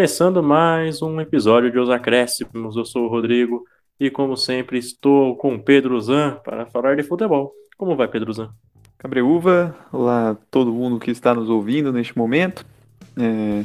Começando 0.00 0.42
mais 0.42 1.02
um 1.02 1.20
episódio 1.20 1.70
de 1.70 1.78
Os 1.78 1.90
Acréscimos, 1.90 2.74
eu 2.74 2.86
sou 2.86 3.04
o 3.04 3.08
Rodrigo 3.08 3.66
e, 4.00 4.08
como 4.08 4.34
sempre, 4.34 4.78
estou 4.78 5.36
com 5.36 5.58
Pedro 5.58 6.00
Zan 6.00 6.40
para 6.42 6.64
falar 6.64 6.96
de 6.96 7.02
futebol. 7.02 7.52
Como 7.76 7.94
vai, 7.94 8.08
Pedro 8.08 8.32
Zan? 8.32 8.48
Cabreúva, 8.96 9.76
olá 9.92 10.38
todo 10.50 10.72
mundo 10.72 10.98
que 10.98 11.10
está 11.10 11.34
nos 11.34 11.50
ouvindo 11.50 11.92
neste 11.92 12.16
momento. 12.16 12.64
É, 13.14 13.62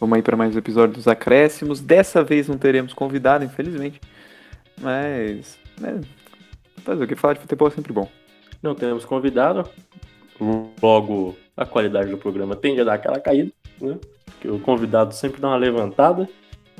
vamos 0.00 0.16
aí 0.16 0.22
para 0.22 0.34
mais 0.34 0.56
um 0.56 0.58
episódio 0.58 0.94
dos 0.94 1.06
Acréscimos. 1.06 1.78
Dessa 1.78 2.24
vez 2.24 2.48
não 2.48 2.56
teremos 2.56 2.94
convidado, 2.94 3.44
infelizmente, 3.44 4.00
mas 4.80 5.58
né, 5.78 6.00
fazer 6.84 7.04
o 7.04 7.06
que 7.06 7.14
falar 7.14 7.34
de 7.34 7.40
futebol 7.40 7.68
é 7.68 7.72
sempre 7.72 7.92
bom. 7.92 8.08
Não 8.62 8.74
temos 8.74 9.04
convidado, 9.04 9.68
logo 10.82 11.36
a 11.54 11.66
qualidade 11.66 12.10
do 12.10 12.16
programa 12.16 12.56
tende 12.56 12.80
a 12.80 12.84
dar 12.84 12.94
aquela 12.94 13.20
caída, 13.20 13.52
né? 13.78 13.98
Que 14.40 14.48
o 14.48 14.58
convidado 14.60 15.14
sempre 15.14 15.40
dá 15.40 15.48
uma 15.48 15.56
levantada. 15.56 16.28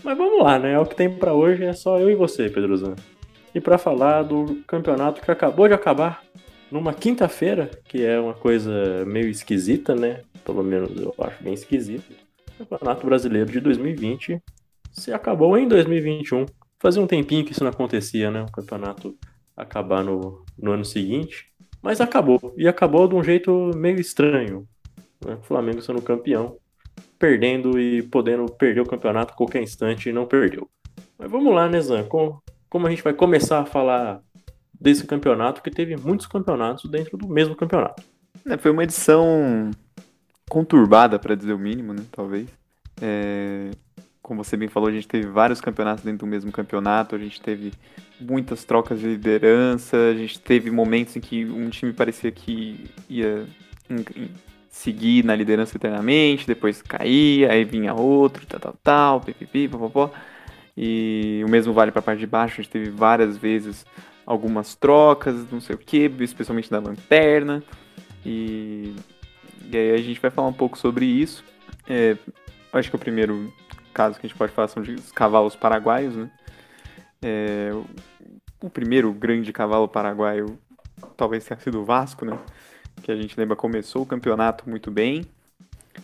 Mas 0.02 0.16
vamos 0.16 0.42
lá, 0.42 0.59
né? 0.59 0.73
É 0.73 0.78
o 0.78 0.87
que 0.87 0.95
tem 0.95 1.10
para 1.10 1.33
hoje, 1.33 1.64
é 1.64 1.73
só 1.73 1.98
eu 1.98 2.10
e 2.10 2.14
você, 2.14 2.48
Pedro 2.48 2.77
Zan. 2.77 2.95
E 3.55 3.60
para 3.60 3.78
falar 3.78 4.23
do 4.23 4.62
campeonato 4.66 5.20
que 5.20 5.30
acabou 5.30 5.66
de 5.66 5.74
acabar 5.74 6.23
numa 6.70 6.92
quinta-feira, 6.92 7.70
que 7.84 8.05
é 8.05 8.20
uma 8.20 8.34
coisa 8.34 9.05
meio 9.06 9.28
esquisita, 9.28 9.95
né? 9.95 10.23
Pelo 10.45 10.62
menos 10.62 10.91
eu 11.00 11.14
acho 11.19 11.42
bem 11.42 11.55
esquisito. 11.55 12.14
Campeonato 12.59 13.06
Brasileiro 13.06 13.50
de 13.50 13.61
2020 13.61 14.42
se 14.92 15.12
acabou 15.12 15.56
em 15.56 15.69
2021. 15.69 16.47
Fazia 16.78 17.02
um 17.02 17.06
tempinho 17.06 17.45
que 17.45 17.52
isso 17.52 17.62
não 17.64 17.70
acontecia, 17.70 18.30
né? 18.30 18.42
O 18.42 18.52
campeonato 18.52 19.16
acabar 19.56 20.05
no, 20.05 20.45
no 20.59 20.73
ano 20.73 20.84
seguinte. 20.84 21.47
Mas 21.83 22.00
acabou. 22.00 22.55
E 22.56 22.67
acabou 22.67 23.06
de 23.08 23.14
um 23.14 23.23
jeito 23.23 23.70
meio 23.75 24.00
estranho. 24.00 24.67
Né? 25.25 25.34
O 25.34 25.42
Flamengo 25.42 25.80
sendo 25.80 26.02
campeão 26.02 26.56
perdendo 27.19 27.78
e 27.78 28.03
podendo 28.03 28.47
perder 28.47 28.81
o 28.81 28.86
campeonato 28.86 29.33
a 29.33 29.36
qualquer 29.36 29.62
instante 29.62 30.09
e 30.09 30.12
não 30.12 30.27
perdeu. 30.27 30.69
Mas 31.19 31.31
vamos 31.31 31.55
lá, 31.55 31.69
né, 31.69 31.81
Zan? 31.81 32.05
Como, 32.05 32.42
como 32.69 32.86
a 32.86 32.91
gente 32.91 33.03
vai 33.03 33.14
começar 33.14 33.61
a 33.61 33.67
falar 33.67 34.20
desse 34.78 35.06
campeonato, 35.06 35.62
que 35.62 35.70
teve 35.70 35.97
muitos 35.97 36.27
campeonatos 36.27 36.91
dentro 36.91 37.17
do 37.17 37.27
mesmo 37.27 37.56
campeonato. 37.56 38.03
É, 38.45 38.56
foi 38.56 38.70
uma 38.70 38.84
edição 38.84 39.70
conturbada, 40.48 41.19
para 41.19 41.34
dizer 41.34 41.55
o 41.55 41.58
mínimo, 41.58 41.92
né? 41.92 42.05
Talvez. 42.12 42.48
É, 43.00 43.70
como 44.23 44.42
você 44.42 44.56
bem 44.56 44.69
falou, 44.69 44.89
a 44.89 44.92
gente 44.92 45.06
teve 45.06 45.28
vários 45.28 45.61
campeonatos 45.61 46.05
dentro 46.05 46.27
do 46.27 46.27
mesmo 46.27 46.51
campeonato, 46.51 47.14
a 47.14 47.19
gente 47.19 47.41
teve 47.41 47.73
muitas 48.20 48.64
trocas 48.64 48.98
de 48.98 49.06
liderança, 49.06 49.97
a 49.97 50.14
gente 50.14 50.41
teve 50.41 50.70
momentos 50.70 51.17
em 51.17 51.20
que 51.20 51.45
um 51.45 51.70
time 51.70 51.92
parecia 51.92 52.33
que 52.33 52.91
ia 53.08 53.47
seguir 54.77 55.24
na 55.24 55.34
liderança 55.34 55.74
eternamente, 55.74 56.46
depois 56.46 56.82
caía, 56.82 57.50
aí 57.50 57.64
vinha 57.64 57.94
outro, 57.94 58.46
tal, 58.46 58.60
tal, 58.60 58.74
tal, 58.83 59.20
pipipi, 59.22 59.68
popopó. 59.68 60.10
E 60.77 61.42
o 61.46 61.50
mesmo 61.50 61.72
vale 61.72 61.91
para 61.91 62.00
a 62.00 62.02
parte 62.02 62.20
de 62.20 62.27
baixo, 62.27 62.60
a 62.60 62.62
gente 62.62 62.70
teve 62.70 62.91
várias 62.91 63.38
vezes 63.38 63.86
algumas 64.27 64.74
trocas, 64.74 65.50
não 65.50 65.60
sei 65.60 65.74
o 65.74 65.78
que, 65.78 66.12
especialmente 66.20 66.70
da 66.70 66.78
lanterna. 66.78 67.62
E, 68.24 68.94
e 69.72 69.77
aí 69.77 69.92
a 69.92 69.98
gente 69.98 70.20
vai 70.20 70.30
falar 70.30 70.48
um 70.48 70.52
pouco 70.52 70.77
sobre 70.77 71.06
isso. 71.06 71.42
É, 71.88 72.14
acho 72.74 72.90
que 72.90 72.96
o 72.96 72.98
primeiro 72.98 73.50
caso 73.94 74.20
que 74.20 74.27
a 74.27 74.28
gente 74.28 74.36
pode 74.36 74.52
falar 74.52 74.68
são 74.68 74.83
os 74.83 75.11
cavalos 75.11 75.56
paraguaios, 75.56 76.14
né? 76.14 76.30
É, 77.22 77.70
o 78.61 78.68
primeiro 78.68 79.11
grande 79.11 79.55
cavalo 79.55 79.88
paraguaio 79.88 80.58
talvez 81.16 81.46
tenha 81.46 81.58
sido 81.58 81.80
o 81.80 81.84
Vasco, 81.84 82.27
né? 82.27 82.38
Que 83.02 83.11
a 83.11 83.16
gente 83.16 83.39
lembra 83.39 83.56
começou 83.56 84.02
o 84.02 84.06
campeonato 84.06 84.69
muito 84.69 84.91
bem, 84.91 85.25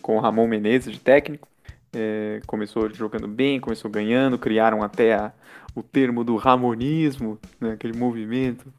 com 0.01 0.17
o 0.17 0.21
Ramon 0.21 0.47
Menezes 0.47 0.93
de 0.93 1.01
técnico. 1.01 1.49
É, 1.95 2.41
começou 2.47 2.89
jogando 2.93 3.29
bem, 3.29 3.61
começou 3.61 3.91
ganhando, 3.91 4.39
criaram 4.39 4.83
até 4.83 5.15
a, 5.15 5.33
o 5.75 5.83
termo 5.83 6.25
do 6.25 6.37
Ramonismo, 6.37 7.39
né, 7.61 7.73
aquele 7.73 7.97
movimento 7.97 8.73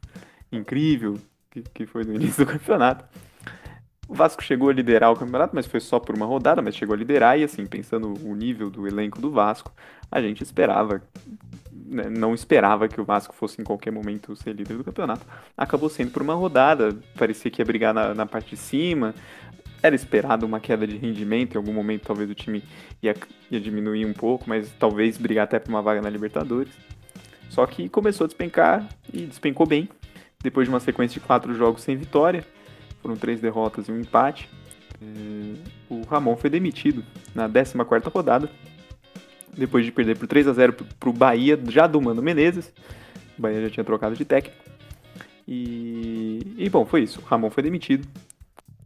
incrível 0.50 1.18
que, 1.50 1.62
que 1.62 1.86
foi 1.86 2.04
no 2.04 2.14
início 2.16 2.44
do 2.44 2.52
campeonato. 2.52 3.04
O 4.08 4.14
Vasco 4.14 4.42
chegou 4.42 4.68
a 4.68 4.72
liderar 4.72 5.10
o 5.12 5.16
campeonato, 5.16 5.54
mas 5.54 5.66
foi 5.66 5.80
só 5.80 5.98
por 5.98 6.14
uma 6.14 6.26
rodada, 6.26 6.60
mas 6.60 6.76
chegou 6.76 6.94
a 6.94 6.98
liderar 6.98 7.38
e 7.38 7.44
assim, 7.44 7.64
pensando 7.64 8.12
o 8.26 8.34
nível 8.34 8.68
do 8.68 8.86
elenco 8.86 9.20
do 9.20 9.30
Vasco, 9.30 9.72
a 10.10 10.20
gente 10.20 10.42
esperava 10.42 11.02
né, 11.94 12.10
não 12.10 12.34
esperava 12.34 12.88
que 12.88 13.00
o 13.00 13.04
Vasco 13.04 13.34
fosse 13.34 13.60
em 13.60 13.64
qualquer 13.64 13.90
momento 13.90 14.34
ser 14.34 14.54
líder 14.54 14.76
do 14.76 14.84
campeonato. 14.84 15.24
Acabou 15.56 15.88
sendo 15.88 16.10
por 16.10 16.22
uma 16.22 16.34
rodada, 16.34 16.96
parecia 17.16 17.50
que 17.50 17.62
ia 17.62 17.64
brigar 17.64 17.94
na, 17.94 18.14
na 18.14 18.26
parte 18.26 18.50
de 18.50 18.56
cima. 18.56 19.14
Era 19.82 19.94
esperado 19.94 20.44
uma 20.44 20.58
queda 20.58 20.86
de 20.86 20.96
rendimento, 20.96 21.54
em 21.54 21.58
algum 21.58 21.72
momento 21.72 22.06
talvez 22.06 22.28
o 22.30 22.34
time 22.34 22.62
ia, 23.02 23.14
ia 23.50 23.60
diminuir 23.60 24.04
um 24.06 24.12
pouco, 24.12 24.44
mas 24.48 24.70
talvez 24.78 25.16
brigar 25.16 25.44
até 25.44 25.58
por 25.58 25.68
uma 25.68 25.82
vaga 25.82 26.02
na 26.02 26.10
Libertadores. 26.10 26.72
Só 27.48 27.66
que 27.66 27.88
começou 27.88 28.24
a 28.24 28.26
despencar 28.26 28.88
e 29.12 29.26
despencou 29.26 29.66
bem. 29.66 29.88
Depois 30.42 30.66
de 30.66 30.74
uma 30.74 30.80
sequência 30.80 31.20
de 31.20 31.26
quatro 31.26 31.54
jogos 31.54 31.82
sem 31.82 31.96
vitória, 31.96 32.44
foram 33.00 33.16
três 33.16 33.40
derrotas 33.40 33.88
e 33.88 33.92
um 33.92 34.00
empate. 34.00 34.48
Eh, 35.00 35.54
o 35.88 36.02
Ramon 36.02 36.36
foi 36.36 36.50
demitido 36.50 37.04
na 37.34 37.48
14 37.48 37.76
rodada 38.12 38.50
depois 39.56 39.84
de 39.84 39.92
perder 39.92 40.16
por 40.18 40.26
3 40.26 40.48
a 40.48 40.52
0 40.52 40.72
para 40.72 41.08
o 41.08 41.12
Bahia, 41.12 41.58
já 41.68 41.86
do 41.86 42.00
Mano 42.00 42.22
Menezes. 42.22 42.72
O 43.38 43.42
Bahia 43.42 43.62
já 43.62 43.70
tinha 43.70 43.84
trocado 43.84 44.14
de 44.14 44.24
técnico. 44.24 44.62
E, 45.46 46.54
e 46.56 46.68
bom, 46.70 46.84
foi 46.84 47.02
isso. 47.02 47.20
O 47.20 47.24
Ramon 47.24 47.50
foi 47.50 47.62
demitido. 47.62 48.06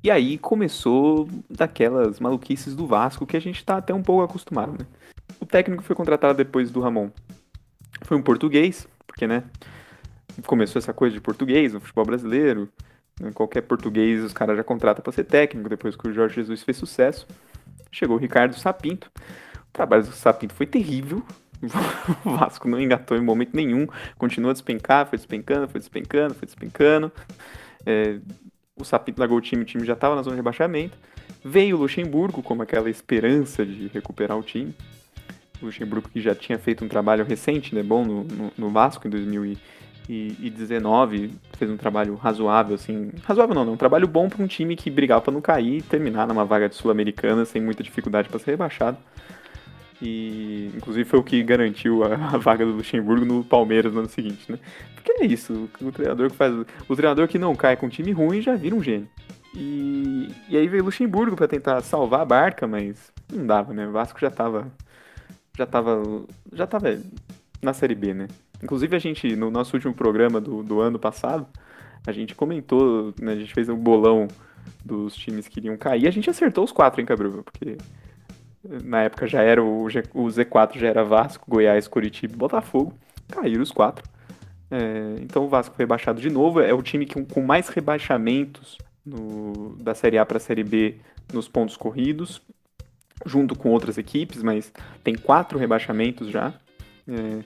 E 0.02 0.10
aí 0.10 0.38
começou 0.38 1.28
daquelas 1.50 2.20
maluquices 2.20 2.74
do 2.74 2.86
Vasco 2.86 3.26
que 3.26 3.36
a 3.36 3.40
gente 3.40 3.56
está 3.56 3.76
até 3.76 3.92
um 3.92 4.02
pouco 4.02 4.22
acostumado, 4.22 4.72
né? 4.72 4.86
O 5.40 5.46
técnico 5.46 5.82
foi 5.82 5.94
contratado 5.94 6.36
depois 6.36 6.70
do 6.70 6.80
Ramon. 6.80 7.10
Foi 8.02 8.16
um 8.16 8.22
português, 8.22 8.88
porque, 9.06 9.26
né? 9.26 9.44
Começou 10.46 10.78
essa 10.78 10.92
coisa 10.92 11.14
de 11.14 11.20
português 11.20 11.72
no 11.72 11.80
futebol 11.80 12.04
brasileiro. 12.04 12.68
Né? 13.20 13.32
Qualquer 13.34 13.62
português 13.62 14.22
os 14.22 14.32
caras 14.32 14.56
já 14.56 14.62
contratam 14.62 15.02
para 15.02 15.12
ser 15.12 15.24
técnico, 15.24 15.68
depois 15.68 15.96
que 15.96 16.08
o 16.08 16.12
Jorge 16.12 16.36
Jesus 16.36 16.62
fez 16.62 16.76
sucesso. 16.76 17.26
Chegou 17.90 18.16
o 18.16 18.20
Ricardo 18.20 18.54
Sapinto. 18.54 19.10
Trabalho 19.78 20.02
do 20.02 20.10
Sapinto 20.10 20.52
foi 20.54 20.66
terrível. 20.66 21.22
O 22.24 22.30
Vasco 22.30 22.68
não 22.68 22.80
engatou 22.80 23.16
em 23.16 23.20
momento 23.20 23.54
nenhum. 23.54 23.86
Continuou 24.16 24.50
a 24.50 24.52
despencar, 24.52 25.06
foi 25.06 25.16
despencando, 25.16 25.68
foi 25.68 25.78
despencando, 25.78 26.34
foi 26.34 26.46
despencando. 26.46 27.12
É, 27.86 28.18
o 28.76 28.84
Sapinto 28.84 29.20
largou 29.20 29.38
o 29.38 29.40
time, 29.40 29.62
o 29.62 29.64
time 29.64 29.86
já 29.86 29.92
estava 29.92 30.16
na 30.16 30.22
zona 30.22 30.34
de 30.34 30.40
rebaixamento. 30.40 30.98
Veio 31.44 31.76
o 31.76 31.80
Luxemburgo 31.80 32.42
como 32.42 32.62
aquela 32.62 32.90
esperança 32.90 33.64
de 33.64 33.86
recuperar 33.86 34.36
o 34.36 34.42
time. 34.42 34.74
O 35.62 35.66
Luxemburgo 35.66 36.08
que 36.08 36.20
já 36.20 36.34
tinha 36.34 36.58
feito 36.58 36.84
um 36.84 36.88
trabalho 36.88 37.24
recente, 37.24 37.72
né, 37.72 37.84
bom 37.84 38.04
no, 38.04 38.24
no, 38.24 38.52
no 38.58 38.68
Vasco 38.70 39.06
em 39.06 39.10
2019, 39.10 41.30
fez 41.56 41.70
um 41.70 41.76
trabalho 41.76 42.16
razoável, 42.16 42.74
assim, 42.74 43.12
razoável 43.22 43.54
não, 43.54 43.64
não 43.64 43.74
um 43.74 43.76
trabalho 43.76 44.08
bom 44.08 44.28
para 44.28 44.42
um 44.42 44.48
time 44.48 44.74
que 44.74 44.90
brigava 44.90 45.20
para 45.20 45.32
não 45.32 45.40
cair 45.40 45.78
e 45.78 45.82
terminar 45.82 46.26
numa 46.26 46.44
vaga 46.44 46.68
de 46.68 46.74
sul-americana 46.74 47.44
sem 47.44 47.62
muita 47.62 47.84
dificuldade 47.84 48.28
para 48.28 48.40
ser 48.40 48.50
rebaixado. 48.50 48.98
E 50.00 50.70
inclusive 50.76 51.04
foi 51.04 51.18
o 51.18 51.24
que 51.24 51.42
garantiu 51.42 52.04
a, 52.04 52.14
a, 52.14 52.38
vaga 52.38 52.64
do 52.64 52.72
Luxemburgo 52.72 53.24
no 53.24 53.42
Palmeiras 53.42 53.92
no 53.92 54.00
ano 54.00 54.08
seguinte, 54.08 54.50
né? 54.50 54.58
Porque 54.94 55.12
é 55.12 55.26
isso, 55.26 55.68
o, 55.80 55.92
treinador 55.92 56.30
que 56.30 56.36
faz. 56.36 56.54
O 56.88 56.96
treinador 56.96 57.26
que 57.26 57.38
não 57.38 57.54
cai 57.54 57.76
com 57.76 57.86
um 57.86 57.90
time 57.90 58.12
ruim 58.12 58.40
já 58.40 58.54
vira 58.54 58.74
um 58.74 58.82
gênio. 58.82 59.08
E, 59.54 60.28
e 60.48 60.56
aí 60.56 60.68
veio 60.68 60.84
Luxemburgo 60.84 61.34
para 61.34 61.48
tentar 61.48 61.80
salvar 61.80 62.20
a 62.20 62.24
barca, 62.24 62.66
mas 62.66 63.12
não 63.32 63.46
dava, 63.46 63.72
né? 63.72 63.88
O 63.88 63.92
Vasco 63.92 64.20
já 64.20 64.30
tava. 64.30 64.70
Já 65.56 65.66
tava. 65.66 66.24
Já 66.52 66.66
tava 66.66 66.96
na 67.60 67.72
Série 67.72 67.94
B, 67.94 68.14
né? 68.14 68.28
Inclusive 68.62 68.94
a 68.94 68.98
gente, 68.98 69.34
no 69.34 69.50
nosso 69.50 69.74
último 69.74 69.94
programa 69.94 70.40
do, 70.40 70.62
do 70.62 70.80
ano 70.80 70.98
passado, 70.98 71.46
a 72.06 72.12
gente 72.12 72.34
comentou, 72.34 73.12
né? 73.20 73.32
A 73.32 73.36
gente 73.36 73.52
fez 73.52 73.68
um 73.68 73.76
bolão 73.76 74.28
dos 74.84 75.16
times 75.16 75.48
que 75.48 75.58
iriam 75.58 75.76
cair. 75.76 76.06
A 76.06 76.10
gente 76.10 76.30
acertou 76.30 76.64
os 76.64 76.72
quatro, 76.72 77.00
hein, 77.00 77.06
Cabruva? 77.06 77.42
Porque 77.42 77.76
na 78.64 79.02
época 79.02 79.26
já 79.26 79.42
era 79.42 79.62
o, 79.62 79.84
o 79.86 80.26
Z4 80.26 80.78
já 80.78 80.88
era 80.88 81.04
Vasco, 81.04 81.44
Goiás, 81.48 81.86
Curitiba 81.86 82.34
e 82.34 82.36
Botafogo. 82.36 82.92
Caíram 83.28 83.62
os 83.62 83.70
quatro. 83.70 84.04
É, 84.70 85.14
então 85.20 85.44
o 85.44 85.48
Vasco 85.48 85.74
foi 85.74 85.84
rebaixado 85.84 86.20
de 86.20 86.30
novo. 86.30 86.60
É 86.60 86.72
o 86.72 86.82
time 86.82 87.06
que, 87.06 87.22
com 87.24 87.42
mais 87.42 87.68
rebaixamentos 87.68 88.78
no, 89.04 89.76
da 89.76 89.94
Série 89.94 90.18
A 90.18 90.26
para 90.26 90.38
a 90.38 90.40
Série 90.40 90.64
B 90.64 90.96
nos 91.32 91.48
pontos 91.48 91.76
corridos, 91.76 92.42
junto 93.24 93.54
com 93.54 93.70
outras 93.70 93.98
equipes, 93.98 94.42
mas 94.42 94.72
tem 95.04 95.14
quatro 95.14 95.58
rebaixamentos 95.58 96.28
já. 96.28 96.52
É, 97.06 97.44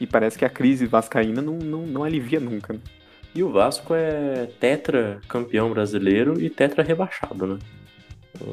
e 0.00 0.06
parece 0.06 0.38
que 0.38 0.44
a 0.44 0.50
crise 0.50 0.86
vascaína 0.86 1.40
não, 1.40 1.56
não, 1.58 1.86
não 1.86 2.04
alivia 2.04 2.40
nunca. 2.40 2.72
Né? 2.72 2.80
E 3.34 3.42
o 3.42 3.50
Vasco 3.50 3.94
é 3.94 4.46
tetra 4.60 5.20
campeão 5.28 5.70
brasileiro 5.70 6.40
e 6.40 6.48
tetra 6.48 6.82
rebaixado, 6.82 7.46
né? 7.46 7.58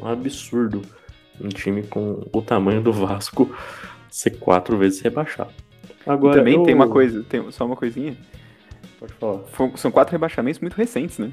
Um 0.02 0.06
absurdo 0.06 0.82
um 1.42 1.48
time 1.48 1.82
com 1.82 2.26
o 2.32 2.42
tamanho 2.42 2.80
do 2.80 2.92
Vasco 2.92 3.54
ser 4.10 4.38
quatro 4.38 4.76
vezes 4.76 5.00
rebaixado. 5.00 5.52
Agora, 6.06 6.36
e 6.36 6.38
também 6.38 6.54
eu... 6.54 6.62
tem 6.62 6.74
uma 6.74 6.88
coisa, 6.88 7.22
tem 7.22 7.50
só 7.50 7.64
uma 7.64 7.76
coisinha. 7.76 8.16
Pode 8.98 9.12
falar. 9.14 9.40
São 9.76 9.90
quatro 9.90 10.12
rebaixamentos 10.12 10.60
muito 10.60 10.74
recentes, 10.74 11.18
né? 11.18 11.30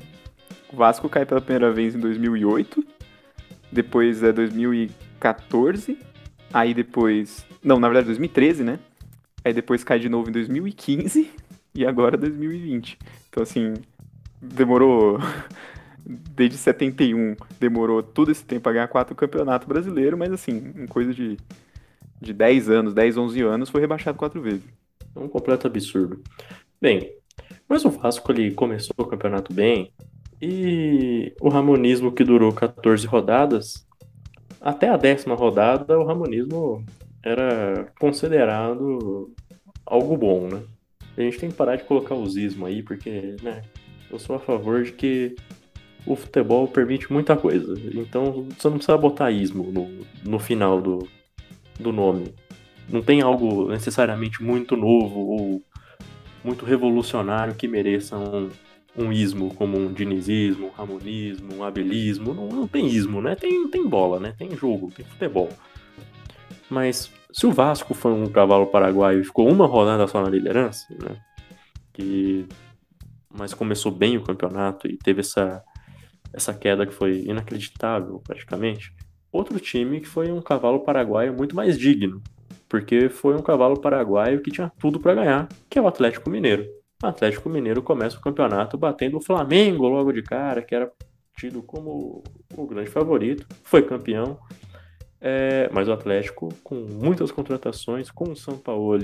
O 0.71 0.75
Vasco 0.75 1.09
cai 1.09 1.25
pela 1.25 1.41
primeira 1.41 1.71
vez 1.71 1.95
em 1.95 1.99
2008, 1.99 2.83
depois 3.71 4.23
é 4.23 4.31
2014, 4.31 5.97
Aí 6.53 6.73
depois. 6.73 7.45
Não, 7.63 7.79
na 7.79 7.87
verdade 7.87 8.07
2013, 8.07 8.63
né? 8.63 8.79
Aí 9.43 9.53
depois 9.53 9.83
cai 9.83 9.99
de 9.99 10.09
novo 10.09 10.29
em 10.29 10.33
2015 10.33 11.29
e 11.75 11.85
agora 11.85 12.17
2020. 12.17 12.97
Então 13.29 13.43
assim, 13.43 13.73
demorou. 14.41 15.19
Desde 16.11 16.57
71, 16.57 17.35
demorou 17.59 18.01
todo 18.01 18.31
esse 18.31 18.43
tempo 18.43 18.67
a 18.67 18.73
ganhar 18.73 18.87
quatro 18.87 19.15
campeonatos 19.15 19.67
brasileiros, 19.67 20.17
mas 20.17 20.31
assim, 20.31 20.73
em 20.75 20.87
coisa 20.87 21.13
de, 21.13 21.37
de 22.19 22.33
10 22.33 22.69
anos, 22.69 22.93
10, 22.95 23.17
11 23.17 23.41
anos, 23.41 23.69
foi 23.69 23.79
rebaixado 23.79 24.17
quatro 24.17 24.41
vezes. 24.41 24.63
É 25.15 25.19
um 25.19 25.27
completo 25.27 25.67
absurdo. 25.67 26.21
Bem, 26.81 27.13
mas 27.67 27.85
o 27.85 27.89
Vasco 27.89 28.31
ele 28.31 28.51
começou 28.51 28.95
o 28.97 29.05
campeonato 29.05 29.53
bem 29.53 29.91
e 30.41 31.31
o 31.39 31.49
Ramonismo 31.49 32.11
que 32.11 32.23
durou 32.23 32.51
14 32.51 33.05
rodadas, 33.05 33.85
até 34.59 34.89
a 34.89 34.97
décima 34.97 35.35
rodada 35.35 35.99
o 35.99 36.05
Ramonismo 36.05 36.83
era 37.21 37.91
considerado 37.99 39.31
algo 39.85 40.17
bom, 40.17 40.47
né? 40.47 40.63
A 41.17 41.21
gente 41.21 41.37
tem 41.37 41.49
que 41.49 41.55
parar 41.55 41.75
de 41.75 41.83
colocar 41.83 42.15
o 42.15 42.25
ismo 42.25 42.65
aí, 42.65 42.81
porque, 42.81 43.35
né, 43.43 43.61
eu 44.09 44.17
sou 44.17 44.37
a 44.37 44.39
favor 44.39 44.83
de 44.83 44.93
que 44.93 45.35
o 46.09 46.15
futebol 46.15 46.67
permite 46.67 47.13
muita 47.13 47.37
coisa. 47.37 47.79
Então 47.93 48.47
você 48.49 48.67
não 48.67 48.77
precisa 48.77 48.97
botar 48.97 49.29
ismo 49.29 49.71
no, 49.71 50.05
no 50.31 50.39
final 50.39 50.81
do, 50.81 51.07
do 51.79 51.91
nome. 51.91 52.33
Não 52.89 53.03
tem 53.03 53.21
algo 53.21 53.69
necessariamente 53.69 54.41
muito 54.43 54.75
novo 54.75 55.19
ou 55.19 55.63
muito 56.43 56.65
revolucionário 56.65 57.53
que 57.53 57.67
mereça 57.67 58.17
um, 58.17 58.49
um 58.97 59.13
ismo, 59.13 59.53
como 59.53 59.77
um 59.77 59.93
dinizismo, 59.93 60.67
um 60.67 60.71
ramonismo, 60.71 61.57
um 61.57 61.63
abelismo. 61.63 62.33
Não, 62.33 62.47
não 62.47 62.67
tem 62.67 62.87
ismo, 62.87 63.21
né? 63.21 63.35
Tem, 63.35 63.67
tem 63.67 63.87
bola, 63.87 64.19
né? 64.19 64.33
Tem 64.35 64.49
jogo, 64.55 64.91
tem 64.91 65.05
futebol. 65.05 65.49
Mas 66.67 67.11
se 67.31 67.45
o 67.45 67.51
Vasco 67.51 67.93
foi 67.93 68.11
um 68.11 68.25
cavalo 68.25 68.65
paraguaio 68.65 69.21
e 69.21 69.25
ficou 69.25 69.47
uma 69.47 69.67
rodada 69.67 70.07
só 70.07 70.23
na 70.23 70.29
liderança, 70.29 70.87
né? 70.91 71.15
Que, 71.93 72.47
mas 73.31 73.53
começou 73.53 73.91
bem 73.91 74.17
o 74.17 74.23
campeonato 74.23 74.87
e 74.87 74.97
teve 74.97 75.19
essa, 75.19 75.63
essa 76.33 76.53
queda 76.53 76.85
que 76.85 76.93
foi 76.93 77.21
inacreditável, 77.21 78.21
praticamente. 78.25 78.93
Outro 79.31 79.59
time 79.59 79.99
que 79.99 80.07
foi 80.07 80.31
um 80.31 80.41
cavalo 80.41 80.79
paraguaio 80.79 81.33
muito 81.33 81.55
mais 81.55 81.77
digno, 81.77 82.21
porque 82.67 83.09
foi 83.09 83.35
um 83.35 83.41
cavalo 83.41 83.79
paraguaio 83.79 84.41
que 84.41 84.51
tinha 84.51 84.71
tudo 84.79 84.99
para 84.99 85.15
ganhar, 85.15 85.49
que 85.69 85.77
é 85.77 85.81
o 85.81 85.87
Atlético 85.87 86.29
Mineiro. 86.29 86.65
O 87.01 87.07
Atlético 87.07 87.49
Mineiro 87.49 87.81
começa 87.81 88.17
o 88.17 88.21
campeonato 88.21 88.77
batendo 88.77 89.17
o 89.17 89.21
Flamengo 89.21 89.87
logo 89.87 90.11
de 90.11 90.21
cara, 90.21 90.61
que 90.61 90.75
era 90.75 90.91
tido 91.37 91.63
como 91.63 92.23
o 92.55 92.67
grande 92.67 92.89
favorito, 92.89 93.47
foi 93.63 93.81
campeão. 93.81 94.37
É, 95.21 95.69
mas 95.71 95.87
o 95.87 95.93
Atlético, 95.93 96.49
com 96.63 96.75
muitas 96.75 97.31
contratações, 97.31 98.09
com 98.11 98.31
o 98.31 98.35
São 98.35 98.57
Paulo 98.57 98.97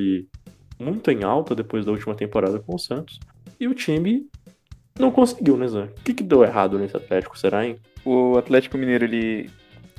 muito 0.79 1.09
em 1.11 1.23
alta 1.23 1.55
depois 1.55 1.85
da 1.85 1.91
última 1.91 2.15
temporada 2.15 2.59
com 2.59 2.75
o 2.75 2.79
Santos, 2.79 3.19
e 3.59 3.67
o 3.67 3.73
time 3.73 4.27
não 4.97 5.11
conseguiu, 5.11 5.57
né, 5.57 5.67
Zé? 5.67 5.83
O 5.83 6.03
que, 6.03 6.13
que 6.13 6.23
deu 6.23 6.43
errado 6.43 6.79
nesse 6.79 6.95
Atlético, 6.95 7.37
será, 7.37 7.65
hein? 7.65 7.77
O 8.03 8.37
Atlético 8.37 8.77
Mineiro, 8.77 9.05
ele. 9.05 9.49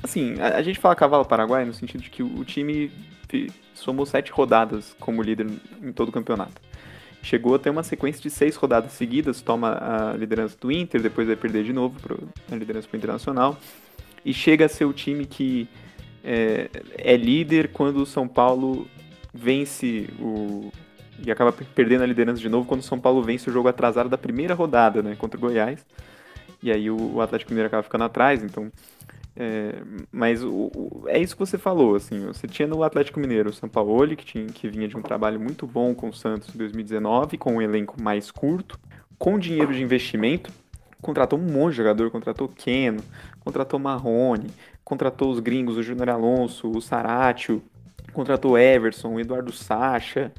Assim, 0.01 0.35
a, 0.39 0.57
a 0.57 0.61
gente 0.61 0.79
fala 0.79 0.95
cavalo 0.95 1.25
paraguai 1.25 1.65
no 1.65 1.73
sentido 1.73 2.01
de 2.01 2.09
que 2.09 2.23
o, 2.23 2.39
o 2.39 2.45
time 2.45 2.91
somou 3.73 4.05
sete 4.05 4.31
rodadas 4.31 4.95
como 4.99 5.21
líder 5.21 5.47
em 5.81 5.91
todo 5.91 6.09
o 6.09 6.11
campeonato. 6.11 6.61
Chegou 7.21 7.55
a 7.55 7.59
ter 7.59 7.69
uma 7.69 7.83
sequência 7.83 8.21
de 8.21 8.29
seis 8.29 8.55
rodadas 8.55 8.93
seguidas, 8.93 9.41
toma 9.41 9.77
a 9.81 10.13
liderança 10.15 10.55
do 10.59 10.71
Inter, 10.71 11.01
depois 11.01 11.27
vai 11.27 11.35
perder 11.35 11.63
de 11.63 11.73
novo 11.73 11.99
pro, 11.99 12.29
a 12.49 12.55
liderança 12.55 12.87
para 12.87 12.95
o 12.95 12.97
Internacional, 12.97 13.57
e 14.23 14.33
chega 14.33 14.65
a 14.65 14.69
ser 14.69 14.85
o 14.85 14.93
time 14.93 15.25
que 15.25 15.67
é, 16.23 16.69
é 16.97 17.17
líder 17.17 17.69
quando 17.69 17.97
o 17.97 18.05
São 18.05 18.27
Paulo 18.27 18.87
vence 19.33 20.09
o, 20.19 20.71
e 21.25 21.31
acaba 21.31 21.51
perdendo 21.51 22.03
a 22.03 22.05
liderança 22.05 22.39
de 22.39 22.49
novo 22.49 22.67
quando 22.67 22.81
o 22.81 22.83
São 22.83 22.99
Paulo 22.99 23.21
vence 23.21 23.49
o 23.49 23.53
jogo 23.53 23.67
atrasado 23.67 24.09
da 24.09 24.17
primeira 24.17 24.53
rodada, 24.53 25.01
né, 25.01 25.15
contra 25.15 25.37
o 25.37 25.41
Goiás. 25.41 25.85
E 26.61 26.71
aí 26.71 26.89
o, 26.89 27.21
Atlético 27.21 27.51
Mineiro 27.51 27.67
acaba 27.67 27.83
ficando 27.83 28.03
atrás, 28.03 28.43
então 28.43 28.71
é, 29.35 29.75
mas 30.11 30.43
o, 30.43 30.71
o, 30.73 31.03
é 31.07 31.19
isso 31.19 31.35
que 31.35 31.39
você 31.39 31.59
falou, 31.59 31.95
assim, 31.95 32.25
você 32.25 32.47
tinha 32.47 32.67
no 32.67 32.81
Atlético 32.81 33.19
Mineiro 33.19 33.51
o 33.51 33.53
Sampaoli, 33.53 34.15
que, 34.15 34.25
tinha, 34.25 34.47
que 34.47 34.67
vinha 34.67 34.87
de 34.87 34.97
um 34.97 35.01
trabalho 35.01 35.39
muito 35.39 35.67
bom 35.67 35.93
com 35.93 36.09
o 36.09 36.13
Santos 36.13 36.53
em 36.55 36.57
2019, 36.57 37.37
com 37.37 37.53
um 37.53 37.61
elenco 37.61 38.01
mais 38.01 38.31
curto, 38.31 38.79
com 39.19 39.37
dinheiro 39.37 39.71
de 39.71 39.83
investimento, 39.83 40.51
contratou 41.01 41.37
um 41.37 41.43
monte 41.43 41.71
de 41.71 41.77
jogador, 41.77 42.09
contratou 42.09 42.47
Keno, 42.47 43.03
contratou 43.41 43.79
Marrone, 43.79 44.49
contratou 44.83 45.29
os 45.29 45.39
gringos, 45.39 45.77
o 45.77 45.83
Júnior 45.83 46.09
Alonso, 46.09 46.71
o 46.71 46.81
Saratio, 46.81 47.61
contratou 48.13 48.57
Everson, 48.57 49.13
o 49.13 49.19
Eduardo 49.19 49.51
Sacha, 49.51 50.31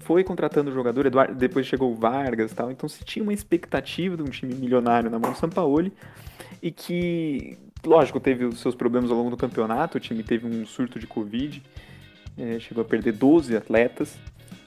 foi 0.00 0.24
contratando 0.24 0.70
o 0.70 0.74
jogador, 0.74 1.06
Eduardo, 1.06 1.34
depois 1.34 1.66
chegou 1.66 1.92
o 1.92 1.94
Vargas 1.94 2.52
e 2.52 2.54
tal, 2.54 2.70
então 2.70 2.88
se 2.88 3.04
tinha 3.04 3.22
uma 3.22 3.32
expectativa 3.32 4.16
de 4.16 4.22
um 4.22 4.26
time 4.26 4.54
milionário 4.54 5.10
na 5.10 5.18
mão 5.18 5.32
do 5.32 5.38
Sampaoli, 5.38 5.92
e 6.62 6.70
que 6.70 7.56
lógico, 7.84 8.20
teve 8.20 8.44
os 8.44 8.60
seus 8.60 8.74
problemas 8.74 9.10
ao 9.10 9.16
longo 9.16 9.30
do 9.30 9.36
campeonato, 9.36 9.98
o 9.98 10.00
time 10.00 10.22
teve 10.22 10.46
um 10.46 10.66
surto 10.66 10.98
de 10.98 11.06
Covid, 11.06 11.62
é, 12.36 12.58
chegou 12.58 12.82
a 12.82 12.84
perder 12.84 13.12
12 13.12 13.56
atletas, 13.56 14.18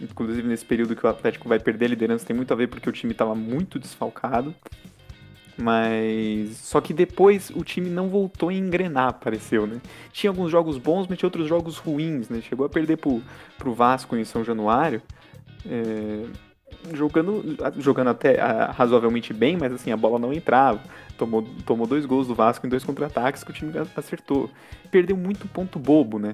inclusive 0.02 0.48
nesse 0.48 0.66
período 0.66 0.96
que 0.96 1.06
o 1.06 1.10
Atlético 1.10 1.48
vai 1.48 1.60
perder 1.60 1.86
a 1.86 1.90
liderança 1.90 2.26
tem 2.26 2.36
muito 2.36 2.52
a 2.52 2.56
ver 2.56 2.68
porque 2.68 2.90
o 2.90 2.92
time 2.92 3.12
estava 3.12 3.36
muito 3.36 3.80
desfalcado, 3.80 4.54
mas 5.56 6.58
só 6.58 6.82
que 6.82 6.94
depois 6.94 7.52
o 7.52 7.64
time 7.64 7.90
não 7.90 8.10
voltou 8.10 8.50
a 8.50 8.54
engrenar, 8.54 9.14
pareceu, 9.20 9.68
né? 9.68 9.80
Tinha 10.12 10.32
alguns 10.32 10.50
jogos 10.50 10.80
bons, 10.80 11.08
mas 11.08 11.18
tinha 11.18 11.28
outros 11.28 11.48
jogos 11.48 11.78
ruins, 11.78 12.28
né? 12.28 12.42
Chegou 12.42 12.66
a 12.66 12.70
perder 12.70 12.98
pro, 12.98 13.22
pro 13.58 13.72
Vasco 13.72 14.16
em 14.16 14.26
São 14.26 14.44
Januário, 14.44 15.02
é, 15.66 16.26
jogando, 16.94 17.58
jogando 17.78 18.10
até 18.10 18.40
ah, 18.40 18.72
razoavelmente 18.72 19.34
bem, 19.34 19.58
mas 19.58 19.74
assim, 19.74 19.92
a 19.92 19.98
bola 19.98 20.20
não 20.20 20.34
entrava. 20.34 20.82
Tomou, 21.18 21.44
tomou 21.66 21.88
dois 21.88 22.06
gols 22.06 22.28
do 22.28 22.36
Vasco 22.36 22.66
em 22.66 22.70
dois 22.70 22.84
contra-ataques 22.84 23.44
que 23.44 23.52
o 23.52 23.54
time 23.54 23.72
acertou. 23.96 24.50
Perdeu 24.92 25.16
muito 25.16 25.48
ponto 25.48 25.80
bobo, 25.80 26.20
né? 26.20 26.34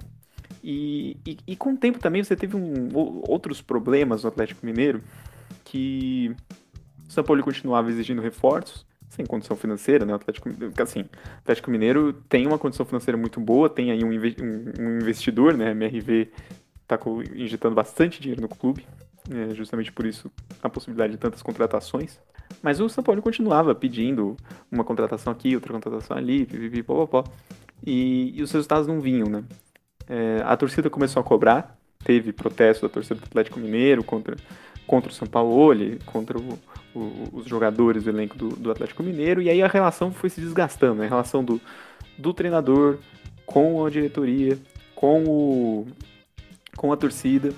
E, 0.64 1.18
e, 1.26 1.38
e, 1.48 1.56
com 1.56 1.74
o 1.74 1.78
tempo 1.78 2.00
também 2.00 2.24
você 2.24 2.36
teve 2.36 2.56
um, 2.56 2.90
outros 2.94 3.62
problemas 3.62 4.24
no 4.24 4.30
Atlético 4.30 4.66
Mineiro 4.66 5.02
que 5.64 6.36
o 7.08 7.12
São 7.12 7.24
Paulo 7.24 7.42
continuava 7.44 7.90
exigindo 7.90 8.22
reforços 8.22 8.86
sem 9.10 9.26
condição 9.26 9.58
financeira, 9.58 10.06
né? 10.06 10.14
O 10.14 10.16
Atlético, 10.16 10.50
assim, 10.82 11.06
Atlético 11.40 11.72
Mineiro 11.72 12.14
tem 12.30 12.46
uma 12.46 12.60
condição 12.60 12.86
financeira 12.86 13.18
muito 13.18 13.40
boa, 13.40 13.70
tem 13.70 13.92
aí 13.92 14.04
um, 14.04 14.10
um 14.10 14.98
investidor, 14.98 15.58
né? 15.58 15.70
A 15.70 15.72
MRV 15.72 16.32
está 16.84 17.00
injetando 17.36 17.76
bastante 17.76 18.22
dinheiro 18.22 18.42
no 18.42 18.48
clube, 18.48 18.86
é, 19.32 19.54
justamente 19.54 19.92
por 19.92 20.06
isso 20.06 20.32
a 20.62 20.70
possibilidade 20.70 21.14
de 21.14 21.18
tantas 21.18 21.42
contratações. 21.42 22.20
Mas 22.62 22.80
o 22.80 22.90
São 22.90 23.04
Paulo 23.04 23.22
continuava 23.22 23.76
pedindo 23.76 24.36
uma 24.72 24.84
contratação 24.84 25.32
aqui, 25.32 25.56
outra 25.56 25.74
contratação 25.74 26.18
ali, 26.18 26.46
pipipi, 26.46 26.84
pó, 26.84 27.24
E, 27.86 28.34
e 28.36 28.42
os 28.42 28.52
resultados 28.52 28.88
não 28.88 29.00
vinham, 29.00 29.28
né? 29.28 29.44
É, 30.08 30.42
a 30.44 30.58
torcida 30.58 30.90
começou 30.90 31.20
a 31.20 31.24
cobrar, 31.24 31.78
teve 32.04 32.34
protesto 32.34 32.88
da 32.88 32.92
torcida 32.92 33.20
do 33.20 33.24
Atlético 33.26 33.60
Mineiro 33.60 34.04
contra, 34.04 34.36
contra 34.88 35.12
o 35.12 35.14
São 35.14 35.28
Paulo, 35.28 35.76
contra 36.08 36.38
o, 36.38 36.60
o, 36.96 37.30
os 37.34 37.46
jogadores 37.46 38.06
do 38.06 38.10
elenco 38.10 38.36
do, 38.36 38.50
do, 38.50 38.72
Atlético 38.72 39.04
Mineiro, 39.04 39.42
e 39.42 39.50
aí 39.50 39.62
a 39.62 39.68
relação 39.68 40.12
foi 40.12 40.30
se 40.30 40.42
desgastando, 40.42 40.96
né? 40.96 41.06
a 41.06 41.10
relação 41.10 41.44
do, 41.44 41.62
do 42.18 42.34
treinador 42.34 42.98
com 43.46 43.86
a 43.86 43.90
diretoria, 43.90 44.58
com, 44.96 45.24
o, 45.24 45.88
com 46.76 46.92
a 46.92 46.98
torcida. 46.98 47.54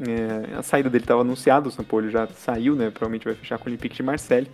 É, 0.00 0.56
a 0.56 0.62
saída 0.62 0.88
dele 0.88 1.04
estava 1.04 1.22
anunciada, 1.22 1.68
o 1.68 1.70
São 1.70 1.84
Paulo 1.84 2.08
já 2.08 2.26
saiu, 2.28 2.74
né? 2.74 2.90
Provavelmente 2.90 3.24
vai 3.24 3.34
fechar 3.34 3.58
com 3.58 3.64
o 3.64 3.68
Olympique 3.68 3.96
de 3.96 4.02
Marseille, 4.02 4.48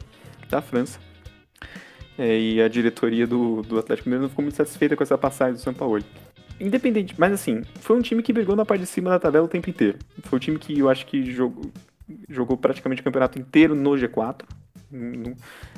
da 0.49 0.63
França. 0.63 0.99
É, 2.17 2.39
e 2.39 2.63
a 2.63 2.69
diretoria 2.69 3.27
do, 3.27 3.63
do 3.63 3.79
Atlético 3.79 4.09
Mineiro 4.09 4.23
não 4.23 4.31
ficou 4.31 4.43
muito 4.43 4.57
satisfeita 4.57 4.97
com 4.97 5.03
essa 5.03 5.19
passagem 5.19 5.55
do 5.55 5.61
São 5.61 5.75
Paulo. 5.75 6.03
Independente, 6.61 7.15
mas 7.19 7.33
assim, 7.33 7.63
foi 7.81 7.97
um 7.97 8.01
time 8.01 8.23
que 8.23 8.33
brigou 8.33 8.55
na 8.55 8.65
parte 8.65 8.83
de 8.83 8.87
cima 8.87 9.11
da 9.11 9.19
tabela 9.19 9.45
o 9.45 9.49
tempo 9.49 9.69
inteiro. 9.69 9.99
Foi 10.23 10.37
um 10.37 10.41
time 10.41 10.59
que 10.59 10.79
eu 10.79 10.89
acho 10.89 11.05
que 11.07 11.31
jogou, 11.31 11.71
jogou 12.29 12.57
praticamente 12.57 13.01
o 13.01 13.05
campeonato 13.05 13.39
inteiro 13.39 13.75
no 13.75 13.91
G4 13.91 14.45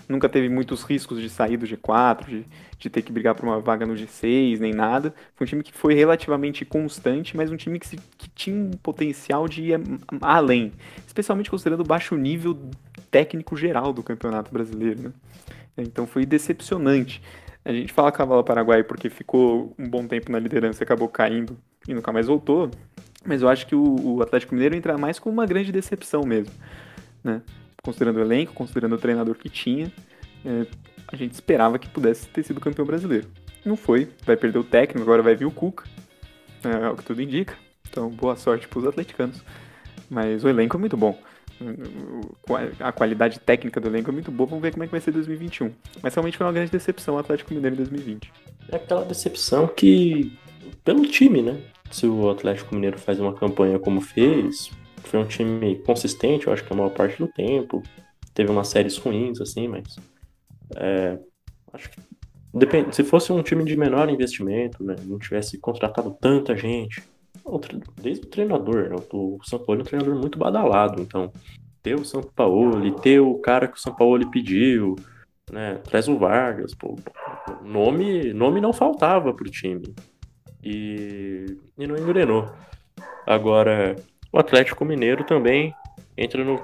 nunca 0.09 0.29
teve 0.29 0.49
muitos 0.49 0.83
riscos 0.83 1.21
de 1.21 1.29
sair 1.29 1.57
do 1.57 1.67
G4, 1.67 2.27
de, 2.27 2.47
de 2.79 2.91
ter 2.91 3.03
que 3.03 3.13
brigar 3.13 3.35
por 3.35 3.45
uma 3.45 3.61
vaga 3.61 3.87
no 3.87 3.95
G6, 3.95 4.59
nem 4.59 4.73
nada. 4.73 5.15
Foi 5.35 5.47
um 5.47 5.49
time 5.49 5.63
que 5.63 5.73
foi 5.73 5.95
relativamente 5.95 6.65
constante, 6.65 7.37
mas 7.37 7.51
um 7.51 7.57
time 7.57 7.79
que, 7.79 7.87
se, 7.87 7.97
que 8.19 8.29
tinha 8.31 8.57
um 8.57 8.71
potencial 8.71 9.49
de 9.49 9.63
ir 9.63 9.81
além, 10.21 10.73
especialmente 11.07 11.51
considerando 11.51 11.81
o 11.81 11.87
baixo 11.87 12.17
nível 12.17 12.59
técnico 13.11 13.57
geral 13.57 13.93
do 13.93 14.03
Campeonato 14.03 14.53
Brasileiro. 14.53 15.03
Né? 15.05 15.13
Então 15.79 16.07
foi 16.07 16.25
decepcionante. 16.25 17.23
A 17.65 17.73
gente 17.73 17.93
fala 17.93 18.13
Cavalo 18.13 18.45
Paraguai 18.45 18.85
porque 18.85 19.11
ficou 19.11 19.75
um 19.79 19.89
bom 19.89 20.07
tempo 20.07 20.31
na 20.31 20.39
liderança 20.39 20.83
e 20.83 20.85
acabou 20.85 21.09
caindo 21.09 21.59
e 21.89 21.95
nunca 21.95 22.13
mais 22.13 22.27
voltou. 22.27 22.71
Mas 23.25 23.43
eu 23.43 23.49
acho 23.49 23.67
que 23.67 23.75
o, 23.75 24.23
Atlético 24.23 24.55
Mineiro 24.55 24.77
entra 24.77 24.97
mais 24.97 25.19
como 25.19 25.33
uma 25.33 25.47
grande 25.47 25.73
decepção 25.73 26.23
mesmo. 26.23 26.55
Né? 27.25 27.43
Considerando 27.87 28.17
o 28.17 28.21
elenco, 28.21 28.53
considerando 28.53 28.97
o 28.97 28.99
treinador 28.99 29.37
que 29.37 29.49
tinha, 29.49 29.93
é, 30.45 30.67
a 31.07 31.15
gente 31.15 31.33
esperava 31.33 31.79
que 31.79 31.89
pudesse 31.89 32.27
ter 32.27 32.43
sido 32.43 32.61
campeão 32.61 32.85
brasileiro. 32.85 33.29
Não 33.65 33.77
foi, 33.77 34.09
vai 34.25 34.37
perder 34.37 34.59
o 34.59 34.65
técnico, 34.65 35.03
agora 35.03 35.23
vai 35.23 35.37
vir 35.37 35.45
o 35.45 35.51
Cuca. 35.53 35.85
é 36.65 36.89
o 36.89 36.97
que 36.97 37.05
tudo 37.05 37.23
indica. 37.23 37.55
Então, 37.89 38.11
boa 38.11 38.37
sorte 38.37 38.67
para 38.67 38.79
os 38.81 38.87
atleticanos. 38.87 39.43
Mas 40.11 40.43
o 40.45 40.49
elenco 40.49 40.77
é 40.77 40.81
muito 40.81 40.97
bom. 40.97 41.19
A 42.81 42.93
qualidade 42.93 43.39
técnica 43.39 43.81
do 43.81 43.89
elenco 43.89 44.11
é 44.11 44.13
muito 44.13 44.31
boa. 44.31 44.49
Vamos 44.49 44.63
ver 44.63 44.73
como 44.73 44.83
é 44.83 44.87
que 44.87 44.93
vai 44.93 45.01
ser 45.01 45.13
2021. 45.13 45.73
Mas 46.03 46.15
realmente 46.15 46.37
foi 46.37 46.47
uma 46.47 46.53
grande 46.53 46.71
decepção 46.71 47.15
o 47.15 47.19
Atlético 47.19 47.55
Mineiro 47.55 47.75
em 47.75 47.79
2020. 47.79 48.33
É 48.71 48.77
aquela 48.77 49.05
decepção 49.05 49.67
que, 49.67 50.37
pelo 50.85 51.07
time, 51.07 51.41
né? 51.41 51.57
Se 51.91 52.07
o 52.07 52.29
Atlético 52.31 52.75
Mineiro 52.75 52.99
faz 52.99 53.21
uma 53.21 53.33
campanha 53.33 53.79
como 53.79 54.01
fez, 54.01 54.71
foi 55.09 55.21
um 55.21 55.27
time 55.27 55.77
consistente, 55.77 56.47
eu 56.47 56.53
acho 56.53 56.65
que 56.65 56.73
a 56.73 56.77
maior 56.77 56.91
parte 56.91 57.19
do 57.19 57.29
tempo. 57.29 57.83
Teve 58.35 58.51
umas 58.51 58.69
séries 58.69 58.97
ruins, 58.97 59.41
assim, 59.41 59.69
mas. 59.69 59.97
É, 60.77 61.19
acho 61.73 61.91
que. 61.91 62.01
Depende, 62.53 62.95
se 62.95 63.05
fosse 63.05 63.33
um 63.33 63.43
time 63.43 63.65
de 63.65 63.77
menor 63.77 64.09
investimento, 64.09 64.83
né? 64.83 64.97
Não 65.05 65.19
tivesse 65.19 65.59
contratado 65.59 66.17
tanta 66.21 66.57
gente. 66.57 67.03
Desde 68.01 68.27
o 68.27 68.31
treinador, 68.31 68.91
né? 68.91 68.97
O 69.13 69.39
São 69.45 69.59
Paulo 69.59 69.81
é 69.81 69.83
um 69.83 69.87
treinador 69.87 70.17
muito 70.17 70.39
badalado, 70.39 71.03
então. 71.03 71.33
Ter 71.83 71.95
o 71.95 72.05
São 72.05 72.23
Paulo, 72.23 72.91
ter 73.01 73.21
o 73.21 73.39
cara 73.39 73.69
que 73.69 73.77
o 73.77 73.81
São 73.81 73.95
Paulo 73.95 74.29
pediu, 74.31 74.97
né? 75.51 75.77
Traz 75.85 76.09
o 76.09 76.19
Vargas, 76.19 76.75
pô. 76.75 76.97
Nome, 77.63 78.33
nome 78.33 78.61
não 78.61 78.73
faltava 78.73 79.33
pro 79.33 79.51
time. 79.51 79.95
E, 80.63 81.59
e 81.79 81.87
não 81.87 81.97
engrenou. 81.97 82.51
Agora, 83.27 83.97
o 84.37 84.39
Atlético 84.39 84.85
Mineiro 84.85 85.25
também 85.25 85.75
entra 86.17 86.45
no. 86.45 86.63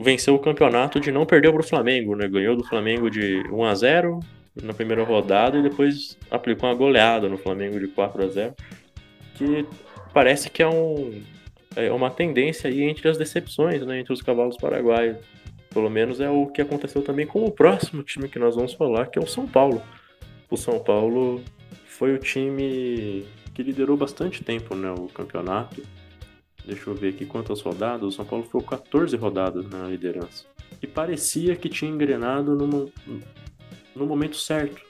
Venceu 0.00 0.32
o 0.36 0.38
campeonato 0.38 1.00
de 1.00 1.10
não 1.10 1.26
perder 1.26 1.50
para 1.50 1.60
o 1.60 1.66
Flamengo, 1.66 2.14
né? 2.14 2.28
Ganhou 2.28 2.54
do 2.54 2.62
Flamengo 2.62 3.10
de 3.10 3.42
1 3.50 3.64
a 3.64 3.74
0 3.74 4.20
na 4.62 4.72
primeira 4.72 5.02
rodada 5.02 5.58
e 5.58 5.62
depois 5.62 6.16
aplicou 6.30 6.68
uma 6.68 6.74
goleada 6.76 7.28
no 7.28 7.36
Flamengo 7.36 7.80
de 7.80 7.88
4 7.88 8.24
a 8.24 8.28
0 8.28 8.54
que 9.34 9.66
parece 10.12 10.50
que 10.50 10.62
é, 10.62 10.68
um, 10.68 11.20
é 11.74 11.90
uma 11.90 12.10
tendência 12.10 12.70
aí 12.70 12.82
entre 12.82 13.08
as 13.08 13.18
decepções, 13.18 13.84
né? 13.84 13.98
Entre 13.98 14.12
os 14.12 14.22
cavalos 14.22 14.56
paraguaios. 14.56 15.16
Pelo 15.74 15.90
menos 15.90 16.20
é 16.20 16.30
o 16.30 16.46
que 16.46 16.62
aconteceu 16.62 17.02
também 17.02 17.26
com 17.26 17.44
o 17.44 17.50
próximo 17.50 18.04
time 18.04 18.28
que 18.28 18.38
nós 18.38 18.54
vamos 18.54 18.74
falar, 18.74 19.06
que 19.06 19.18
é 19.18 19.22
o 19.22 19.26
São 19.26 19.48
Paulo. 19.48 19.82
O 20.48 20.56
São 20.56 20.78
Paulo 20.78 21.42
foi 21.86 22.14
o 22.14 22.18
time 22.18 23.26
que 23.52 23.64
liderou 23.64 23.96
bastante 23.96 24.44
tempo 24.44 24.76
né, 24.76 24.92
o 24.92 25.06
campeonato 25.06 25.82
Deixa 26.64 26.88
eu 26.88 26.94
ver 26.94 27.10
aqui 27.10 27.26
quantas 27.26 27.60
rodadas. 27.60 28.08
O 28.08 28.12
São 28.12 28.24
Paulo 28.24 28.44
ficou 28.44 28.62
14 28.62 29.16
rodadas 29.16 29.68
na 29.68 29.88
liderança. 29.88 30.44
E 30.82 30.86
parecia 30.86 31.56
que 31.56 31.68
tinha 31.68 31.90
engrenado 31.90 32.54
no, 32.54 32.92
no 33.94 34.06
momento 34.06 34.36
certo. 34.36 34.80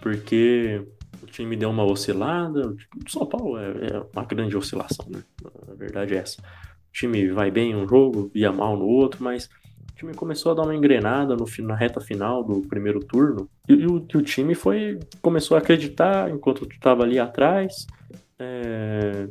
Porque 0.00 0.82
o 1.22 1.26
time 1.26 1.56
deu 1.56 1.70
uma 1.70 1.84
oscilada. 1.84 2.68
O 2.68 3.10
São 3.10 3.26
Paulo 3.26 3.58
é, 3.58 3.68
é 3.68 4.02
uma 4.12 4.24
grande 4.24 4.56
oscilação, 4.56 5.06
né? 5.08 5.22
A 5.68 5.74
verdade 5.74 6.14
é 6.14 6.18
essa. 6.18 6.40
O 6.40 6.92
time 6.92 7.28
vai 7.28 7.50
bem 7.50 7.70
em 7.70 7.76
um 7.76 7.88
jogo, 7.88 8.30
ia 8.34 8.52
mal 8.52 8.76
no 8.76 8.86
outro, 8.86 9.22
mas 9.22 9.48
o 9.92 9.94
time 9.94 10.14
começou 10.14 10.52
a 10.52 10.54
dar 10.54 10.62
uma 10.62 10.74
engrenada 10.74 11.36
no, 11.36 11.46
na 11.60 11.74
reta 11.74 12.00
final 12.00 12.42
do 12.42 12.62
primeiro 12.62 13.00
turno. 13.00 13.48
E, 13.68 13.72
e, 13.72 13.86
o, 13.86 14.04
e 14.12 14.16
o, 14.16 14.22
time 14.22 14.54
foi 14.54 14.98
começou 15.20 15.56
a 15.56 15.60
acreditar 15.60 16.30
enquanto 16.30 16.66
estava 16.70 17.04
ali 17.04 17.18
atrás. 17.18 17.86
É, 18.38 19.28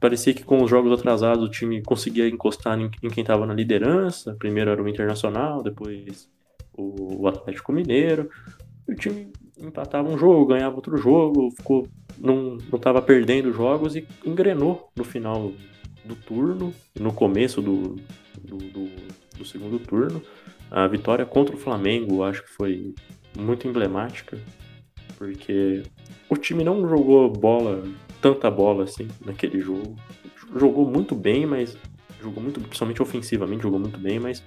parecia 0.00 0.34
que 0.34 0.44
com 0.44 0.62
os 0.62 0.70
jogos 0.70 0.92
atrasados 0.92 1.44
o 1.44 1.50
time 1.50 1.82
conseguia 1.82 2.28
encostar 2.28 2.78
em, 2.78 2.88
quem 2.90 3.22
estava 3.22 3.46
na 3.46 3.54
liderança. 3.54 4.34
Primeiro 4.38 4.70
era 4.70 4.82
o 4.82 4.88
Internacional, 4.88 5.62
depois 5.62 6.28
o, 6.76 7.26
Atlético 7.26 7.72
Mineiro. 7.72 8.30
E 8.86 8.92
o 8.92 8.96
time 8.96 9.32
empatava 9.58 10.08
um 10.08 10.18
jogo, 10.18 10.46
ganhava 10.46 10.76
outro 10.76 10.96
jogo, 10.96 11.50
ficou 11.56 11.86
não 12.18 12.56
estava 12.74 13.00
perdendo 13.00 13.52
jogos 13.52 13.94
e 13.94 14.06
engrenou 14.24 14.90
no 14.96 15.04
final 15.04 15.52
do 16.04 16.16
turno, 16.16 16.74
no 16.98 17.12
começo 17.12 17.62
do, 17.62 17.96
do, 18.42 18.56
do, 18.56 18.88
do 19.36 19.44
segundo 19.44 19.78
turno. 19.78 20.20
A 20.70 20.86
vitória 20.86 21.24
contra 21.24 21.54
o 21.54 21.58
Flamengo 21.58 22.24
acho 22.24 22.42
que 22.42 22.50
foi 22.50 22.94
muito 23.38 23.68
emblemática, 23.68 24.38
porque 25.16 25.82
o 26.28 26.36
time 26.36 26.64
não 26.64 26.88
jogou 26.88 27.30
bola 27.30 27.84
tanta 28.20 28.50
bola 28.50 28.84
assim 28.84 29.08
naquele 29.24 29.60
jogo. 29.60 29.96
Jogou 30.56 30.90
muito 30.90 31.14
bem, 31.14 31.46
mas 31.46 31.76
jogou 32.20 32.42
muito, 32.42 32.60
principalmente 32.60 33.02
ofensivamente, 33.02 33.62
jogou 33.62 33.78
muito 33.78 33.98
bem, 33.98 34.18
mas 34.18 34.42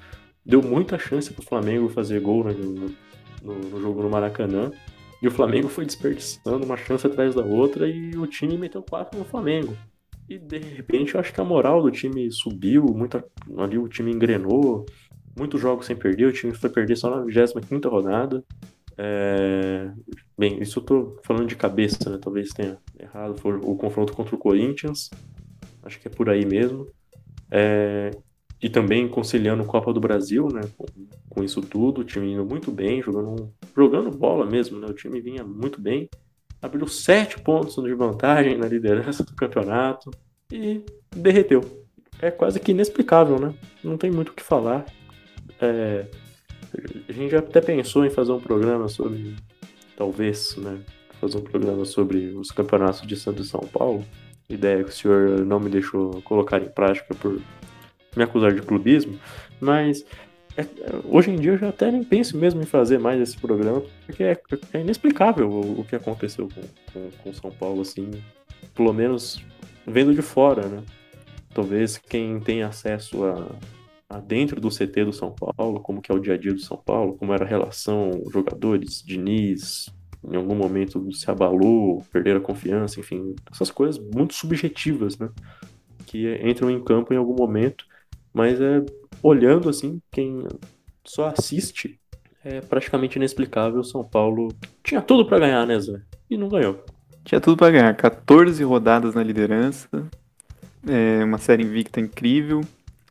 deu 0.46 0.62
muita 0.62 0.98
chance 0.98 1.32
pro 1.32 1.44
Flamengo 1.44 1.90
fazer 1.90 2.20
gol 2.20 2.44
no, 2.44 2.54
no, 3.44 3.54
no 3.54 3.82
jogo 3.82 4.04
no 4.04 4.10
Maracanã. 4.10 4.72
E 5.22 5.28
o 5.28 5.32
Flamengo 5.32 5.68
foi 5.68 5.86
desperdiçando 5.86 6.66
uma 6.66 6.76
chance 6.76 7.06
atrás 7.06 7.36
da 7.36 7.44
outra 7.44 7.88
e 7.88 8.18
o 8.18 8.26
time 8.26 8.58
meteu 8.58 8.82
quatro 8.82 9.20
no 9.20 9.26
Flamengo. 9.26 9.78
E 10.28 10.40
de 10.40 10.58
repente 10.58 11.14
eu 11.14 11.20
acho 11.20 11.34
que 11.34 11.40
a 11.40 11.44
moral 11.44 11.82
do 11.82 11.92
time 11.92 12.32
subiu, 12.32 12.86
muita, 12.86 13.24
ali 13.58 13.78
o 13.78 13.88
time 13.88 14.12
engrenou, 14.12 14.86
muitos 15.38 15.62
jogos 15.62 15.86
sem 15.86 15.96
perder, 15.96 16.26
o 16.26 16.34
time 16.34 16.54
foi 16.54 16.70
perder 16.70 16.96
só 16.96 17.10
na 17.10 17.24
25 17.24 17.88
rodada. 17.88 18.44
É... 19.04 19.92
Bem, 20.38 20.62
isso 20.62 20.78
eu 20.78 20.84
tô 20.84 21.20
falando 21.24 21.48
de 21.48 21.56
cabeça, 21.56 22.08
né? 22.08 22.20
Talvez 22.22 22.50
tenha 22.50 22.78
errado. 23.00 23.40
Foi 23.40 23.56
o 23.56 23.76
confronto 23.76 24.14
contra 24.14 24.36
o 24.36 24.38
Corinthians. 24.38 25.10
Acho 25.82 26.00
que 26.00 26.08
é 26.08 26.12
por 26.12 26.30
aí 26.30 26.46
mesmo. 26.46 26.88
É... 27.50 28.12
E 28.62 28.70
também 28.70 29.08
conciliando 29.08 29.66
Copa 29.66 29.92
do 29.92 30.00
Brasil, 30.00 30.48
né? 30.50 30.62
Com, 30.78 30.86
com, 31.30 31.44
isso 31.44 31.62
tudo, 31.62 32.02
o 32.02 32.04
time 32.04 32.32
indo 32.32 32.46
muito 32.46 32.72
bem, 32.72 33.02
jogando, 33.02 33.52
jogando 33.76 34.12
bola 34.12 34.46
mesmo, 34.46 34.80
né? 34.80 34.86
O 34.88 34.94
time 34.94 35.20
vinha 35.20 35.44
muito 35.44 35.82
bem. 35.82 36.08
Abriu 36.62 36.88
sete 36.88 37.40
pontos 37.40 37.84
de 37.84 37.94
vantagem 37.96 38.56
na 38.56 38.68
liderança 38.68 39.24
do 39.24 39.34
campeonato 39.34 40.12
e 40.52 40.86
derreteu. 41.16 41.62
É 42.22 42.30
quase 42.30 42.60
que 42.60 42.70
inexplicável, 42.70 43.40
né? 43.40 43.52
Não 43.84 43.98
tem 43.98 44.12
muito 44.12 44.30
o 44.30 44.34
que 44.36 44.44
falar. 44.44 44.86
É, 45.60 46.06
a 47.08 47.12
gente 47.12 47.32
já 47.32 47.40
até 47.40 47.62
pensou 47.62 48.06
em 48.06 48.10
fazer 48.10 48.32
um 48.32 48.40
programa 48.40 48.88
sobre. 48.88 49.36
Talvez, 49.96 50.56
né? 50.58 50.80
Fazer 51.20 51.38
um 51.38 51.42
programa 51.42 51.86
sobre 51.86 52.28
os 52.36 52.52
campeonatos 52.52 53.06
de 53.06 53.16
Santos 53.16 53.48
e 53.48 53.50
São 53.50 53.62
Paulo. 53.62 54.04
Ideia 54.50 54.84
que 54.84 54.90
o 54.90 54.94
senhor 54.94 55.46
não 55.46 55.60
me 55.60 55.70
deixou 55.70 56.22
colocar 56.24 56.62
em 56.62 56.70
prática 56.70 57.14
por 57.14 57.40
me 58.16 58.24
acusar 58.24 58.54
de 58.54 58.62
clubismo. 58.62 59.20
Mas 59.60 60.06
é, 60.58 60.66
hoje 61.06 61.32
em 61.32 61.36
dia 61.36 61.52
eu 61.52 61.58
já 61.58 61.70
até 61.70 61.92
nem 61.92 62.04
penso 62.04 62.38
mesmo 62.38 62.62
em 62.62 62.66
fazer 62.66 63.00
mais 63.00 63.22
esse 63.22 63.38
programa, 63.38 63.84
porque 64.06 64.24
é, 64.24 64.42
é 64.74 64.82
inexplicável 64.82 65.50
o, 65.50 65.82
o, 65.82 65.86
que 65.86 65.96
aconteceu 65.96 66.50
com, 66.50 66.62
com, 66.92 67.10
com 67.24 67.34
São 67.34 67.52
Paulo, 67.52 67.82
assim. 67.82 68.10
Pelo 68.74 68.94
menos 68.94 69.44
vendo 69.86 70.14
de 70.14 70.22
fora, 70.22 70.68
né? 70.68 70.84
Talvez 71.54 71.98
quem 71.98 72.40
tem 72.40 72.64
acesso 72.64 73.26
a 73.26 73.48
dentro 74.20 74.60
do 74.60 74.70
CT 74.70 75.06
do 75.06 75.14
São 75.14 75.32
Paulo, 75.32 75.80
como 75.80 76.02
que 76.02 76.12
é 76.12 76.16
o 76.16 76.20
dia 76.20 76.34
a 76.34 76.38
dia 76.38 76.54
do 76.54 76.60
São 76.60 76.78
Paulo, 76.78 77.16
como 77.16 77.34
era 77.34 77.46
a 77.46 77.48
relação 77.48 78.12
jogadores, 78.32 79.02
Diniz, 79.06 79.90
em 80.24 80.36
algum 80.36 80.56
momento 80.56 81.12
se 81.14 81.30
abalou, 81.32 82.06
perderam 82.12 82.40
a 82.40 82.44
confiança, 82.44 83.00
enfim, 83.00 83.36
essas 83.52 83.72
coisas 83.72 84.02
muito 84.14 84.34
subjetivas, 84.34 85.18
né? 85.18 85.30
Que 86.06 86.40
entram 86.44 86.70
em 86.70 86.84
campo 86.84 87.14
em 87.14 87.18
algum 87.18 87.36
momento, 87.36 87.86
mas 88.34 88.60
é 88.60 88.84
olhando 89.24 89.70
assim, 89.70 90.02
quem 90.12 90.46
só 91.04 91.28
assiste, 91.28 92.00
é 92.44 92.62
praticamente 92.62 93.18
inexplicável. 93.18 93.84
São 93.84 94.04
Paulo 94.04 94.50
tinha 94.84 95.02
tudo 95.02 95.26
para 95.26 95.40
ganhar, 95.40 95.66
né, 95.66 95.80
Zé? 95.80 96.02
E 96.30 96.38
não 96.38 96.50
ganhou. 96.50 96.84
Tinha 97.24 97.40
tudo 97.40 97.58
para 97.58 97.72
ganhar, 97.72 97.96
14 97.96 98.64
rodadas 98.64 99.14
na 99.14 99.24
liderança, 99.24 99.88
é 100.88 101.24
uma 101.24 101.38
série 101.38 101.64
invicta 101.64 102.00
incrível, 102.00 102.62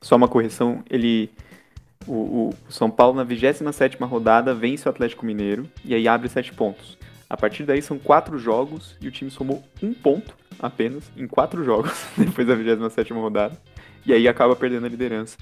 só 0.01 0.17
uma 0.17 0.29
correção, 0.29 0.83
ele. 0.89 1.31
O, 2.07 2.49
o 2.49 2.73
São 2.73 2.91
Paulo, 2.91 3.15
na 3.15 3.25
27 3.25 3.97
rodada, 4.03 4.55
vence 4.55 4.89
o 4.89 4.91
Atlético 4.91 5.27
Mineiro 5.27 5.69
e 5.85 5.95
aí 5.95 6.09
abre 6.09 6.29
7 6.29 6.55
pontos. 6.55 6.97
A 7.29 7.37
partir 7.37 7.65
daí 7.65 7.83
são 7.83 7.99
4 7.99 8.39
jogos 8.39 8.97
e 9.01 9.07
o 9.07 9.11
time 9.11 9.31
somou 9.31 9.63
um 9.83 9.93
ponto 9.93 10.35
apenas 10.59 11.11
em 11.15 11.27
4 11.27 11.63
jogos 11.63 12.07
depois 12.17 12.47
da 12.47 12.55
27 12.55 13.13
rodada. 13.13 13.57
E 14.07 14.15
aí 14.15 14.27
acaba 14.27 14.57
perdendo 14.57 14.87
a 14.87 14.89
liderança 14.89 15.37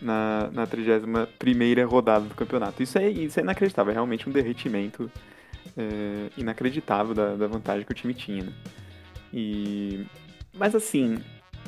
na, 0.00 0.48
na 0.52 0.66
31 0.66 1.88
rodada 1.88 2.24
do 2.24 2.34
campeonato. 2.34 2.82
Isso 2.82 2.96
é, 2.96 3.10
isso 3.10 3.40
é 3.40 3.42
inacreditável, 3.42 3.90
é 3.90 3.94
realmente 3.94 4.28
um 4.28 4.32
derretimento 4.32 5.10
é, 5.76 6.30
inacreditável 6.36 7.14
da, 7.14 7.34
da 7.34 7.46
vantagem 7.46 7.84
que 7.84 7.92
o 7.92 7.94
time 7.94 8.14
tinha. 8.14 8.44
Né? 8.44 8.52
E, 9.32 10.06
mas 10.56 10.74
assim, 10.74 11.18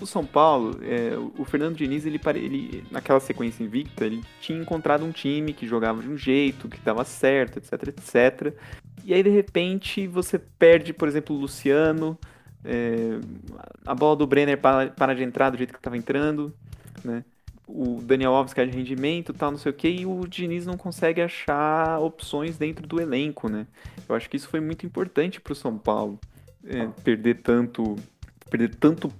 o 0.00 0.06
São 0.06 0.24
Paulo, 0.24 0.78
é, 0.82 1.16
o 1.38 1.44
Fernando 1.44 1.76
Diniz, 1.76 2.04
ele, 2.04 2.20
ele, 2.34 2.84
naquela 2.90 3.20
sequência 3.20 3.62
invicta, 3.62 4.04
ele 4.04 4.22
tinha 4.40 4.58
encontrado 4.58 5.04
um 5.04 5.10
time 5.10 5.52
que 5.52 5.66
jogava 5.66 6.02
de 6.02 6.08
um 6.08 6.16
jeito, 6.16 6.68
que 6.68 6.80
dava 6.80 7.04
certo, 7.04 7.58
etc, 7.58 7.88
etc. 7.88 8.54
E 9.04 9.14
aí, 9.14 9.22
de 9.22 9.30
repente, 9.30 10.06
você 10.06 10.38
perde, 10.38 10.92
por 10.92 11.08
exemplo, 11.08 11.34
o 11.34 11.38
Luciano, 11.38 12.18
é, 12.64 13.18
a 13.86 13.94
bola 13.94 14.16
do 14.16 14.26
Brenner 14.26 14.58
para, 14.58 14.90
para 14.90 15.14
de 15.14 15.22
entrar 15.22 15.50
do 15.50 15.56
jeito 15.56 15.72
que 15.72 15.78
estava 15.78 15.96
entrando, 15.96 16.52
né? 17.04 17.24
O 17.68 18.00
Daniel 18.00 18.32
Alves 18.32 18.54
cai 18.54 18.66
de 18.66 18.76
rendimento, 18.76 19.32
tal, 19.32 19.50
não 19.50 19.58
sei 19.58 19.72
o 19.72 19.74
que, 19.74 19.88
e 19.88 20.06
o 20.06 20.24
Diniz 20.28 20.66
não 20.66 20.76
consegue 20.76 21.20
achar 21.20 21.98
opções 21.98 22.56
dentro 22.56 22.86
do 22.86 23.00
elenco, 23.00 23.48
né? 23.48 23.66
Eu 24.08 24.14
acho 24.14 24.30
que 24.30 24.36
isso 24.36 24.48
foi 24.48 24.60
muito 24.60 24.86
importante 24.86 25.40
para 25.40 25.52
o 25.52 25.56
São 25.56 25.76
Paulo, 25.76 26.20
é, 26.64 26.86
perder 27.02 27.42
tanto 27.42 27.96
perder 28.50 28.74
tanto, 28.74 29.12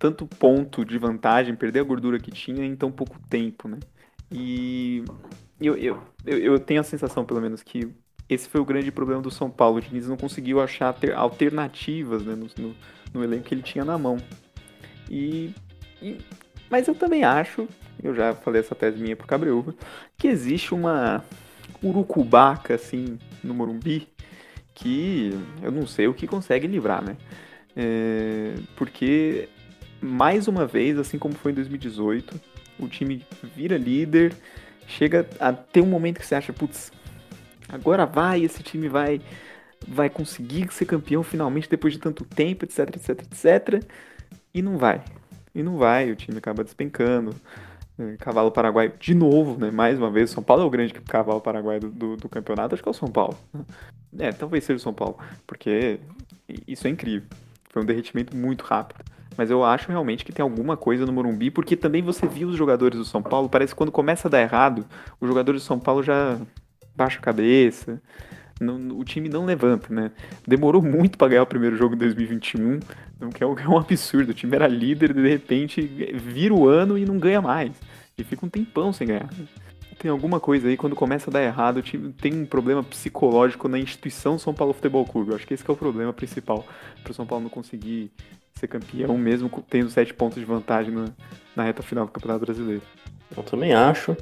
tanto 0.00 0.26
ponto 0.26 0.82
de 0.82 0.96
vantagem, 0.96 1.54
perder 1.54 1.80
a 1.80 1.84
gordura 1.84 2.18
que 2.18 2.30
tinha 2.30 2.64
em 2.64 2.74
tão 2.74 2.90
pouco 2.90 3.20
tempo, 3.28 3.68
né? 3.68 3.78
E 4.32 5.04
eu, 5.60 5.76
eu, 5.76 6.02
eu, 6.24 6.58
tenho 6.58 6.80
a 6.80 6.84
sensação, 6.84 7.22
pelo 7.22 7.38
menos, 7.38 7.62
que 7.62 7.86
esse 8.26 8.48
foi 8.48 8.62
o 8.62 8.64
grande 8.64 8.90
problema 8.90 9.20
do 9.20 9.30
São 9.30 9.50
Paulo. 9.50 9.76
O 9.76 9.80
Diniz 9.80 10.08
não 10.08 10.16
conseguiu 10.16 10.58
achar 10.58 10.96
alternativas 11.14 12.24
né, 12.24 12.34
no, 12.34 12.46
no, 12.56 12.74
no, 13.12 13.22
elenco 13.22 13.44
que 13.44 13.54
ele 13.54 13.62
tinha 13.62 13.84
na 13.84 13.98
mão. 13.98 14.16
E, 15.10 15.54
e, 16.00 16.16
mas 16.70 16.88
eu 16.88 16.94
também 16.94 17.22
acho, 17.22 17.68
eu 18.02 18.14
já 18.14 18.34
falei 18.34 18.60
essa 18.62 18.74
tese 18.74 18.98
minha 18.98 19.16
pro 19.16 19.26
Cabreúva, 19.26 19.74
que 20.16 20.28
existe 20.28 20.72
uma 20.72 21.22
urucubaca, 21.84 22.74
assim, 22.74 23.18
no 23.44 23.52
Morumbi, 23.52 24.08
que 24.74 25.38
eu 25.62 25.70
não 25.70 25.86
sei 25.86 26.08
o 26.08 26.14
que 26.14 26.26
consegue 26.26 26.66
livrar, 26.66 27.04
né? 27.04 27.18
É, 27.76 28.54
porque, 28.76 29.48
mais 30.00 30.48
uma 30.48 30.66
vez, 30.66 30.98
assim 30.98 31.18
como 31.18 31.34
foi 31.34 31.52
em 31.52 31.54
2018, 31.54 32.40
o 32.78 32.88
time 32.88 33.24
vira 33.54 33.76
líder, 33.76 34.34
chega 34.86 35.28
a 35.38 35.52
ter 35.52 35.80
um 35.80 35.86
momento 35.86 36.18
que 36.18 36.26
você 36.26 36.34
acha, 36.34 36.52
putz, 36.52 36.92
agora 37.68 38.06
vai, 38.06 38.42
esse 38.42 38.62
time 38.62 38.88
vai 38.88 39.20
vai 39.86 40.10
conseguir 40.10 40.70
ser 40.72 40.84
campeão 40.84 41.22
finalmente 41.22 41.68
depois 41.68 41.94
de 41.94 41.98
tanto 41.98 42.24
tempo, 42.24 42.64
etc, 42.64 42.96
etc, 42.96 43.22
etc. 43.22 43.84
E 44.52 44.60
não 44.60 44.76
vai. 44.76 45.02
E 45.54 45.62
não 45.62 45.78
vai, 45.78 46.10
o 46.10 46.16
time 46.16 46.38
acaba 46.38 46.62
despencando. 46.62 47.34
É, 47.98 48.16
cavalo 48.18 48.50
Paraguai 48.50 48.92
de 48.98 49.14
novo, 49.14 49.58
né? 49.58 49.70
Mais 49.70 49.98
uma 49.98 50.10
vez, 50.10 50.30
São 50.30 50.42
Paulo 50.42 50.62
é 50.62 50.66
o 50.66 50.70
grande 50.70 50.92
cavalo 50.94 51.40
Paraguai 51.40 51.80
do, 51.80 51.90
do, 51.90 52.16
do 52.16 52.28
campeonato, 52.28 52.74
acho 52.74 52.82
que 52.82 52.88
é 52.88 52.92
o 52.92 52.94
São 52.94 53.08
Paulo. 53.08 53.36
É, 54.18 54.32
talvez 54.32 54.64
seja 54.64 54.76
o 54.76 54.80
São 54.80 54.92
Paulo, 54.92 55.18
porque 55.46 56.00
isso 56.66 56.86
é 56.86 56.90
incrível. 56.90 57.28
Foi 57.70 57.82
um 57.82 57.86
derretimento 57.86 58.36
muito 58.36 58.64
rápido. 58.64 59.04
Mas 59.36 59.50
eu 59.50 59.64
acho 59.64 59.88
realmente 59.88 60.24
que 60.24 60.32
tem 60.32 60.42
alguma 60.42 60.76
coisa 60.76 61.06
no 61.06 61.12
Morumbi, 61.12 61.50
porque 61.50 61.76
também 61.76 62.02
você 62.02 62.26
viu 62.26 62.48
os 62.48 62.56
jogadores 62.56 62.98
do 62.98 63.04
São 63.04 63.22
Paulo, 63.22 63.48
parece 63.48 63.72
que 63.72 63.78
quando 63.78 63.92
começa 63.92 64.28
a 64.28 64.30
dar 64.30 64.42
errado, 64.42 64.84
os 65.20 65.28
jogadores 65.28 65.62
do 65.62 65.64
São 65.64 65.78
Paulo 65.78 66.02
já 66.02 66.38
baixa 66.94 67.18
a 67.18 67.22
cabeça, 67.22 68.02
não, 68.60 68.98
o 68.98 69.04
time 69.04 69.28
não 69.28 69.46
levanta, 69.46 69.92
né? 69.92 70.10
Demorou 70.46 70.82
muito 70.82 71.16
para 71.16 71.28
ganhar 71.28 71.42
o 71.42 71.46
primeiro 71.46 71.76
jogo 71.76 71.94
de 71.94 72.00
2021, 72.00 72.80
que 73.34 73.42
é 73.42 73.46
um, 73.46 73.56
é 73.58 73.68
um 73.68 73.78
absurdo. 73.78 74.30
O 74.30 74.34
time 74.34 74.54
era 74.54 74.66
líder, 74.66 75.14
de 75.14 75.26
repente 75.26 75.80
vira 75.80 76.52
o 76.52 76.68
ano 76.68 76.98
e 76.98 77.06
não 77.06 77.18
ganha 77.18 77.40
mais. 77.40 77.72
E 78.18 78.22
fica 78.22 78.44
um 78.44 78.50
tempão 78.50 78.92
sem 78.92 79.08
ganhar. 79.08 79.30
Tem 80.00 80.10
alguma 80.10 80.40
coisa 80.40 80.66
aí, 80.66 80.78
quando 80.78 80.96
começa 80.96 81.28
a 81.28 81.32
dar 81.32 81.42
errado, 81.42 81.82
tem 82.22 82.32
um 82.32 82.46
problema 82.46 82.82
psicológico 82.82 83.68
na 83.68 83.78
instituição 83.78 84.38
São 84.38 84.54
Paulo 84.54 84.72
Futebol 84.72 85.04
Clube. 85.04 85.28
Eu 85.28 85.36
acho 85.36 85.46
que 85.46 85.52
esse 85.52 85.62
que 85.62 85.70
é 85.70 85.74
o 85.74 85.76
problema 85.76 86.10
principal 86.10 86.66
para 87.02 87.10
o 87.10 87.14
São 87.14 87.26
Paulo 87.26 87.44
não 87.44 87.50
conseguir 87.50 88.10
ser 88.54 88.66
campeão, 88.66 89.18
mesmo 89.18 89.50
tendo 89.68 89.90
sete 89.90 90.14
pontos 90.14 90.38
de 90.38 90.44
vantagem 90.46 90.90
na, 90.90 91.04
na 91.54 91.64
reta 91.64 91.82
final 91.82 92.06
do 92.06 92.12
Campeonato 92.12 92.46
Brasileiro. 92.46 92.80
Eu 93.36 93.42
também 93.42 93.74
acho 93.74 94.16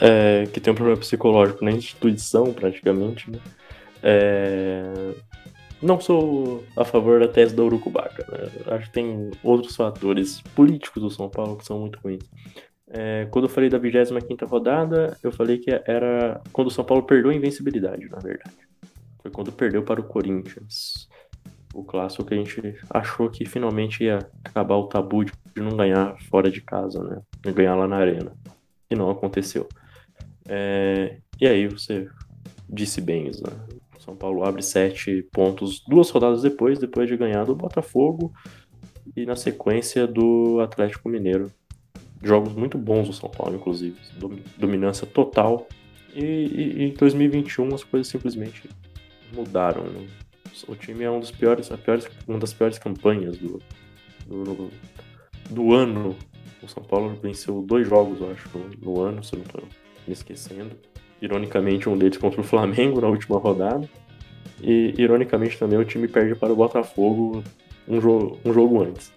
é, 0.00 0.48
que 0.52 0.58
tem 0.58 0.72
um 0.72 0.74
problema 0.74 0.98
psicológico 0.98 1.64
na 1.64 1.70
instituição, 1.70 2.52
praticamente, 2.52 3.30
né? 3.30 3.38
É... 4.02 5.14
Não 5.80 6.00
sou 6.00 6.64
a 6.76 6.84
favor 6.84 7.20
da 7.20 7.28
tese 7.28 7.54
da 7.54 7.62
Urucubaca. 7.62 8.26
Né? 8.32 8.50
Acho 8.74 8.86
que 8.86 8.92
tem 8.92 9.30
outros 9.44 9.76
fatores 9.76 10.40
políticos 10.56 11.00
do 11.00 11.10
São 11.10 11.28
Paulo 11.28 11.56
que 11.56 11.64
são 11.64 11.78
muito 11.78 12.00
ruins. 12.02 12.24
É, 12.96 13.26
quando 13.28 13.46
eu 13.46 13.48
falei 13.48 13.68
da 13.68 13.76
25 13.76 14.46
rodada, 14.46 15.18
eu 15.20 15.32
falei 15.32 15.58
que 15.58 15.68
era 15.84 16.40
quando 16.52 16.68
o 16.68 16.70
São 16.70 16.84
Paulo 16.84 17.02
perdeu 17.02 17.32
a 17.32 17.34
invencibilidade, 17.34 18.08
na 18.08 18.18
verdade. 18.18 18.54
Foi 19.20 19.32
quando 19.32 19.50
perdeu 19.50 19.82
para 19.82 20.00
o 20.00 20.04
Corinthians. 20.04 21.08
O 21.74 21.82
clássico 21.82 22.24
que 22.24 22.34
a 22.34 22.36
gente 22.36 22.78
achou 22.88 23.28
que 23.28 23.44
finalmente 23.44 24.04
ia 24.04 24.20
acabar 24.44 24.76
o 24.76 24.86
tabu 24.86 25.24
de 25.24 25.32
não 25.56 25.76
ganhar 25.76 26.16
fora 26.30 26.48
de 26.48 26.60
casa, 26.60 27.02
né? 27.02 27.20
De 27.42 27.50
ganhar 27.50 27.74
lá 27.74 27.88
na 27.88 27.96
arena. 27.96 28.32
E 28.88 28.94
não 28.94 29.10
aconteceu. 29.10 29.68
É, 30.48 31.16
e 31.40 31.48
aí 31.48 31.66
você 31.66 32.06
disse 32.68 33.00
bem, 33.00 33.24
né? 33.24 33.80
São 33.98 34.14
Paulo 34.14 34.44
abre 34.44 34.62
sete 34.62 35.26
pontos 35.32 35.82
duas 35.88 36.10
rodadas 36.10 36.42
depois, 36.42 36.78
depois 36.78 37.08
de 37.08 37.16
ganhar 37.16 37.44
do 37.44 37.56
Botafogo 37.56 38.32
e 39.16 39.26
na 39.26 39.34
sequência 39.34 40.06
do 40.06 40.60
Atlético 40.60 41.08
Mineiro. 41.08 41.50
Jogos 42.24 42.54
muito 42.54 42.78
bons 42.78 43.06
do 43.06 43.12
São 43.12 43.28
Paulo, 43.28 43.56
inclusive. 43.56 43.96
Dominância 44.56 45.06
total. 45.06 45.68
E, 46.14 46.86
em 46.86 46.94
2021 46.94 47.74
as 47.74 47.84
coisas 47.84 48.08
simplesmente 48.08 48.68
mudaram. 49.32 49.84
Né? 49.84 50.06
O 50.68 50.74
time 50.74 51.04
é 51.04 51.10
um 51.10 51.20
dos 51.20 51.30
piores, 51.30 51.70
a 51.70 51.76
piores, 51.76 52.08
uma 52.26 52.38
das 52.38 52.52
piores 52.52 52.78
campanhas 52.78 53.36
do, 53.36 53.60
do, 54.26 54.70
do 55.50 55.74
ano. 55.74 56.16
O 56.62 56.68
São 56.68 56.82
Paulo 56.82 57.18
venceu 57.22 57.60
dois 57.60 57.86
jogos, 57.86 58.20
eu 58.20 58.30
acho, 58.30 58.48
no, 58.56 58.94
no 58.94 59.00
ano, 59.02 59.22
se 59.22 59.34
eu 59.34 59.38
não 59.38 59.46
estou 59.46 59.64
me 60.06 60.12
esquecendo 60.12 60.70
ironicamente, 61.20 61.88
um 61.88 61.96
deles 61.96 62.18
contra 62.18 62.40
o 62.40 62.44
Flamengo 62.44 63.00
na 63.00 63.08
última 63.08 63.38
rodada. 63.38 63.88
E, 64.62 64.94
ironicamente, 64.96 65.58
também 65.58 65.78
o 65.78 65.84
time 65.84 66.06
perde 66.06 66.34
para 66.34 66.52
o 66.52 66.56
Botafogo 66.56 67.42
um, 67.88 68.00
jo 68.00 68.38
um 68.44 68.52
jogo 68.52 68.82
antes. 68.82 69.12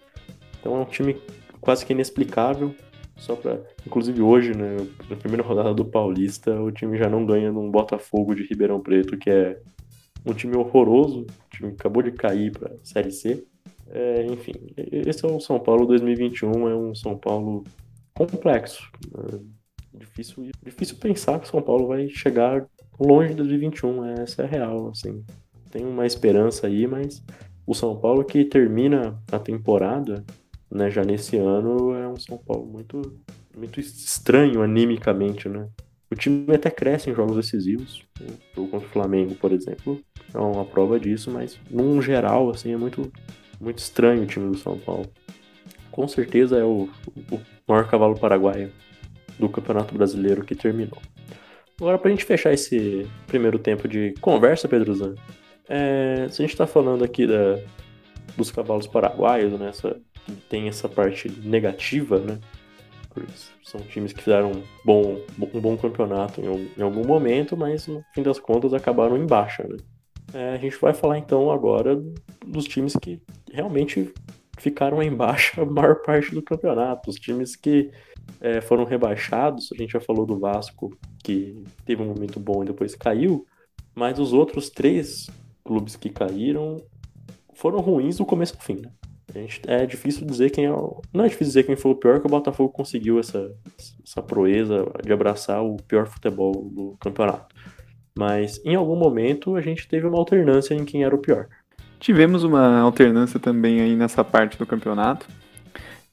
Então 0.60 0.76
é 0.76 0.80
um 0.80 0.86
time 0.86 1.16
quase 1.62 1.86
que 1.86 1.94
inexplicável. 1.94 2.74
Só 3.18 3.36
para, 3.36 3.62
inclusive 3.86 4.22
hoje, 4.22 4.56
né, 4.56 4.78
na 5.10 5.16
primeira 5.16 5.44
rodada 5.44 5.74
do 5.74 5.86
Paulista, 5.86 6.60
o 6.62 6.72
time 6.72 6.98
já 6.98 7.10
não 7.10 7.26
ganha 7.26 7.52
num 7.52 7.70
Botafogo 7.70 8.36
de 8.36 8.44
Ribeirão 8.44 8.80
Preto, 8.80 9.18
que 9.18 9.30
é 9.30 9.60
um 10.26 10.34
time 10.34 10.56
horroroso, 10.56 11.22
o 11.22 11.50
time 11.50 11.72
acabou 11.72 12.04
de 12.04 12.12
cair 12.12 12.52
para 12.52 12.76
Série 12.84 13.12
C. 13.12 13.44
É, 13.90 14.26
enfim, 14.26 14.54
esse 14.76 15.26
é 15.26 15.28
o 15.28 15.40
São 15.40 15.60
Paulo 15.60 15.86
2021, 15.86 16.70
é 16.70 16.76
um 16.76 16.94
São 16.94 17.18
Paulo 17.18 17.64
complexo. 18.14 18.92
Né? 19.12 19.40
difícil, 19.98 20.52
difícil 20.64 20.98
pensar 20.98 21.40
que 21.40 21.48
São 21.48 21.62
Paulo 21.62 21.88
vai 21.88 22.08
chegar 22.10 22.66
longe 23.00 23.30
de 23.30 23.36
2021, 23.36 24.06
essa 24.06 24.44
é 24.44 24.46
a 24.46 24.48
real, 24.48 24.90
assim. 24.90 25.24
Tem 25.72 25.86
uma 25.86 26.06
esperança 26.06 26.68
aí, 26.68 26.88
mas 26.88 27.24
o 27.66 27.74
São 27.74 27.96
Paulo 27.98 28.24
que 28.24 28.46
termina 28.46 29.22
a 29.32 29.40
temporada, 29.40 30.24
né, 30.72 30.90
já 30.90 31.04
nesse 31.04 31.38
ano, 31.38 31.94
é 31.94 32.08
um 32.08 32.18
São 32.18 32.38
Paulo 32.38 32.66
muito, 32.66 33.02
muito 33.56 33.80
estranho 33.80 34.62
animicamente, 34.62 35.48
né? 35.48 35.68
O 36.10 36.16
time 36.16 36.54
até 36.54 36.70
cresce 36.70 37.10
em 37.10 37.14
jogos 37.14 37.36
decisivos. 37.36 38.04
O 38.22 38.56
jogo 38.56 38.72
contra 38.72 38.88
o 38.88 38.92
Flamengo, 38.92 39.36
por 39.36 39.52
exemplo, 39.52 40.00
é 40.34 40.38
uma 40.38 40.64
prova 40.64 41.00
disso, 41.00 41.30
mas 41.32 41.60
num 41.70 42.02
geral, 42.02 42.50
assim, 42.50 42.72
é 42.74 42.78
muito, 42.78 43.12
muito 43.60 43.80
estranho 43.80 44.24
o 44.24 44.26
time 44.26 44.50
do 44.50 44.58
São 44.58 44.78
Paulo. 44.80 45.06
Com 45.92 46.08
certeza 46.08 46.58
é 46.58 46.64
o, 46.64 46.90
o 47.32 47.40
maior 47.68 47.90
cavalo 47.90 48.18
paraguaio 48.18 48.72
do 49.38 49.50
Campeonato 49.50 49.94
Brasileiro 49.94 50.46
que 50.46 50.56
terminou. 50.56 51.02
Agora, 51.80 51.98
para 51.98 52.08
a 52.08 52.12
gente 52.12 52.26
fechar 52.26 52.54
esse 52.54 53.06
primeiro 53.28 53.60
tempo 53.60 53.88
de 53.88 54.14
conversa, 54.22 54.68
Pedro 54.68 54.96
Zan, 54.96 55.16
é, 55.68 56.28
se 56.30 56.42
a 56.42 56.44
gente 56.44 56.54
está 56.54 56.66
falando 56.66 57.04
aqui 57.04 57.28
da, 57.28 57.60
dos 58.36 58.50
cavalos 58.50 58.88
paraguaios, 58.88 59.60
né, 59.60 59.70
essa, 59.70 60.00
tem 60.50 60.68
essa 60.68 60.88
parte 60.90 61.30
negativa, 61.30 62.20
né, 62.20 62.40
são 63.64 63.82
times 63.82 64.14
que 64.14 64.24
fizeram 64.24 64.52
um 64.52 64.64
bom, 64.84 65.20
um 65.54 65.60
bom 65.60 65.78
campeonato 65.78 66.42
em, 66.42 66.70
em, 66.78 66.82
algum 66.82 67.06
momento, 67.06 67.56
mas 67.56 67.88
no 67.88 68.04
fim 68.14 68.24
das 68.24 68.40
contas 68.40 68.74
acabaram 68.74 69.18
em 69.18 69.26
baixa. 69.26 69.64
Né? 69.64 69.78
É, 70.34 70.50
a 70.54 70.58
gente 70.58 70.78
vai 70.78 70.94
falar 70.94 71.18
então 71.18 71.52
agora 71.52 72.02
dos 72.46 72.66
times 72.66 72.94
que 72.94 73.22
realmente 73.52 74.14
ficaram 74.58 75.02
em 75.02 75.14
baixa 75.14 75.62
a 75.62 75.66
maior 75.66 76.02
parte 76.02 76.34
do 76.34 76.42
campeonato, 76.42 77.10
os 77.10 77.16
times 77.16 77.56
que 77.56 77.92
é, 78.42 78.62
foram 78.62 78.84
rebaixados. 78.84 79.70
A 79.74 79.78
gente 79.78 79.92
já 79.92 80.00
falou 80.00 80.26
do 80.26 80.40
Vasco, 80.40 80.98
que 81.24 81.64
teve 81.86 82.02
um 82.02 82.08
momento 82.08 82.40
bom 82.40 82.64
e 82.64 82.68
depois 82.68 82.96
caiu, 82.96 83.46
mas 83.96 84.20
os 84.20 84.34
outros 84.34 84.70
três 84.70 85.28
clubes 85.64 85.96
que 85.96 86.10
caíram 86.10 86.78
foram 87.54 87.80
ruins 87.80 88.18
do 88.18 88.26
começo 88.26 88.56
ao 88.56 88.62
fim. 88.62 88.76
Né? 88.76 88.92
Gente, 89.38 89.62
é 89.68 89.86
difícil 89.86 90.26
dizer 90.26 90.50
quem 90.50 90.66
é. 90.66 90.72
O, 90.72 91.00
não 91.14 91.24
é 91.24 91.28
difícil 91.28 91.48
dizer 91.48 91.64
quem 91.64 91.76
foi 91.76 91.92
o 91.92 91.96
pior, 91.96 92.20
que 92.20 92.26
o 92.26 92.30
Botafogo 92.30 92.74
conseguiu 92.74 93.20
essa, 93.20 93.52
essa 94.04 94.20
proeza 94.20 94.92
de 95.06 95.14
abraçar 95.14 95.64
o 95.64 95.78
pior 95.78 96.08
futebol 96.08 96.54
do 96.74 96.98
campeonato. 97.00 97.56
Mas 98.18 98.60
em 98.66 98.74
algum 98.74 98.96
momento 98.96 99.56
a 99.56 99.62
gente 99.62 99.88
teve 99.88 100.08
uma 100.08 100.18
alternância 100.18 100.74
em 100.74 100.84
quem 100.84 101.04
era 101.04 101.14
o 101.14 101.20
pior. 101.20 101.48
Tivemos 102.00 102.44
uma 102.44 102.80
alternância 102.80 103.40
também 103.40 103.80
aí 103.80 103.96
nessa 103.96 104.24
parte 104.24 104.58
do 104.58 104.66
campeonato. 104.66 105.28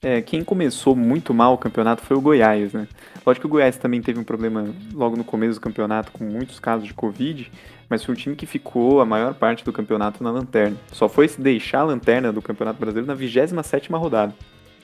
É, 0.05 0.21
quem 0.21 0.45
começou 0.45 0.95
muito 0.95 1.33
mal 1.33 1.55
o 1.55 1.59
campeonato 1.59 2.03
foi 2.03 2.15
o 2.15 2.21
Goiás, 2.21 2.75
né? 2.75 2.87
Lógico 3.25 3.41
que 3.41 3.47
o 3.47 3.51
Goiás 3.51 3.79
também 3.79 4.03
teve 4.03 4.21
um 4.21 4.25
problema 4.25 4.67
logo 4.93 5.17
no 5.17 5.25
começo 5.25 5.55
do 5.55 5.63
campeonato 5.63 6.13
com 6.13 6.23
muitos 6.25 6.61
casos 6.61 6.87
de 6.87 6.93
Covid, 6.93 7.51
mas 7.89 8.05
foi 8.05 8.15
um 8.15 8.19
time 8.19 8.37
que 8.37 8.45
ficou 8.45 9.01
a 9.01 9.07
maior 9.07 9.33
parte 9.33 9.65
do 9.65 9.73
campeonato 9.73 10.23
na 10.23 10.31
lanterna. 10.31 10.77
Só 10.93 11.09
foi 11.09 11.27
se 11.27 11.41
deixar 11.41 11.81
a 11.81 11.85
lanterna 11.85 12.31
do 12.31 12.43
Campeonato 12.43 12.79
Brasileiro 12.79 13.07
na 13.07 13.17
27ª 13.17 13.99
rodada. 13.99 14.35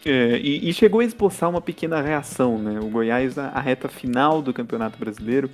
É, 0.07 0.41
e, 0.43 0.71
e, 0.71 0.73
chegou 0.73 1.01
a 1.01 1.05
esboçar 1.05 1.51
uma 1.51 1.61
pequena 1.61 2.01
reação, 2.01 2.59
né? 2.59 2.81
O 2.81 2.87
Goiás, 2.87 3.37
a 3.37 3.61
reta 3.61 3.87
final 3.87 4.41
do 4.41 4.55
Campeonato 4.55 4.99
Brasileiro, 4.99 5.51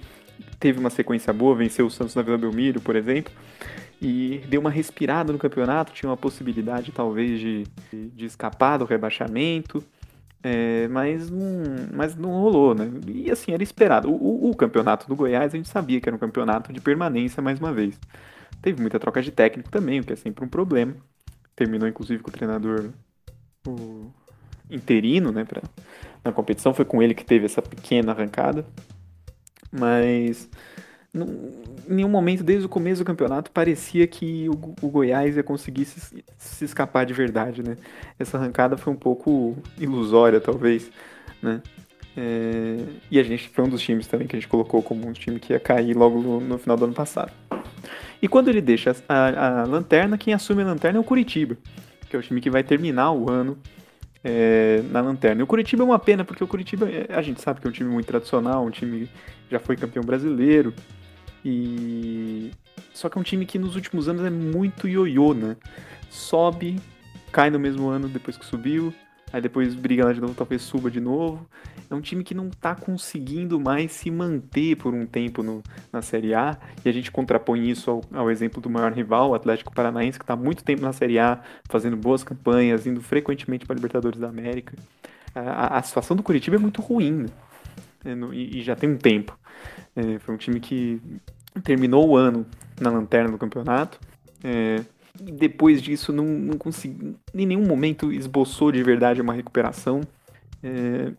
teve 0.60 0.78
uma 0.78 0.90
sequência 0.90 1.32
boa, 1.32 1.56
venceu 1.56 1.86
o 1.86 1.90
Santos 1.90 2.14
na 2.14 2.22
Vila 2.22 2.38
Belmiro, 2.38 2.80
por 2.80 2.94
exemplo, 2.94 3.32
e 4.00 4.42
deu 4.48 4.60
uma 4.60 4.70
respirada 4.70 5.32
no 5.32 5.38
campeonato, 5.38 5.92
tinha 5.92 6.10
uma 6.10 6.16
possibilidade 6.16 6.92
talvez 6.92 7.40
de, 7.40 7.64
de 7.90 8.26
escapar 8.26 8.78
do 8.78 8.84
rebaixamento, 8.84 9.82
é, 10.42 10.86
mas, 10.88 11.30
não, 11.30 11.62
mas 11.92 12.14
não 12.14 12.30
rolou, 12.30 12.74
né? 12.74 12.88
E 13.08 13.30
assim, 13.30 13.52
era 13.52 13.62
esperado. 13.62 14.08
O, 14.08 14.50
o, 14.50 14.54
campeonato 14.54 15.08
do 15.08 15.16
Goiás 15.16 15.52
a 15.52 15.56
gente 15.56 15.68
sabia 15.68 16.00
que 16.00 16.08
era 16.08 16.14
um 16.14 16.20
campeonato 16.20 16.72
de 16.72 16.80
permanência 16.80 17.42
mais 17.42 17.58
uma 17.58 17.72
vez. 17.72 17.98
Teve 18.62 18.80
muita 18.80 19.00
troca 19.00 19.20
de 19.22 19.32
técnico 19.32 19.70
também, 19.70 20.00
o 20.00 20.04
que 20.04 20.12
é 20.12 20.16
sempre 20.16 20.44
um 20.44 20.48
problema. 20.48 20.94
Terminou 21.56 21.88
inclusive 21.88 22.22
com 22.22 22.28
o 22.30 22.32
treinador 22.32 22.90
o 23.66 24.12
interino, 24.70 25.32
né, 25.32 25.44
pra, 25.44 25.62
na 26.22 26.30
competição. 26.30 26.72
Foi 26.72 26.84
com 26.84 27.02
ele 27.02 27.14
que 27.14 27.24
teve 27.24 27.46
essa 27.46 27.62
pequena 27.62 28.12
arrancada. 28.12 28.64
Mas 29.72 30.48
em 31.24 31.94
nenhum 31.94 32.08
momento, 32.08 32.42
desde 32.42 32.66
o 32.66 32.68
começo 32.68 33.02
do 33.02 33.06
campeonato, 33.06 33.50
parecia 33.50 34.06
que 34.06 34.48
o, 34.48 34.74
o 34.82 34.88
Goiás 34.90 35.36
ia 35.36 35.42
conseguir 35.42 35.84
se, 35.84 36.22
se, 36.36 36.64
escapar 36.64 37.06
de 37.06 37.14
verdade, 37.14 37.62
né? 37.62 37.76
Essa 38.18 38.36
arrancada 38.36 38.76
foi 38.76 38.92
um 38.92 38.96
pouco 38.96 39.56
ilusória, 39.78 40.40
talvez, 40.40 40.90
né? 41.42 41.62
É, 42.16 42.78
e 43.10 43.18
a 43.18 43.22
gente 43.22 43.48
foi 43.48 43.64
um 43.64 43.68
dos 43.68 43.82
times 43.82 44.06
também 44.06 44.26
que 44.26 44.34
a 44.34 44.38
gente 44.38 44.48
colocou 44.48 44.82
como 44.82 45.06
um 45.06 45.12
time 45.12 45.38
que 45.38 45.52
ia 45.52 45.60
cair 45.60 45.94
logo 45.94 46.20
no, 46.20 46.40
no 46.40 46.58
final 46.58 46.76
do 46.76 46.84
ano 46.84 46.94
passado. 46.94 47.30
E 48.20 48.26
quando 48.26 48.48
ele 48.48 48.60
deixa 48.60 48.96
a, 49.08 49.62
a, 49.62 49.64
lanterna, 49.64 50.16
quem 50.16 50.32
assume 50.32 50.62
a 50.62 50.66
lanterna 50.66 50.98
é 50.98 51.00
o 51.00 51.04
Curitiba, 51.04 51.56
que 52.08 52.16
é 52.16 52.18
o 52.18 52.22
time 52.22 52.40
que 52.40 52.50
vai 52.50 52.64
terminar 52.64 53.12
o 53.12 53.30
ano 53.30 53.58
é, 54.24 54.82
na 54.90 55.00
lanterna. 55.02 55.40
E 55.40 55.44
o 55.44 55.46
Curitiba 55.46 55.82
é 55.82 55.86
uma 55.86 55.98
pena, 55.98 56.24
porque 56.24 56.42
o 56.42 56.46
Curitiba, 56.46 56.88
é, 56.90 57.06
a 57.10 57.20
gente 57.20 57.40
sabe 57.40 57.60
que 57.60 57.66
é 57.66 57.70
um 57.70 57.72
time 57.72 57.90
muito 57.90 58.06
tradicional, 58.06 58.64
um 58.64 58.70
time 58.70 59.06
que 59.46 59.50
já 59.50 59.60
foi 59.60 59.76
campeão 59.76 60.02
brasileiro, 60.02 60.72
e 61.48 62.50
só 62.92 63.08
que 63.08 63.16
é 63.16 63.20
um 63.20 63.24
time 63.24 63.46
que 63.46 63.56
nos 63.56 63.76
últimos 63.76 64.08
anos 64.08 64.24
é 64.24 64.30
muito 64.30 64.88
ioiô, 64.88 65.32
né? 65.32 65.56
Sobe, 66.10 66.80
cai 67.30 67.50
no 67.50 67.58
mesmo 67.60 67.88
ano 67.88 68.08
depois 68.08 68.36
que 68.36 68.44
subiu, 68.44 68.92
aí 69.32 69.40
depois 69.40 69.72
briga 69.72 70.06
lá 70.06 70.12
de 70.12 70.20
novo, 70.20 70.34
talvez 70.34 70.62
suba 70.62 70.90
de 70.90 71.00
novo. 71.00 71.48
É 71.88 71.94
um 71.94 72.00
time 72.00 72.24
que 72.24 72.34
não 72.34 72.50
tá 72.50 72.74
conseguindo 72.74 73.60
mais 73.60 73.92
se 73.92 74.10
manter 74.10 74.74
por 74.74 74.92
um 74.92 75.06
tempo 75.06 75.40
no, 75.44 75.62
na 75.92 76.02
Série 76.02 76.34
A, 76.34 76.58
e 76.84 76.88
a 76.88 76.92
gente 76.92 77.12
contrapõe 77.12 77.70
isso 77.70 77.92
ao, 77.92 78.00
ao 78.12 78.28
exemplo 78.28 78.60
do 78.60 78.68
maior 78.68 78.92
rival, 78.92 79.30
o 79.30 79.34
Atlético 79.34 79.72
Paranaense, 79.72 80.18
que 80.18 80.24
está 80.24 80.34
muito 80.34 80.64
tempo 80.64 80.82
na 80.82 80.92
Série 80.92 81.20
A, 81.20 81.40
fazendo 81.70 81.96
boas 81.96 82.24
campanhas, 82.24 82.88
indo 82.88 83.00
frequentemente 83.00 83.64
para 83.64 83.74
a 83.74 83.76
Libertadores 83.76 84.18
da 84.18 84.28
América. 84.28 84.74
A, 85.32 85.78
a, 85.78 85.82
situação 85.82 86.16
do 86.16 86.24
Curitiba 86.24 86.56
é 86.56 86.58
muito 86.58 86.82
ruim, 86.82 87.12
né? 87.12 87.26
É, 88.04 88.34
e, 88.34 88.58
e, 88.58 88.62
já 88.62 88.74
tem 88.74 88.90
um 88.90 88.96
tempo. 88.96 89.38
É, 89.96 90.18
foi 90.18 90.34
um 90.34 90.38
time 90.38 90.60
que 90.60 91.00
terminou 91.64 92.08
o 92.08 92.16
ano 92.16 92.46
na 92.80 92.90
lanterna 92.90 93.30
do 93.30 93.38
campeonato. 93.38 93.98
É, 94.44 94.82
depois 95.18 95.80
disso 95.80 96.12
não, 96.12 96.24
não 96.24 96.58
consegui, 96.58 97.16
em 97.34 97.46
nenhum 97.46 97.66
momento 97.66 98.12
esboçou 98.12 98.70
de 98.70 98.82
verdade 98.82 99.20
uma 99.20 99.32
recuperação. 99.32 100.02
É, 100.62 101.12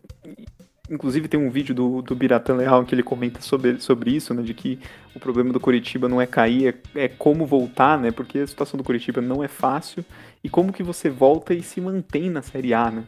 inclusive 0.90 1.28
tem 1.28 1.38
um 1.38 1.50
vídeo 1.50 1.74
do, 1.74 2.02
do 2.02 2.14
Biratan 2.14 2.56
Leal 2.56 2.84
que 2.84 2.94
ele 2.94 3.02
comenta 3.02 3.40
sobre, 3.40 3.80
sobre 3.80 4.10
isso, 4.14 4.32
né, 4.32 4.42
de 4.42 4.54
que 4.54 4.78
o 5.14 5.20
problema 5.20 5.52
do 5.52 5.60
Curitiba 5.60 6.08
não 6.08 6.20
é 6.20 6.26
cair, 6.26 6.80
é, 6.94 7.04
é, 7.04 7.08
como 7.08 7.46
voltar, 7.46 7.98
né, 7.98 8.10
porque 8.10 8.38
a 8.38 8.46
situação 8.46 8.78
do 8.78 8.84
Curitiba 8.84 9.20
não 9.20 9.42
é 9.44 9.48
fácil, 9.48 10.04
e 10.42 10.48
como 10.48 10.72
que 10.72 10.82
você 10.82 11.10
volta 11.10 11.52
e 11.52 11.62
se 11.62 11.80
mantém 11.80 12.30
na 12.30 12.42
Série 12.42 12.72
A, 12.72 12.90
né, 12.90 13.04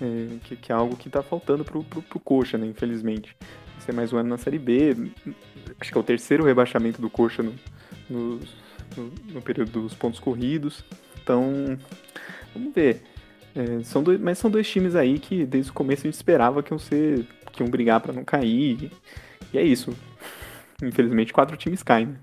é, 0.00 0.26
que, 0.44 0.56
que, 0.56 0.72
é 0.72 0.74
algo 0.74 0.96
que 0.96 1.08
está 1.08 1.22
faltando 1.22 1.64
pro, 1.64 1.84
pro 1.84 2.20
Coxa, 2.20 2.56
né, 2.56 2.66
infelizmente. 2.66 3.36
Ser 3.80 3.92
mais 3.92 4.12
um 4.12 4.18
ano 4.18 4.28
na 4.28 4.38
Série 4.38 4.58
B, 4.58 5.10
acho 5.80 5.90
que 5.90 5.96
é 5.96 6.00
o 6.00 6.04
terceiro 6.04 6.44
rebaixamento 6.44 7.00
do 7.00 7.08
Coxa 7.08 7.42
no, 7.42 7.54
no, 8.08 8.40
no, 8.96 9.12
no 9.32 9.42
período 9.42 9.82
dos 9.82 9.94
pontos 9.94 10.20
corridos. 10.20 10.84
Então, 11.22 11.78
vamos 12.54 12.74
ver. 12.74 13.02
É, 13.54 13.82
são 13.82 14.02
dois, 14.02 14.20
mas 14.20 14.38
são 14.38 14.50
dois 14.50 14.68
times 14.68 14.94
aí 14.94 15.18
que 15.18 15.44
desde 15.44 15.70
o 15.70 15.74
começo 15.74 16.02
a 16.02 16.10
gente 16.10 16.14
esperava 16.14 16.62
que 16.62 16.72
iam 16.72 16.78
ser. 16.78 17.26
que 17.52 17.62
iam 17.62 17.70
brigar 17.70 18.00
para 18.00 18.12
não 18.12 18.24
cair. 18.24 18.92
E 19.52 19.58
é 19.58 19.62
isso. 19.62 19.96
Infelizmente, 20.82 21.32
quatro 21.32 21.56
times 21.56 21.82
caem. 21.82 22.06
Né? 22.06 22.16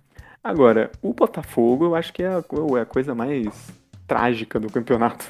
Agora, 0.44 0.92
o 1.02 1.14
Botafogo 1.14 1.86
eu 1.86 1.96
acho 1.96 2.14
que 2.14 2.24
é 2.24 2.28
a, 2.28 2.44
é 2.78 2.82
a 2.82 2.86
coisa 2.86 3.14
mais 3.14 3.74
trágica 4.08 4.60
do 4.60 4.72
campeonato. 4.72 5.26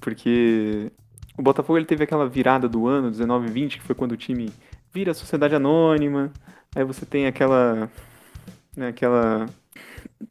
Porque 0.00 0.90
o 1.38 1.42
Botafogo 1.42 1.78
ele 1.78 1.86
teve 1.86 2.04
aquela 2.04 2.28
virada 2.28 2.68
do 2.68 2.86
ano, 2.86 3.10
19-20, 3.10 3.78
que 3.78 3.82
foi 3.82 3.94
quando 3.94 4.12
o 4.12 4.16
time 4.16 4.50
vira 4.96 5.12
sociedade 5.12 5.54
anônima, 5.54 6.32
Aí 6.74 6.84
você 6.84 7.06
tem 7.06 7.26
aquela. 7.26 7.90
Né, 8.76 8.88
aquela 8.88 9.46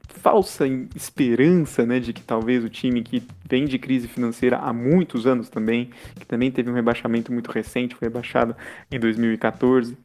falsa 0.07 0.65
esperança 0.95 1.85
né, 1.85 1.99
de 1.99 2.13
que 2.13 2.21
talvez 2.21 2.63
o 2.63 2.69
time 2.69 3.03
que 3.03 3.23
vem 3.47 3.65
de 3.65 3.77
crise 3.77 4.07
financeira 4.07 4.57
há 4.57 4.71
muitos 4.71 5.27
anos 5.27 5.49
também, 5.49 5.91
que 6.19 6.25
também 6.25 6.51
teve 6.51 6.69
um 6.69 6.73
rebaixamento 6.73 7.31
muito 7.31 7.51
recente, 7.51 7.95
foi 7.95 8.07
rebaixado 8.07 8.55
em 8.91 8.99
2014. 8.99 9.97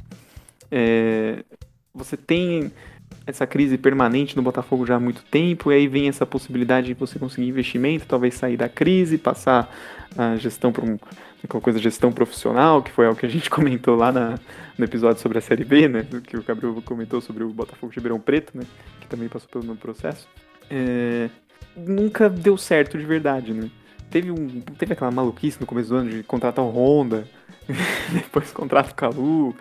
É, 0.71 1.45
você 1.95 2.17
tem 2.17 2.73
essa 3.27 3.47
crise 3.47 3.79
permanente 3.79 4.37
no 4.37 4.43
Botafogo 4.43 4.87
já 4.87 4.97
há 4.97 5.01
muito 5.01 5.23
tempo, 5.31 5.71
e 5.71 5.75
aí 5.75 5.89
vem 5.89 6.09
essa 6.09 6.27
possibilidade 6.27 6.89
de 6.89 6.95
você 6.95 7.19
conseguir 7.19 7.49
investimento, 7.49 8.07
talvez 8.07 8.35
sair 8.35 8.57
da 8.57 8.69
crise, 8.69 9.17
passar 9.17 9.75
a 10.17 10.37
gestão 10.37 10.73
para 10.73 10.85
um, 10.85 10.99
aquela 11.45 11.61
coisa 11.61 11.79
de 11.79 11.83
gestão 11.83 12.13
profissional, 12.13 12.83
que 12.83 12.91
foi 12.91 13.07
algo 13.07 13.19
que 13.19 13.27
a 13.27 13.29
gente 13.29 13.49
comentou 13.51 13.97
lá 13.97 14.13
na, 14.13 14.39
no 14.77 14.85
episódio 14.85 15.21
sobre 15.21 15.39
a 15.39 15.41
Série 15.41 15.65
B, 15.65 15.89
né? 15.89 16.07
Que 16.25 16.37
o 16.37 16.43
Gabriel 16.43 16.81
comentou 16.85 17.21
sobre 17.21 17.45
o 17.45 17.51
Botafogo 17.51 17.93
de 17.93 17.99
Ribeirão 17.99 18.21
Preto, 18.21 18.57
né? 18.57 18.65
Que 19.01 19.07
também 19.07 19.29
passou 19.29 19.49
pelo 19.49 19.65
mesmo 19.65 19.79
processo. 19.79 20.29
É, 20.71 21.29
nunca 21.77 22.29
deu 22.29 22.57
certo 22.57 22.99
de 22.99 23.05
verdade, 23.05 23.53
né? 23.53 23.71
Teve, 24.11 24.31
um, 24.31 24.61
teve 24.61 24.93
aquela 24.93 25.11
maluquice 25.11 25.61
no 25.61 25.67
começo 25.67 25.91
do 25.91 25.97
ano 25.97 26.11
de 26.11 26.23
contratar 26.25 26.65
o 26.65 26.71
Honda, 26.71 27.27
depois 28.13 28.51
contrata 28.51 28.91
o 28.91 28.95
Calu, 28.95 29.55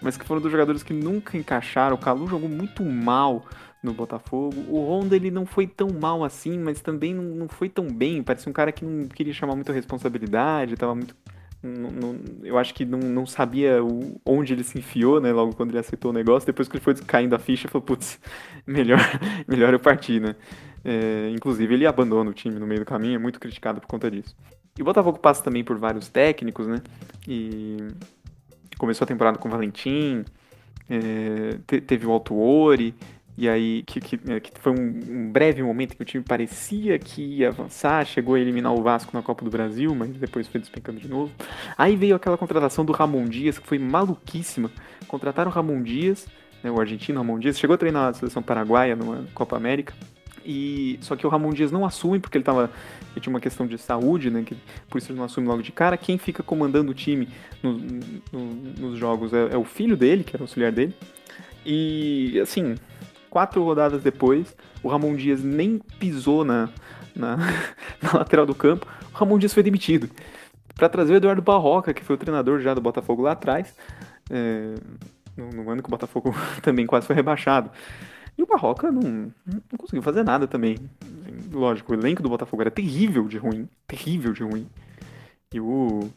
mas 0.00 0.16
que 0.16 0.24
foram 0.24 0.40
dos 0.40 0.50
jogadores 0.50 0.82
que 0.82 0.94
nunca 0.94 1.36
encaixaram. 1.36 1.96
O 1.96 1.98
Calu 1.98 2.26
jogou 2.26 2.48
muito 2.48 2.82
mal 2.82 3.44
no 3.82 3.92
Botafogo. 3.92 4.56
O 4.68 4.80
Honda 4.80 5.16
ele 5.16 5.30
não 5.30 5.46
foi 5.46 5.66
tão 5.66 5.88
mal 5.88 6.22
assim, 6.24 6.58
mas 6.58 6.80
também 6.80 7.14
não, 7.14 7.24
não 7.24 7.48
foi 7.48 7.68
tão 7.68 7.86
bem. 7.86 8.22
Parecia 8.22 8.50
um 8.50 8.52
cara 8.52 8.72
que 8.72 8.84
não 8.84 9.08
queria 9.08 9.32
chamar 9.32 9.54
muita 9.54 9.72
responsabilidade, 9.72 10.76
tava 10.76 10.94
muito. 10.94 11.16
Não, 11.62 11.90
não, 11.90 12.20
eu 12.42 12.56
acho 12.56 12.72
que 12.72 12.86
não, 12.86 12.98
não 12.98 13.26
sabia 13.26 13.84
o, 13.84 14.18
onde 14.24 14.52
ele 14.52 14.64
se 14.64 14.78
enfiou, 14.78 15.20
né? 15.20 15.30
Logo 15.32 15.54
quando 15.54 15.70
ele 15.70 15.78
aceitou 15.78 16.10
o 16.10 16.14
negócio. 16.14 16.46
Depois 16.46 16.68
que 16.68 16.76
ele 16.76 16.84
foi 16.84 16.94
caindo 16.94 17.34
a 17.34 17.38
ficha, 17.38 17.68
falou, 17.68 17.84
putz, 17.84 18.18
melhor, 18.66 19.00
melhor 19.46 19.72
eu 19.72 19.80
partir, 19.80 20.20
né? 20.20 20.36
É, 20.84 21.30
inclusive, 21.34 21.74
ele 21.74 21.86
abandona 21.86 22.30
o 22.30 22.34
time 22.34 22.58
no 22.58 22.66
meio 22.66 22.80
do 22.80 22.86
caminho, 22.86 23.16
é 23.16 23.18
muito 23.18 23.38
criticado 23.38 23.80
por 23.80 23.86
conta 23.86 24.10
disso. 24.10 24.34
E 24.78 24.82
o 24.82 24.84
Botafogo 24.84 25.18
passa 25.18 25.42
também 25.42 25.62
por 25.62 25.76
vários 25.76 26.08
técnicos, 26.08 26.66
né? 26.66 26.80
E 27.28 27.76
começou 28.78 29.04
a 29.04 29.08
temporada 29.08 29.36
com 29.36 29.46
o 29.46 29.50
Valentim, 29.50 30.24
é, 30.88 31.58
teve 31.80 32.06
o 32.06 32.10
Altuori, 32.10 32.94
e 33.36 33.48
aí, 33.48 33.82
que, 33.86 34.00
que, 34.00 34.20
é, 34.30 34.40
que 34.40 34.50
foi 34.60 34.72
um, 34.72 35.00
um, 35.08 35.32
breve 35.32 35.62
momento 35.62 35.96
que 35.96 36.02
o 36.02 36.04
time 36.04 36.22
parecia 36.22 36.98
que 36.98 37.22
ia 37.22 37.48
avançar, 37.48 38.04
chegou 38.04 38.34
a 38.34 38.40
eliminar 38.40 38.74
o 38.74 38.82
Vasco 38.82 39.10
na 39.14 39.22
Copa 39.22 39.44
do 39.44 39.50
Brasil, 39.50 39.94
mas 39.94 40.10
depois 40.10 40.46
foi 40.46 40.60
despencando 40.60 41.00
de 41.00 41.08
novo. 41.08 41.32
Aí 41.78 41.96
veio 41.96 42.14
aquela 42.14 42.36
contratação 42.36 42.84
do 42.84 42.92
Ramon 42.92 43.24
Dias, 43.24 43.58
que 43.58 43.66
foi 43.66 43.78
maluquíssima. 43.78 44.70
Contrataram 45.08 45.50
o 45.50 45.54
Ramon 45.54 45.82
Dias, 45.82 46.26
né, 46.62 46.70
o 46.70 46.78
argentino 46.78 47.18
Ramon 47.18 47.38
Dias, 47.38 47.58
chegou 47.58 47.74
a 47.74 47.78
treinar 47.78 48.08
a 48.08 48.12
seleção 48.12 48.42
paraguaia 48.42 48.94
numa 48.94 49.24
Copa 49.32 49.56
América. 49.56 49.94
E 50.44 50.98
só 51.02 51.16
que 51.16 51.26
o 51.26 51.30
Ramon 51.30 51.50
Dias 51.50 51.70
não 51.70 51.84
assume 51.84 52.18
porque 52.18 52.36
ele 52.36 52.44
tava 52.44 52.70
ele 53.12 53.20
tinha 53.20 53.32
uma 53.32 53.40
questão 53.40 53.66
de 53.66 53.76
saúde, 53.76 54.30
né, 54.30 54.42
que 54.44 54.56
por 54.88 54.98
isso 54.98 55.10
ele 55.10 55.18
não 55.18 55.24
assume 55.24 55.46
logo 55.46 55.62
de 55.62 55.72
cara. 55.72 55.96
Quem 55.96 56.18
fica 56.18 56.42
comandando 56.42 56.92
o 56.92 56.94
time 56.94 57.28
no, 57.62 57.72
no, 57.72 58.40
nos 58.78 58.98
jogos 58.98 59.32
é, 59.32 59.54
é 59.54 59.56
o 59.56 59.64
filho 59.64 59.96
dele, 59.96 60.24
que 60.24 60.36
era 60.36 60.42
auxiliar 60.42 60.72
dele. 60.72 60.94
E 61.64 62.38
assim, 62.40 62.74
quatro 63.30 63.62
rodadas 63.62 64.02
depois, 64.02 64.54
o 64.82 64.88
Ramon 64.88 65.14
Dias 65.14 65.42
nem 65.42 65.78
pisou 65.98 66.44
na, 66.44 66.68
na, 67.14 67.36
na 68.02 68.12
lateral 68.12 68.44
do 68.44 68.54
campo, 68.54 68.86
o 69.14 69.16
Ramon 69.16 69.38
Dias 69.38 69.54
foi 69.54 69.62
demitido. 69.62 70.10
Para 70.74 70.88
trazer 70.88 71.14
o 71.14 71.16
Eduardo 71.16 71.40
Barroca, 71.40 71.94
que 71.94 72.04
foi 72.04 72.16
o 72.16 72.18
treinador 72.18 72.60
já 72.60 72.74
do 72.74 72.80
Botafogo 72.80 73.22
lá 73.22 73.32
atrás, 73.32 73.74
é, 74.30 74.74
no, 75.36 75.50
no, 75.50 75.70
ano 75.70 75.82
que 75.82 75.88
o 75.88 75.90
Botafogo 75.90 76.34
também 76.62 76.86
quase 76.86 77.06
foi 77.06 77.14
rebaixado. 77.14 77.70
E 78.36 78.42
o 78.42 78.46
Barroca 78.46 78.90
não, 78.90 79.32
não 79.46 79.78
conseguiu 79.78 80.02
fazer 80.02 80.24
nada 80.24 80.46
também. 80.46 80.76
Lógico, 81.52 81.92
o 81.92 81.94
elenco 81.94 82.22
do 82.22 82.28
Botafogo 82.28 82.62
era 82.62 82.70
terrível 82.70 83.28
de 83.28 83.36
ruim, 83.36 83.68
terrível 83.86 84.32
de 84.32 84.42
ruim. 84.42 84.66
E 85.52 85.60
o, 85.60 86.08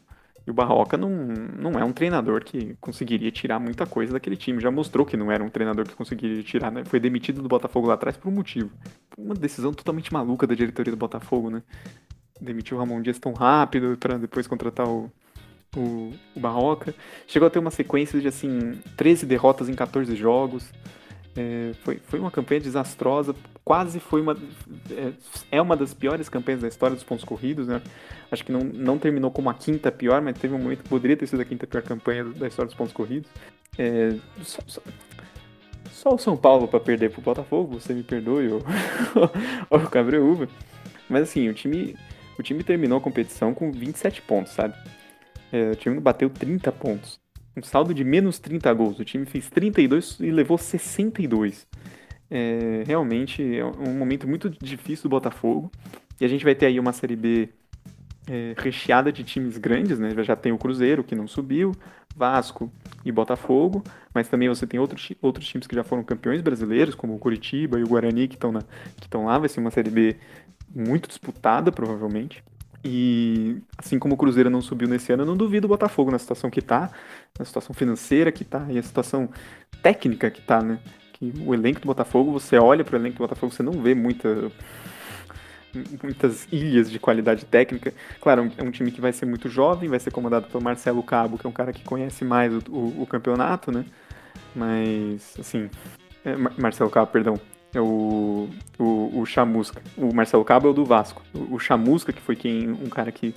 e 0.46 0.50
o 0.50 0.54
Barroca 0.54 0.96
não, 0.96 1.08
não 1.08 1.78
é 1.78 1.84
um 1.84 1.92
treinador 1.92 2.44
que 2.44 2.76
conseguiria 2.80 3.30
tirar 3.30 3.58
muita 3.58 3.86
coisa 3.86 4.12
daquele 4.12 4.36
time. 4.36 4.60
Já 4.60 4.70
mostrou 4.70 5.06
que 5.06 5.16
não 5.16 5.32
era 5.32 5.42
um 5.42 5.48
treinador 5.48 5.86
que 5.86 5.94
conseguiria 5.94 6.42
tirar, 6.42 6.70
né? 6.70 6.84
Foi 6.84 7.00
demitido 7.00 7.40
do 7.40 7.48
Botafogo 7.48 7.86
lá 7.86 7.94
atrás 7.94 8.16
por 8.16 8.28
um 8.28 8.32
motivo. 8.32 8.70
Uma 9.16 9.34
decisão 9.34 9.72
totalmente 9.72 10.12
maluca 10.12 10.46
da 10.46 10.54
diretoria 10.54 10.92
do 10.92 10.98
Botafogo, 10.98 11.48
né? 11.48 11.62
Demitiu 12.38 12.76
o 12.76 12.80
Ramon 12.80 13.00
Dias 13.00 13.18
tão 13.18 13.32
rápido 13.32 13.96
para 13.98 14.18
depois 14.18 14.46
contratar 14.46 14.86
o, 14.86 15.10
o, 15.74 16.12
o 16.36 16.40
Barroca. 16.40 16.94
Chegou 17.26 17.46
a 17.46 17.50
ter 17.50 17.58
uma 17.58 17.70
sequência 17.70 18.20
de, 18.20 18.28
assim, 18.28 18.72
13 18.98 19.24
derrotas 19.24 19.70
em 19.70 19.74
14 19.74 20.14
jogos. 20.14 20.70
É, 21.34 21.72
foi, 21.82 21.96
foi 22.04 22.20
uma 22.20 22.30
campanha 22.30 22.60
desastrosa. 22.60 23.34
Quase 23.64 23.98
foi 23.98 24.20
uma. 24.20 24.36
É, 24.90 25.12
é 25.52 25.62
uma 25.62 25.76
das 25.76 25.94
piores 25.94 26.28
campanhas 26.28 26.60
da 26.60 26.68
história 26.68 26.94
dos 26.94 27.04
pontos 27.04 27.24
corridos, 27.24 27.66
né? 27.66 27.80
Acho 28.30 28.44
que 28.44 28.52
não, 28.52 28.60
não 28.60 28.98
terminou 28.98 29.30
como 29.30 29.48
a 29.48 29.54
quinta 29.54 29.90
pior, 29.90 30.20
mas 30.20 30.38
teve 30.38 30.54
um 30.54 30.58
momento 30.58 30.82
que 30.82 30.88
poderia 30.88 31.16
ter 31.16 31.26
sido 31.26 31.40
a 31.40 31.44
quinta 31.44 31.66
pior 31.66 31.82
campanha 31.82 32.24
da 32.24 32.46
história 32.46 32.66
dos 32.66 32.76
pontos 32.76 32.92
corridos. 32.92 33.30
É, 33.78 34.16
só, 34.42 34.60
só, 34.66 34.82
só, 35.90 36.14
o 36.14 36.18
São 36.18 36.36
Paulo 36.36 36.68
para 36.68 36.78
perder 36.78 37.10
pro 37.10 37.22
Botafogo, 37.22 37.80
você 37.80 37.94
me 37.94 38.02
perdoe, 38.02 38.48
ou 38.48 38.62
o 39.70 39.90
Cabreúva. 39.90 40.48
Mas 41.08 41.22
assim, 41.22 41.48
o 41.48 41.54
time, 41.54 41.96
o 42.38 42.42
time 42.42 42.62
terminou 42.62 42.98
a 42.98 43.00
competição 43.00 43.54
com 43.54 43.72
27 43.72 44.22
pontos, 44.22 44.52
sabe? 44.52 44.74
É, 45.50 45.70
o 45.70 45.76
time 45.76 45.98
bateu 46.00 46.28
30 46.28 46.70
pontos. 46.72 47.20
Um 47.56 47.62
saldo 47.62 47.94
de 47.94 48.02
menos 48.02 48.40
30 48.40 48.72
gols. 48.74 48.98
O 48.98 49.04
time 49.04 49.24
fez 49.24 49.48
32 49.48 50.18
e 50.20 50.30
levou 50.30 50.58
62. 50.58 51.66
É, 52.36 52.82
realmente 52.84 53.56
é 53.56 53.64
um 53.64 53.96
momento 53.96 54.26
muito 54.26 54.50
difícil 54.50 55.04
do 55.04 55.08
Botafogo. 55.10 55.70
E 56.20 56.24
a 56.24 56.28
gente 56.28 56.42
vai 56.42 56.52
ter 56.52 56.66
aí 56.66 56.80
uma 56.80 56.92
Série 56.92 57.14
B 57.14 57.48
é, 58.28 58.54
recheada 58.58 59.12
de 59.12 59.22
times 59.22 59.56
grandes, 59.56 60.00
né? 60.00 60.10
Já 60.24 60.34
tem 60.34 60.50
o 60.50 60.58
Cruzeiro, 60.58 61.04
que 61.04 61.14
não 61.14 61.28
subiu, 61.28 61.70
Vasco 62.16 62.72
e 63.04 63.12
Botafogo, 63.12 63.84
mas 64.12 64.26
também 64.26 64.48
você 64.48 64.66
tem 64.66 64.80
outros, 64.80 65.12
outros 65.22 65.46
times 65.46 65.68
que 65.68 65.76
já 65.76 65.84
foram 65.84 66.02
campeões 66.02 66.40
brasileiros, 66.40 66.96
como 66.96 67.14
o 67.14 67.18
Curitiba 67.20 67.78
e 67.78 67.84
o 67.84 67.86
Guarani, 67.86 68.26
que 68.26 68.34
estão 68.34 69.24
lá. 69.24 69.38
Vai 69.38 69.48
ser 69.48 69.60
uma 69.60 69.70
Série 69.70 69.90
B 69.90 70.16
muito 70.74 71.08
disputada, 71.08 71.70
provavelmente. 71.70 72.42
E 72.84 73.58
assim 73.78 73.96
como 73.96 74.14
o 74.14 74.16
Cruzeiro 74.16 74.50
não 74.50 74.60
subiu 74.60 74.88
nesse 74.88 75.12
ano, 75.12 75.22
eu 75.22 75.26
não 75.26 75.36
duvido 75.36 75.66
o 75.66 75.68
Botafogo 75.68 76.10
na 76.10 76.18
situação 76.18 76.50
que 76.50 76.60
tá, 76.60 76.90
na 77.38 77.44
situação 77.44 77.72
financeira 77.72 78.32
que 78.32 78.44
tá 78.44 78.66
e 78.68 78.76
a 78.76 78.82
situação 78.82 79.30
técnica 79.80 80.28
que 80.32 80.42
tá, 80.42 80.60
né? 80.60 80.80
O 81.46 81.54
elenco 81.54 81.80
do 81.80 81.86
Botafogo, 81.86 82.32
você 82.32 82.56
olha 82.58 82.84
para 82.84 82.96
o 82.96 83.00
elenco 83.00 83.16
do 83.16 83.18
Botafogo, 83.18 83.52
você 83.52 83.62
não 83.62 83.72
vê 83.72 83.94
muita 83.94 84.50
muitas 86.02 86.46
ilhas 86.52 86.90
de 86.90 86.98
qualidade 86.98 87.44
técnica. 87.44 87.92
Claro, 88.20 88.50
é 88.56 88.62
um 88.62 88.70
time 88.70 88.90
que 88.92 89.00
vai 89.00 89.12
ser 89.12 89.26
muito 89.26 89.48
jovem, 89.48 89.88
vai 89.88 89.98
ser 89.98 90.12
comandado 90.12 90.46
pelo 90.46 90.62
Marcelo 90.62 91.02
Cabo, 91.02 91.36
que 91.36 91.46
é 91.46 91.50
um 91.50 91.52
cara 91.52 91.72
que 91.72 91.82
conhece 91.82 92.24
mais 92.24 92.52
o, 92.52 92.62
o, 92.70 93.02
o 93.02 93.06
campeonato, 93.06 93.72
né? 93.72 93.84
Mas, 94.54 95.34
assim, 95.38 95.68
é, 96.24 96.36
Marcelo 96.36 96.90
Cabo, 96.90 97.10
perdão, 97.10 97.34
é 97.74 97.80
o, 97.80 98.48
o, 98.78 99.20
o 99.20 99.26
Chamusca. 99.26 99.82
O 99.96 100.14
Marcelo 100.14 100.44
Cabo 100.44 100.68
é 100.68 100.70
o 100.70 100.74
do 100.74 100.84
Vasco. 100.84 101.22
O, 101.34 101.56
o 101.56 101.58
Chamusca, 101.58 102.12
que 102.12 102.20
foi 102.20 102.36
quem 102.36 102.70
um 102.70 102.88
cara 102.88 103.10
que, 103.10 103.34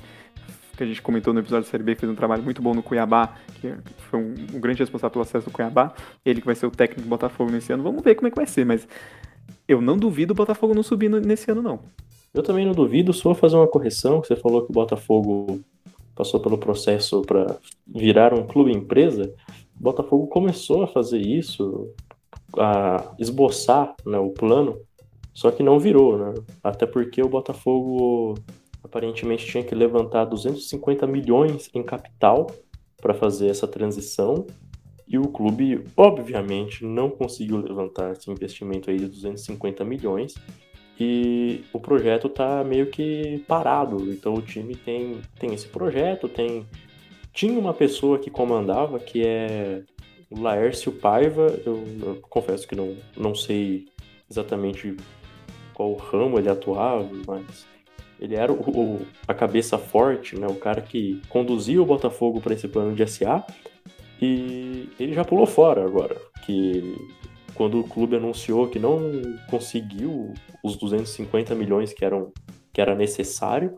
que 0.77 0.83
a 0.83 0.87
gente 0.87 1.01
comentou 1.01 1.33
no 1.33 1.39
episódio 1.39 1.65
da 1.65 1.71
Série 1.71 1.83
B, 1.83 1.95
que 1.95 2.01
fez 2.01 2.11
um 2.11 2.15
trabalho 2.15 2.43
muito 2.43 2.61
bom 2.61 2.73
no 2.73 2.83
Cuiabá, 2.83 3.35
que 3.59 3.73
foi 4.09 4.19
um, 4.19 4.35
um 4.53 4.59
grande 4.59 4.79
responsável 4.79 5.11
pelo 5.11 5.23
acesso 5.23 5.49
do 5.49 5.51
Cuiabá. 5.51 5.93
Ele 6.23 6.39
que 6.39 6.45
vai 6.45 6.55
ser 6.55 6.67
o 6.67 6.71
técnico 6.71 7.01
do 7.01 7.09
Botafogo 7.09 7.51
nesse 7.51 7.73
ano. 7.73 7.83
Vamos 7.83 8.03
ver 8.03 8.15
como 8.15 8.27
é 8.27 8.31
que 8.31 8.37
vai 8.37 8.45
ser, 8.45 8.65
mas 8.65 8.87
eu 9.67 9.81
não 9.81 9.97
duvido 9.97 10.33
o 10.33 10.35
Botafogo 10.35 10.73
não 10.73 10.83
subir 10.83 11.09
nesse 11.09 11.51
ano, 11.51 11.61
não. 11.61 11.79
Eu 12.33 12.43
também 12.43 12.65
não 12.65 12.73
duvido, 12.73 13.11
só 13.11 13.33
fazer 13.33 13.55
uma 13.55 13.67
correção. 13.67 14.23
Você 14.23 14.35
falou 14.35 14.63
que 14.63 14.69
o 14.69 14.73
Botafogo 14.73 15.59
passou 16.15 16.39
pelo 16.39 16.57
processo 16.57 17.21
para 17.23 17.57
virar 17.85 18.33
um 18.33 18.45
clube 18.45 18.71
empresa. 18.71 19.33
O 19.79 19.83
Botafogo 19.83 20.27
começou 20.27 20.83
a 20.83 20.87
fazer 20.87 21.19
isso, 21.19 21.89
a 22.57 23.13
esboçar 23.17 23.95
né, 24.05 24.17
o 24.19 24.29
plano, 24.29 24.79
só 25.33 25.51
que 25.51 25.63
não 25.63 25.79
virou, 25.79 26.17
né? 26.17 26.33
Até 26.63 26.85
porque 26.85 27.21
o 27.21 27.29
Botafogo 27.29 28.35
aparentemente 28.87 29.45
tinha 29.45 29.63
que 29.63 29.75
levantar 29.75 30.25
250 30.25 31.05
milhões 31.05 31.69
em 31.73 31.83
capital 31.83 32.47
para 32.99 33.13
fazer 33.13 33.49
essa 33.49 33.67
transição 33.67 34.47
e 35.07 35.17
o 35.17 35.27
clube, 35.27 35.85
obviamente, 35.95 36.83
não 36.83 37.09
conseguiu 37.09 37.57
levantar 37.57 38.11
esse 38.11 38.29
investimento 38.29 38.89
aí 38.89 38.97
de 38.97 39.07
250 39.07 39.85
milhões 39.85 40.35
e 40.99 41.63
o 41.71 41.79
projeto 41.79 42.27
tá 42.27 42.63
meio 42.63 42.87
que 42.87 43.43
parado. 43.47 44.11
Então 44.11 44.33
o 44.33 44.41
time 44.41 44.75
tem, 44.75 45.21
tem 45.39 45.53
esse 45.53 45.67
projeto, 45.67 46.27
tem 46.27 46.65
tinha 47.31 47.57
uma 47.57 47.73
pessoa 47.73 48.17
que 48.17 48.31
comandava 48.31 48.99
que 48.99 49.23
é 49.25 49.83
o 50.29 50.41
Laércio 50.41 50.91
Paiva. 50.91 51.47
Eu, 51.65 51.83
eu 52.01 52.19
confesso 52.29 52.67
que 52.67 52.75
não, 52.75 52.97
não 53.15 53.33
sei 53.33 53.85
exatamente 54.29 54.97
qual 55.73 55.93
ramo 55.93 56.39
ele 56.39 56.49
atuava, 56.49 57.07
mas 57.25 57.65
ele 58.19 58.35
era 58.35 58.51
o, 58.51 58.55
o, 58.55 59.05
a 59.27 59.33
cabeça 59.33 59.77
forte, 59.77 60.37
né, 60.37 60.47
o 60.47 60.55
cara 60.55 60.81
que 60.81 61.21
conduzia 61.29 61.81
o 61.81 61.85
Botafogo 61.85 62.41
para 62.41 62.53
esse 62.53 62.67
plano 62.67 62.95
de 62.95 63.05
SA. 63.07 63.43
E 64.21 64.89
ele 64.99 65.13
já 65.13 65.23
pulou 65.23 65.45
fora 65.45 65.85
agora, 65.85 66.17
que 66.45 66.95
quando 67.53 67.79
o 67.79 67.83
clube 67.83 68.15
anunciou 68.15 68.67
que 68.67 68.79
não 68.79 68.99
conseguiu 69.49 70.33
os 70.63 70.75
250 70.75 71.53
milhões 71.53 71.93
que, 71.93 72.03
eram, 72.03 72.31
que 72.73 72.81
era 72.81 72.95
necessário, 72.95 73.77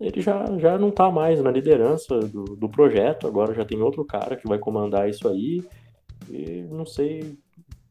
ele 0.00 0.20
já, 0.20 0.44
já 0.58 0.78
não 0.78 0.88
está 0.88 1.10
mais 1.10 1.42
na 1.42 1.50
liderança 1.50 2.20
do, 2.20 2.56
do 2.56 2.68
projeto, 2.68 3.26
agora 3.26 3.52
já 3.52 3.64
tem 3.64 3.80
outro 3.82 4.04
cara 4.04 4.36
que 4.36 4.48
vai 4.48 4.58
comandar 4.58 5.08
isso 5.08 5.28
aí, 5.28 5.62
e 6.28 6.62
não 6.70 6.86
sei 6.86 7.36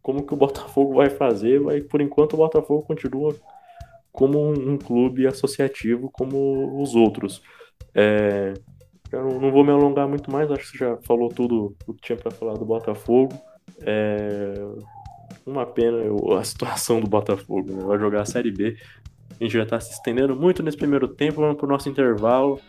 como 0.02 0.26
que 0.26 0.34
o 0.34 0.38
Botafogo 0.38 0.96
vai 0.96 1.10
fazer, 1.10 1.60
mas 1.60 1.86
por 1.86 2.02
enquanto 2.02 2.34
o 2.34 2.38
Botafogo 2.38 2.82
continua 2.84 3.36
como 4.12 4.52
um, 4.52 4.78
clube 4.78 5.28
associativo 5.28 6.10
como 6.12 6.82
os 6.82 6.96
outros. 6.96 7.42
É, 7.94 8.54
eu 9.12 9.40
não, 9.40 9.52
vou 9.52 9.64
me 9.64 9.72
alongar 9.72 10.08
muito 10.08 10.32
mais, 10.32 10.52
acho 10.52 10.72
que 10.72 10.78
você 10.78 10.86
já 10.86 10.98
falou 10.98 11.30
tudo 11.30 11.76
o 11.88 11.94
que 11.94 12.02
tinha 12.02 12.18
para 12.18 12.32
falar 12.32 12.54
do 12.54 12.66
Botafogo. 12.66 13.34
É, 13.82 14.54
uma 15.46 15.66
pena 15.66 15.98
a 16.38 16.44
situação 16.44 17.00
do 17.00 17.08
Botafogo, 17.08 17.72
né? 17.72 17.84
Vai 17.84 17.98
jogar 17.98 18.22
a 18.22 18.26
Série 18.26 18.52
B. 18.52 18.78
A 19.40 19.44
gente 19.44 19.54
já 19.54 19.64
está 19.64 19.80
se 19.80 19.94
estendendo 19.94 20.36
muito 20.36 20.62
nesse 20.62 20.78
primeiro 20.78 21.08
tempo. 21.08 21.42
Vamos 21.42 21.58
para 21.58 21.66
o 21.66 21.70
nosso 21.70 21.90
intervalo 21.90 22.60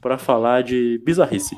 para 0.00 0.16
falar 0.16 0.62
de 0.62 1.00
bizarrice. 1.04 1.56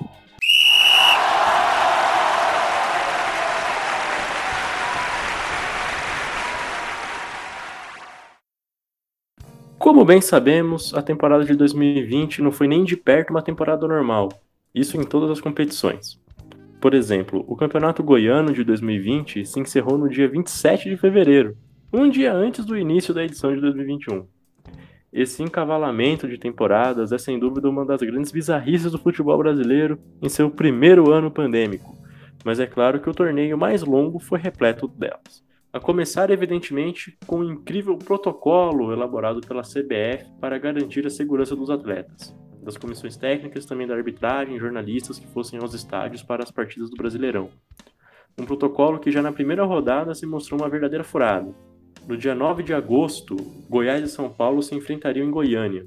Como 9.83 10.05
bem 10.05 10.21
sabemos, 10.21 10.95
a 10.95 11.03
temporada 11.03 11.45
de 11.45 11.57
2020 11.57 12.41
não 12.41 12.53
foi 12.53 12.69
nem 12.69 12.85
de 12.85 12.97
perto 12.97 13.31
uma 13.31 13.43
temporada 13.43 13.85
normal, 13.89 14.29
isso 14.73 14.97
em 14.97 15.03
todas 15.03 15.29
as 15.29 15.41
competições. 15.41 16.21
Por 16.81 16.95
exemplo, 16.95 17.45
o 17.49 17.57
Campeonato 17.57 18.01
Goiano 18.01 18.53
de 18.53 18.63
2020 18.63 19.45
se 19.45 19.59
encerrou 19.59 19.99
no 19.99 20.09
dia 20.09 20.29
27 20.29 20.89
de 20.89 20.97
fevereiro, 20.97 21.57
um 21.93 22.09
dia 22.09 22.33
antes 22.33 22.65
do 22.65 22.79
início 22.79 23.13
da 23.13 23.25
edição 23.25 23.53
de 23.53 23.61
2021. 23.61 24.25
Esse 25.13 25.43
encavalamento 25.43 26.29
de 26.29 26.39
temporadas 26.39 27.11
é 27.11 27.19
sem 27.19 27.37
dúvida 27.37 27.69
uma 27.69 27.85
das 27.85 28.03
grandes 28.03 28.31
bizarrices 28.31 28.93
do 28.93 29.01
futebol 29.01 29.37
brasileiro 29.37 29.99
em 30.23 30.29
seu 30.29 30.49
primeiro 30.49 31.11
ano 31.11 31.29
pandêmico, 31.29 31.99
mas 32.45 32.61
é 32.61 32.69
claro 32.69 33.01
que 33.01 33.11
o 33.11 33.15
torneio 33.15 33.59
mais 33.59 33.83
longo 33.83 34.21
foi 34.21 34.39
repleto 34.39 34.87
delas. 34.87 35.43
A 35.73 35.81
começar, 35.81 36.29
evidentemente, 36.31 37.17
com 37.27 37.39
um 37.39 37.53
incrível 37.53 37.97
protocolo 37.97 38.93
elaborado 38.93 39.41
pela 39.41 39.63
CBF 39.63 40.31
para 40.39 40.59
garantir 40.59 41.07
a 41.07 41.11
segurança 41.11 41.57
dos 41.57 41.71
atletas 41.71 42.35
das 42.63 42.77
comissões 42.77 43.17
técnicas, 43.17 43.67
também 43.67 43.87
da 43.87 43.95
arbitragem, 43.95 44.59
jornalistas 44.59 45.19
que 45.19 45.27
fossem 45.27 45.59
aos 45.59 45.75
estádios 45.75 46.23
para 46.23 46.45
as 46.45 46.51
partidas 46.51 46.89
do 46.89 46.97
Brasileirão. 46.97 47.51
Um 48.39 48.45
protocolo 48.45 49.01
que 49.01 49.11
já 49.11 49.21
na 49.21 49.33
primeira 49.33 49.65
rodada 49.65 50.15
se 50.15 50.25
mostrou 50.25 50.61
uma 50.61 50.69
verdadeira 50.69 51.03
furada. 51.03 51.53
No 52.07 52.17
dia 52.17 52.35
9 52.35 52.63
de 52.63 52.73
agosto, 52.73 53.37
Goiás 53.69 54.03
e 54.03 54.09
São 54.09 54.31
Paulo 54.31 54.63
se 54.63 54.75
enfrentariam 54.75 55.27
em 55.27 55.31
Goiânia. 55.31 55.87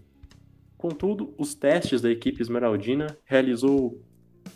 Contudo, 0.77 1.33
os 1.37 1.55
testes 1.55 2.01
da 2.01 2.11
equipe 2.11 2.41
esmeraldina 2.41 3.07
realizou 3.23 4.01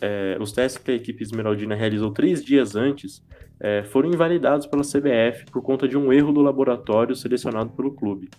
é, 0.00 0.36
os 0.40 0.52
testes 0.52 0.82
que 0.82 0.90
a 0.90 0.94
equipe 0.94 1.22
esmeraldina 1.22 1.74
realizou 1.74 2.12
três 2.12 2.44
dias 2.44 2.76
antes 2.76 3.24
é, 3.60 3.82
foram 3.82 4.08
invalidados 4.08 4.66
pela 4.66 4.82
CBF 4.82 5.44
por 5.52 5.62
conta 5.62 5.86
de 5.86 5.96
um 5.96 6.10
erro 6.12 6.32
do 6.32 6.40
laboratório 6.40 7.14
selecionado 7.14 7.70
pelo 7.70 7.92
clube. 7.92 8.30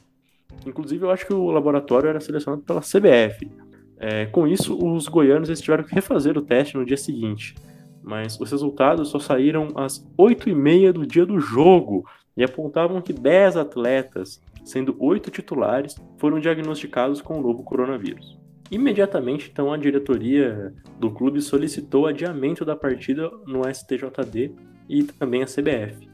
Inclusive, 0.66 1.06
eu 1.06 1.12
acho 1.12 1.28
que 1.28 1.34
o 1.34 1.52
laboratório 1.52 2.10
era 2.10 2.20
selecionado 2.20 2.64
pela 2.64 2.82
CBF. 2.82 3.50
É, 3.98 4.26
com 4.26 4.48
isso, 4.48 4.76
os 4.84 5.08
goianos 5.08 5.48
eles 5.48 5.62
tiveram 5.62 5.84
que 5.84 5.94
refazer 5.94 6.38
o 6.38 6.42
teste 6.42 6.76
no 6.76 6.84
dia 6.84 6.98
seguinte, 6.98 7.54
mas 8.02 8.40
os 8.40 8.50
resultados 8.50 9.10
só 9.10 9.20
saíram 9.20 9.68
às 9.76 10.04
8h30 10.18 10.92
do 10.92 11.06
dia 11.06 11.26
do 11.26 11.40
jogo 11.40 12.04
e 12.36 12.44
apontavam 12.44 13.00
que 13.00 13.14
10 13.14 13.58
atletas, 13.58 14.42
sendo 14.66 14.96
8 15.00 15.30
titulares, 15.30 15.96
foram 16.18 16.40
diagnosticados 16.40 17.22
com 17.22 17.38
o 17.38 17.44
novo 17.44 17.64
coronavírus. 17.64 18.40
Imediatamente, 18.72 19.50
então, 19.52 19.72
a 19.72 19.78
diretoria 19.78 20.74
do 21.00 21.12
clube 21.12 21.42
solicitou 21.42 22.08
adiamento 22.08 22.66
da 22.66 22.76
partida 22.76 23.30
no 23.46 23.62
STJD 23.72 24.56
e 25.00 25.04
também 25.04 25.44
a 25.44 25.46
CBF. 25.46 26.10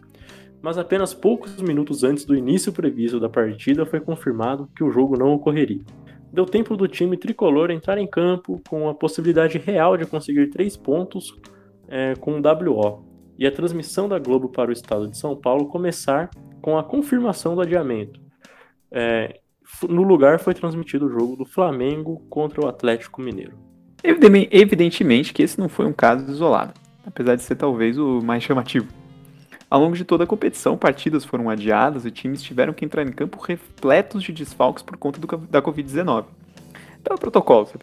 Mas 0.62 0.78
apenas 0.78 1.14
poucos 1.14 1.62
minutos 1.62 2.04
antes 2.04 2.26
do 2.26 2.36
início 2.36 2.72
previsto 2.72 3.20
da 3.20 3.30
partida 3.30 3.86
foi 3.86 4.00
confirmado 4.00 4.70
que 4.76 4.84
o 4.84 4.92
jogo 4.92 5.18
não 5.18 5.34
ocorreria 5.34 5.84
deu 6.32 6.46
tempo 6.46 6.76
do 6.76 6.88
time 6.88 7.18
tricolor 7.18 7.72
entrar 7.72 7.98
em 7.98 8.08
campo 8.08 8.62
com 8.70 8.90
a 8.90 8.94
possibilidade 8.94 9.58
real 9.58 9.98
de 9.98 10.06
conseguir 10.06 10.48
três 10.48 10.76
pontos 10.76 11.36
é, 11.88 12.16
com 12.16 12.40
o 12.40 12.42
WO, 12.42 13.06
e 13.40 13.48
a 13.48 13.52
transmissão 13.52 14.10
da 14.10 14.20
Globo 14.20 14.50
para 14.50 14.70
o 14.70 14.74
estado 14.74 15.08
de 15.08 15.18
São 15.18 15.36
Paulo 15.36 15.68
começar 15.68 16.30
com 16.62 16.78
a 16.78 16.84
confirmação 16.84 17.56
do 17.56 17.62
adiamento. 17.62 18.20
É, 18.92 19.40
no 19.88 20.04
lugar 20.04 20.40
foi 20.40 20.54
transmitido 20.54 21.06
o 21.06 21.10
jogo 21.10 21.36
do 21.36 21.46
Flamengo 21.46 22.26
contra 22.30 22.64
o 22.64 22.68
Atlético 22.68 23.22
Mineiro. 23.22 23.58
Evidentemente 24.04 25.34
que 25.34 25.44
esse 25.44 25.60
não 25.60 25.70
foi 25.70 25.86
um 25.86 25.94
caso 25.94 26.30
isolado, 26.30 26.74
apesar 27.08 27.36
de 27.36 27.42
ser 27.42 27.56
talvez 27.56 27.98
o 27.98 28.22
mais 28.22 28.44
chamativo. 28.44 28.88
Ao 29.70 29.82
longo 29.82 29.96
de 29.96 30.06
toda 30.06 30.26
a 30.26 30.28
competição, 30.28 30.78
partidas 30.78 31.26
foram 31.26 31.50
adiadas 31.50 32.06
e 32.06 32.12
times 32.12 32.42
tiveram 32.44 32.74
que 32.74 32.86
entrar 32.86 33.06
em 33.06 33.12
campo 33.12 33.42
repletos 33.42 34.24
de 34.24 34.32
desfalques 34.32 34.84
por 34.84 34.98
conta 34.98 35.20
do, 35.20 35.28
da 35.38 35.62
Covid-19. 35.62 36.26
Pelo 37.04 37.18
protocolo, 37.18 37.66
você 37.66 37.78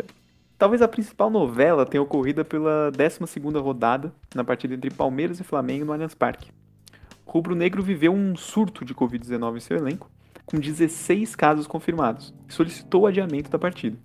Talvez 0.56 0.80
a 0.80 0.88
principal 0.88 1.28
novela 1.28 1.84
tenha 1.84 2.02
ocorrido 2.02 2.44
pela 2.44 2.92
12ª 2.92 3.60
rodada, 3.60 4.14
na 4.34 4.44
partida 4.44 4.74
entre 4.74 4.90
Palmeiras 4.90 5.40
e 5.40 5.44
Flamengo 5.44 5.84
no 5.84 5.92
Allianz 5.92 6.14
Parque. 6.14 6.50
O 7.26 7.30
Rubro 7.30 7.54
Negro 7.54 7.82
viveu 7.82 8.12
um 8.12 8.36
surto 8.36 8.84
de 8.84 8.94
Covid-19 8.94 9.56
em 9.56 9.60
seu 9.60 9.76
elenco, 9.76 10.10
com 10.46 10.58
16 10.58 11.34
casos 11.34 11.66
confirmados, 11.66 12.32
e 12.48 12.52
solicitou 12.52 13.02
o 13.02 13.06
adiamento 13.06 13.50
da 13.50 13.58
partida. 13.58 13.98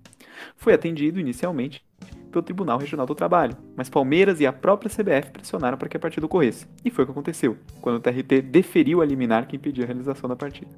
Foi 0.56 0.74
atendido 0.74 1.20
inicialmente 1.20 1.84
pelo 2.30 2.44
Tribunal 2.44 2.78
Regional 2.78 3.06
do 3.06 3.16
Trabalho, 3.16 3.58
mas 3.76 3.90
Palmeiras 3.90 4.40
e 4.40 4.48
a 4.48 4.54
própria 4.54 4.90
CBF 4.90 5.32
pressionaram 5.32 5.78
para 5.78 5.90
que 5.90 5.98
a 5.98 6.00
partida 6.00 6.26
ocorresse, 6.26 6.68
e 6.84 6.90
foi 6.90 7.04
o 7.04 7.08
que 7.08 7.12
aconteceu, 7.12 7.58
quando 7.82 7.98
o 7.98 8.00
TRT 8.00 8.42
deferiu 8.42 9.02
a 9.02 9.06
liminar 9.06 9.48
que 9.48 9.56
impedia 9.56 9.84
a 9.84 9.88
realização 9.88 10.30
da 10.30 10.36
partida. 10.36 10.72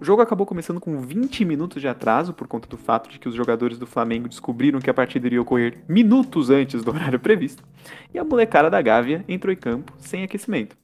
O 0.00 0.04
jogo 0.04 0.20
acabou 0.20 0.44
começando 0.44 0.80
com 0.80 0.98
20 0.98 1.44
minutos 1.44 1.80
de 1.80 1.88
atraso 1.88 2.32
por 2.32 2.48
conta 2.48 2.68
do 2.68 2.76
fato 2.76 3.08
de 3.08 3.18
que 3.18 3.28
os 3.28 3.34
jogadores 3.34 3.78
do 3.78 3.86
Flamengo 3.86 4.28
descobriram 4.28 4.80
que 4.80 4.90
a 4.90 4.94
partida 4.94 5.26
iria 5.26 5.40
ocorrer 5.40 5.78
minutos 5.88 6.50
antes 6.50 6.82
do 6.82 6.90
horário 6.90 7.20
previsto, 7.20 7.62
e 8.12 8.18
a 8.18 8.24
molecada 8.24 8.68
da 8.68 8.82
Gávea 8.82 9.24
entrou 9.28 9.52
em 9.52 9.56
campo 9.56 9.92
sem 9.98 10.24
aquecimento. 10.24 10.76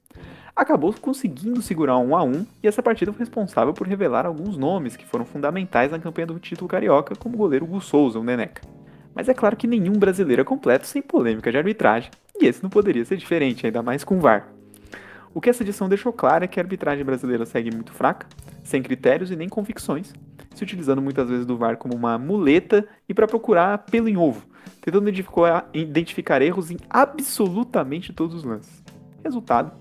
Acabou 0.55 0.93
conseguindo 1.01 1.63
segurar 1.63 1.97
um 1.99 2.15
a 2.15 2.23
um 2.23 2.45
e 2.63 2.69
essa 2.69 2.83
partida 2.83 3.13
foi 3.13 3.21
responsável 3.21 3.73
por 3.73 3.87
revelar 3.87 4.27
alguns 4.27 4.57
nomes 4.57 4.97
que 4.97 5.07
foram 5.07 5.25
fundamentais 5.25 5.91
na 5.91 5.99
campanha 5.99 6.27
do 6.27 6.39
título 6.39 6.69
carioca, 6.69 7.15
como 7.17 7.35
o 7.35 7.39
goleiro 7.39 7.67
Gus 7.67 7.85
Souza, 7.85 8.19
o 8.19 8.25
Neneca. 8.25 8.63
Mas 9.15 9.29
é 9.29 9.35
claro 9.35 9.57
que 9.57 9.67
nenhum 9.67 9.93
brasileiro 9.93 10.43
é 10.43 10.45
completo 10.45 10.87
sem 10.87 11.03
polêmica 11.03 11.51
de 11.51 11.59
arbitragem, 11.59 12.11
e 12.41 12.47
esse 12.47 12.63
não 12.63 12.71
poderia 12.71 13.05
ser 13.05 13.17
diferente, 13.17 13.67
ainda 13.67 13.83
mais 13.83 14.05
com 14.05 14.17
o 14.17 14.21
VAR. 14.21 14.49
O 15.33 15.41
que 15.41 15.51
essa 15.51 15.63
edição 15.63 15.89
deixou 15.89 16.13
claro 16.13 16.45
é 16.45 16.49
que 16.49 16.59
a 16.59 16.63
arbitragem 16.63 17.05
brasileira 17.05 17.47
segue 17.47 17.71
muito 17.71 17.93
fraca, 17.93 18.27
sem 18.65 18.83
critérios 18.83 19.31
e 19.31 19.37
nem 19.37 19.49
convicções, 19.49 20.13
se 20.55 20.65
utilizando 20.65 21.01
muitas 21.01 21.29
vezes 21.29 21.47
do 21.47 21.57
VAR 21.57 21.77
como 21.77 21.95
uma 21.95 22.19
muleta 22.19 22.87
e 23.09 23.15
para 23.15 23.27
procurar 23.27 23.79
pelo 23.79 24.09
em 24.09 24.17
ovo, 24.17 24.45
tentando 24.81 25.09
identificar 25.09 26.43
erros 26.43 26.71
em 26.71 26.77
absolutamente 26.89 28.13
todos 28.13 28.35
os 28.35 28.45
lances. 28.45 28.83
Resultado: 29.23 29.73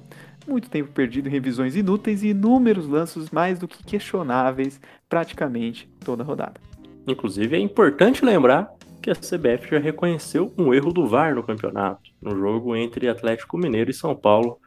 muito 0.47 0.69
tempo 0.69 0.91
perdido 0.91 1.27
em 1.27 1.31
revisões 1.31 1.75
inúteis 1.75 2.23
e 2.23 2.29
inúmeros 2.29 2.87
lances 2.87 3.29
mais 3.31 3.57
do 3.57 3.67
que 3.67 3.83
questionáveis 3.83 4.79
praticamente 5.07 5.89
toda 6.03 6.23
a 6.23 6.25
rodada. 6.25 6.59
Inclusive, 7.07 7.55
é 7.55 7.59
importante 7.59 8.23
lembrar 8.23 8.71
que 9.01 9.09
a 9.09 9.15
CBF 9.15 9.69
já 9.71 9.79
reconheceu 9.79 10.53
um 10.57 10.73
erro 10.73 10.91
do 10.91 11.07
VAR 11.07 11.33
no 11.33 11.43
campeonato, 11.43 12.12
no 12.21 12.31
jogo 12.31 12.75
entre 12.75 13.07
Atlético 13.07 13.57
Mineiro 13.57 13.89
e 13.89 13.93
São 13.93 14.15
Paulo, 14.15 14.59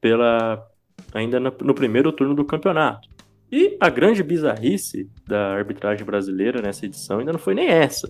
pela 0.00 0.64
ainda 1.12 1.40
no 1.40 1.74
primeiro 1.74 2.12
turno 2.12 2.34
do 2.34 2.44
campeonato. 2.44 3.08
E 3.50 3.76
a 3.80 3.88
grande 3.88 4.22
bizarrice 4.22 5.10
da 5.26 5.54
arbitragem 5.54 6.04
brasileira 6.04 6.60
nessa 6.60 6.84
edição 6.84 7.18
ainda 7.18 7.32
não 7.32 7.38
foi 7.38 7.54
nem 7.54 7.68
essa, 7.68 8.08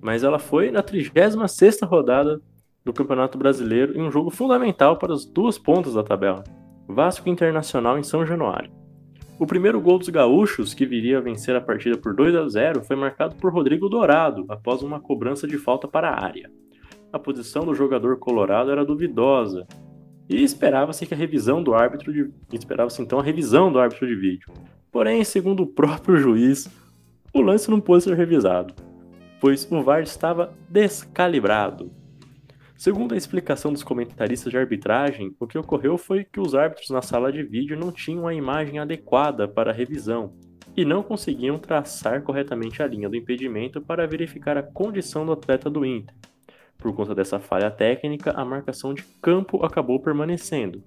mas 0.00 0.24
ela 0.24 0.38
foi 0.38 0.70
na 0.70 0.82
36ª 0.82 1.86
rodada 1.86 2.40
do 2.84 2.92
Campeonato 2.92 3.36
Brasileiro 3.36 3.98
em 3.98 4.02
um 4.02 4.10
jogo 4.10 4.30
fundamental 4.30 4.96
para 4.96 5.12
as 5.12 5.26
duas 5.26 5.58
pontas 5.58 5.94
da 5.94 6.02
tabela, 6.02 6.42
Vasco 6.88 7.28
Internacional 7.28 7.98
em 7.98 8.02
São 8.02 8.24
Januário. 8.24 8.77
O 9.38 9.46
primeiro 9.46 9.80
gol 9.80 9.98
dos 9.98 10.08
gaúchos, 10.08 10.74
que 10.74 10.84
viria 10.84 11.18
a 11.18 11.20
vencer 11.20 11.54
a 11.54 11.60
partida 11.60 11.96
por 11.96 12.12
2 12.14 12.34
a 12.34 12.48
0, 12.48 12.82
foi 12.82 12.96
marcado 12.96 13.36
por 13.36 13.52
Rodrigo 13.52 13.88
Dourado 13.88 14.44
após 14.48 14.82
uma 14.82 14.98
cobrança 14.98 15.46
de 15.46 15.56
falta 15.56 15.86
para 15.86 16.10
a 16.10 16.24
área. 16.24 16.50
A 17.12 17.18
posição 17.18 17.64
do 17.64 17.74
jogador 17.74 18.18
colorado 18.18 18.70
era 18.72 18.84
duvidosa, 18.84 19.66
e 20.28 20.42
esperava-se 20.42 21.06
que 21.06 21.14
a 21.14 21.16
revisão 21.16 21.62
do 21.62 21.72
árbitro 21.72 22.12
de... 22.12 22.30
esperava-se 22.52 23.00
então 23.00 23.18
a 23.18 23.22
revisão 23.22 23.72
do 23.72 23.78
árbitro 23.78 24.06
de 24.06 24.14
vídeo. 24.14 24.52
Porém, 24.90 25.24
segundo 25.24 25.62
o 25.62 25.66
próprio 25.66 26.16
juiz, 26.16 26.68
o 27.32 27.40
lance 27.40 27.70
não 27.70 27.80
pôde 27.80 28.04
ser 28.04 28.16
revisado, 28.16 28.74
pois 29.40 29.66
o 29.70 29.82
VAR 29.82 30.02
estava 30.02 30.52
descalibrado. 30.68 31.90
Segundo 32.78 33.12
a 33.12 33.16
explicação 33.16 33.72
dos 33.72 33.82
comentaristas 33.82 34.52
de 34.52 34.56
arbitragem, 34.56 35.34
o 35.40 35.48
que 35.48 35.58
ocorreu 35.58 35.98
foi 35.98 36.22
que 36.22 36.38
os 36.38 36.54
árbitros 36.54 36.90
na 36.90 37.02
sala 37.02 37.32
de 37.32 37.42
vídeo 37.42 37.76
não 37.76 37.90
tinham 37.90 38.28
a 38.28 38.32
imagem 38.32 38.78
adequada 38.78 39.48
para 39.48 39.72
a 39.72 39.74
revisão 39.74 40.32
e 40.76 40.84
não 40.84 41.02
conseguiam 41.02 41.58
traçar 41.58 42.22
corretamente 42.22 42.80
a 42.80 42.86
linha 42.86 43.08
do 43.08 43.16
impedimento 43.16 43.80
para 43.80 44.06
verificar 44.06 44.56
a 44.56 44.62
condição 44.62 45.26
do 45.26 45.32
atleta 45.32 45.68
do 45.68 45.84
Inter. 45.84 46.14
Por 46.78 46.94
conta 46.94 47.16
dessa 47.16 47.40
falha 47.40 47.68
técnica, 47.68 48.30
a 48.30 48.44
marcação 48.44 48.94
de 48.94 49.02
campo 49.20 49.66
acabou 49.66 49.98
permanecendo. 49.98 50.80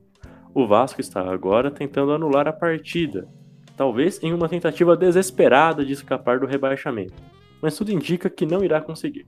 O 0.54 0.66
Vasco 0.66 1.02
está 1.02 1.30
agora 1.30 1.70
tentando 1.70 2.14
anular 2.14 2.48
a 2.48 2.54
partida, 2.54 3.28
talvez 3.76 4.24
em 4.24 4.34
uma 4.34 4.48
tentativa 4.48 4.96
desesperada 4.96 5.84
de 5.84 5.92
escapar 5.92 6.40
do 6.40 6.46
rebaixamento, 6.46 7.22
mas 7.62 7.76
tudo 7.76 7.92
indica 7.92 8.30
que 8.30 8.46
não 8.46 8.64
irá 8.64 8.80
conseguir. 8.80 9.26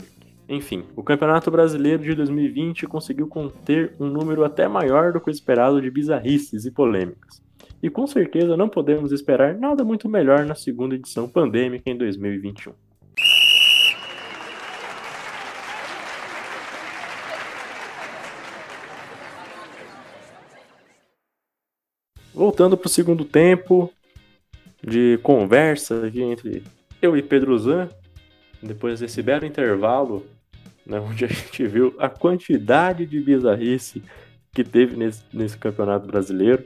Enfim, 0.47 0.83
o 0.95 1.01
Campeonato 1.01 1.49
Brasileiro 1.49 2.03
de 2.03 2.13
2020 2.15 2.85
conseguiu 2.87 3.27
conter 3.27 3.93
um 3.99 4.07
número 4.07 4.43
até 4.43 4.67
maior 4.67 5.13
do 5.13 5.21
que 5.21 5.29
o 5.29 5.31
esperado 5.31 5.81
de 5.81 5.89
bizarrices 5.89 6.65
e 6.65 6.71
polêmicas. 6.71 7.41
E 7.81 7.89
com 7.89 8.05
certeza 8.05 8.57
não 8.57 8.67
podemos 8.67 9.11
esperar 9.11 9.55
nada 9.55 9.83
muito 9.83 10.09
melhor 10.09 10.45
na 10.45 10.55
segunda 10.55 10.95
edição 10.95 11.29
pandêmica 11.29 11.89
em 11.89 11.97
2021. 11.97 12.73
Voltando 22.33 22.75
para 22.75 22.87
o 22.87 22.89
segundo 22.89 23.23
tempo 23.23 23.93
de 24.85 25.17
conversa 25.23 26.07
aqui 26.07 26.21
entre 26.21 26.63
eu 27.01 27.15
e 27.15 27.21
Pedro 27.21 27.57
Zan, 27.57 27.89
depois 28.63 28.99
desse 28.99 29.21
belo 29.21 29.45
intervalo, 29.45 30.25
né, 30.85 30.99
onde 31.01 31.25
a 31.25 31.27
gente 31.27 31.65
viu 31.67 31.93
a 31.99 32.09
quantidade 32.09 33.05
de 33.05 33.19
bizarrice 33.19 34.03
que 34.53 34.63
teve 34.63 34.95
nesse, 34.95 35.23
nesse 35.33 35.57
campeonato 35.57 36.07
brasileiro, 36.07 36.63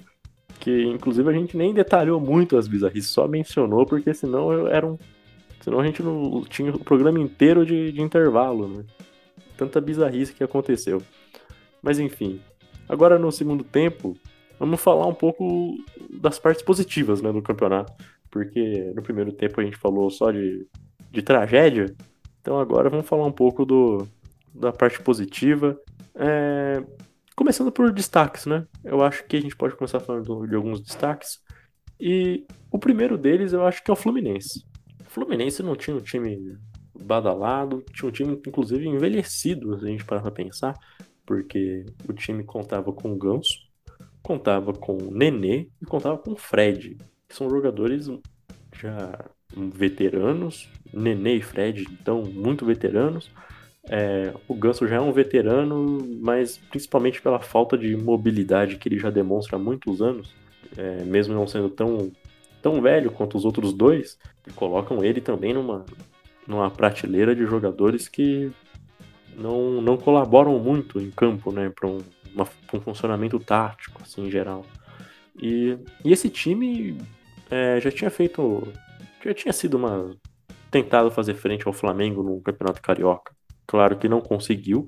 que 0.59 0.83
inclusive 0.83 1.29
a 1.29 1.33
gente 1.33 1.55
nem 1.55 1.73
detalhou 1.73 2.19
muito 2.19 2.57
as 2.57 2.67
bizarrices, 2.67 3.09
só 3.09 3.27
mencionou, 3.27 3.85
porque 3.85 4.13
senão 4.13 4.67
era 4.67 4.85
um. 4.85 4.97
Senão 5.61 5.79
a 5.79 5.85
gente 5.85 6.01
não 6.01 6.43
tinha 6.43 6.71
o 6.71 6.79
programa 6.79 7.19
inteiro 7.19 7.65
de, 7.65 7.91
de 7.91 8.01
intervalo, 8.01 8.67
né? 8.67 8.83
Tanta 9.57 9.81
bizarrice 9.81 10.33
que 10.33 10.43
aconteceu. 10.43 11.01
Mas 11.81 11.99
enfim. 11.99 12.39
Agora 12.87 13.19
no 13.19 13.31
segundo 13.31 13.63
tempo, 13.63 14.15
vamos 14.59 14.79
falar 14.79 15.05
um 15.07 15.13
pouco 15.13 15.75
das 16.09 16.39
partes 16.39 16.61
positivas 16.61 17.21
né, 17.21 17.31
do 17.31 17.41
campeonato. 17.41 17.91
Porque 18.29 18.91
no 18.95 19.01
primeiro 19.01 19.31
tempo 19.31 19.59
a 19.59 19.63
gente 19.63 19.77
falou 19.77 20.09
só 20.09 20.31
de, 20.31 20.65
de 21.17 21.23
tragédia. 21.23 21.95
Então 22.41 22.59
agora 22.59 22.89
vamos 22.89 23.07
falar 23.07 23.25
um 23.25 23.31
pouco 23.31 23.65
do, 23.65 24.07
da 24.53 24.71
parte 24.71 25.01
positiva. 25.01 25.79
É, 26.13 26.83
começando 27.35 27.71
por 27.71 27.91
destaques, 27.91 28.45
né? 28.45 28.67
Eu 28.83 29.03
acho 29.03 29.25
que 29.25 29.35
a 29.35 29.41
gente 29.41 29.55
pode 29.55 29.75
começar 29.75 29.99
falando 29.99 30.47
de 30.47 30.55
alguns 30.55 30.79
destaques. 30.79 31.41
E 31.99 32.45
o 32.71 32.77
primeiro 32.77 33.17
deles 33.17 33.51
eu 33.51 33.65
acho 33.65 33.83
que 33.83 33.89
é 33.89 33.93
o 33.93 33.97
Fluminense. 33.97 34.63
O 35.01 35.09
Fluminense 35.09 35.63
não 35.63 35.75
tinha 35.75 35.95
um 35.95 36.01
time 36.01 36.55
badalado, 37.03 37.83
tinha 37.93 38.07
um 38.07 38.11
time 38.11 38.39
inclusive 38.47 38.87
envelhecido, 38.87 39.79
se 39.79 39.85
a 39.85 39.87
gente 39.87 40.05
parar 40.05 40.21
pra 40.21 40.31
pensar, 40.31 40.75
porque 41.25 41.85
o 42.07 42.13
time 42.13 42.43
contava 42.43 42.91
com 42.93 43.11
o 43.11 43.17
Ganso, 43.17 43.67
contava 44.21 44.71
com 44.73 44.97
o 44.97 45.11
Nenê 45.11 45.69
e 45.81 45.85
contava 45.85 46.17
com 46.17 46.33
o 46.33 46.37
Fred, 46.37 46.97
que 47.27 47.35
são 47.35 47.49
jogadores 47.49 48.07
já 48.75 49.29
veteranos, 49.55 50.69
Nenê 50.93 51.35
e 51.35 51.41
Fred, 51.41 51.87
então, 51.91 52.23
muito 52.23 52.65
veteranos. 52.65 53.29
É, 53.89 54.33
o 54.47 54.53
Ganso 54.53 54.87
já 54.87 54.97
é 54.97 54.99
um 54.99 55.13
veterano, 55.13 56.05
mas 56.21 56.57
principalmente 56.69 57.21
pela 57.21 57.39
falta 57.39 57.77
de 57.77 57.95
mobilidade 57.95 58.75
que 58.75 58.89
ele 58.89 58.99
já 58.99 59.09
demonstra 59.09 59.55
há 59.55 59.59
muitos 59.59 60.01
anos, 60.01 60.33
é, 60.77 61.03
mesmo 61.03 61.33
não 61.33 61.47
sendo 61.47 61.69
tão, 61.69 62.11
tão 62.61 62.81
velho 62.81 63.11
quanto 63.11 63.37
os 63.37 63.45
outros 63.45 63.73
dois, 63.73 64.17
colocam 64.55 65.03
ele 65.03 65.21
também 65.21 65.53
numa, 65.53 65.85
numa 66.45 66.69
prateleira 66.69 67.33
de 67.33 67.45
jogadores 67.45 68.09
que 68.09 68.51
não, 69.37 69.81
não 69.81 69.95
colaboram 69.95 70.59
muito 70.59 70.99
em 70.99 71.09
campo 71.09 71.51
né, 71.51 71.71
para 71.73 71.87
um 71.87 72.01
um 72.73 72.81
funcionamento 72.81 73.39
tático, 73.39 74.01
assim, 74.03 74.27
em 74.27 74.31
geral. 74.31 74.65
E, 75.41 75.77
e 76.03 76.11
esse 76.11 76.29
time 76.29 76.97
é, 77.49 77.79
já 77.79 77.91
tinha 77.91 78.09
feito. 78.09 78.67
Já 79.23 79.33
tinha 79.33 79.53
sido 79.53 79.77
uma. 79.77 80.15
tentado 80.69 81.11
fazer 81.11 81.35
frente 81.35 81.67
ao 81.67 81.73
Flamengo 81.73 82.23
no 82.23 82.41
Campeonato 82.41 82.81
Carioca. 82.81 83.31
Claro 83.65 83.97
que 83.97 84.07
não 84.07 84.21
conseguiu, 84.21 84.87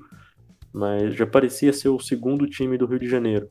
mas 0.73 1.15
já 1.15 1.25
parecia 1.25 1.73
ser 1.73 1.89
o 1.89 1.99
segundo 1.99 2.47
time 2.47 2.77
do 2.77 2.85
Rio 2.85 2.99
de 2.99 3.09
Janeiro. 3.09 3.49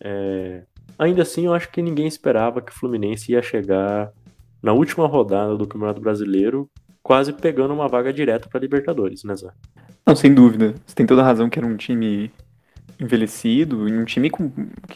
É, 0.00 0.64
ainda 0.98 1.22
assim, 1.22 1.46
eu 1.46 1.54
acho 1.54 1.70
que 1.70 1.82
ninguém 1.82 2.06
esperava 2.06 2.62
que 2.62 2.72
o 2.72 2.74
Fluminense 2.74 3.32
ia 3.32 3.42
chegar 3.42 4.10
na 4.62 4.72
última 4.72 5.06
rodada 5.06 5.56
do 5.56 5.66
Campeonato 5.66 6.00
Brasileiro, 6.00 6.70
quase 7.02 7.32
pegando 7.32 7.74
uma 7.74 7.88
vaga 7.88 8.12
direta 8.12 8.48
para 8.48 8.60
Libertadores, 8.60 9.22
né, 9.22 9.36
Zé? 9.36 9.50
Não, 10.06 10.16
sem 10.16 10.32
dúvida. 10.32 10.74
Você 10.86 10.94
tem 10.94 11.06
toda 11.06 11.22
a 11.22 11.24
razão 11.24 11.50
que 11.50 11.58
era 11.58 11.66
um 11.66 11.76
time 11.76 12.30
envelhecido, 12.98 13.88
e 13.88 13.92
um 13.92 14.04
time 14.04 14.30
com. 14.30 14.50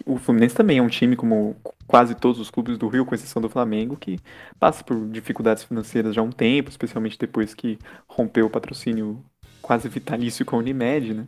O 0.07 0.17
Fluminense 0.17 0.55
também 0.55 0.79
é 0.79 0.83
um 0.83 0.89
time, 0.89 1.17
como 1.17 1.57
quase 1.87 2.15
todos 2.15 2.41
os 2.41 2.51
clubes 2.51 2.79
do 2.79 2.89
Rio, 2.89 3.05
com 3.05 3.15
exceção 3.15 3.43
do 3.43 3.49
Flamengo, 3.49 3.97
que 3.97 4.19
passa 4.59 4.83
por 4.83 5.07
dificuldades 5.09 5.65
financeiras 5.65 6.15
já 6.15 6.21
há 6.21 6.25
um 6.25 6.33
tempo, 6.33 6.71
especialmente 6.71 7.19
depois 7.19 7.55
que 7.55 7.79
rompeu 8.07 8.47
o 8.47 8.51
patrocínio 8.51 9.23
quase 9.61 9.89
vitalício 9.89 10.45
com 10.45 10.57
a 10.57 10.59
Unimed, 10.61 11.15
né? 11.15 11.27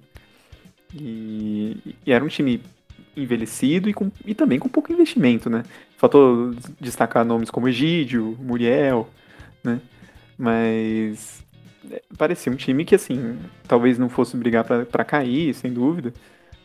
E, 0.95 1.97
e 2.07 2.13
era 2.13 2.25
um 2.25 2.29
time 2.29 2.63
envelhecido 3.17 3.89
e, 3.89 3.95
com, 3.95 4.11
e 4.25 4.35
também 4.35 4.59
com 4.59 4.69
pouco 4.69 4.93
investimento, 4.93 5.51
né? 5.51 5.63
Faltou 5.97 6.55
destacar 6.81 7.25
nomes 7.25 7.51
como 7.51 7.69
Egídio, 7.69 8.37
Muriel, 8.41 9.09
né? 9.63 9.81
Mas 10.39 11.45
é, 11.91 12.03
parecia 12.17 12.53
um 12.53 12.57
time 12.57 12.85
que, 12.85 12.95
assim, 12.95 13.39
talvez 13.69 13.99
não 13.99 14.09
fosse 14.09 14.37
brigar 14.37 14.65
para 14.65 15.05
cair, 15.05 15.55
sem 15.55 15.73
dúvida, 15.73 16.13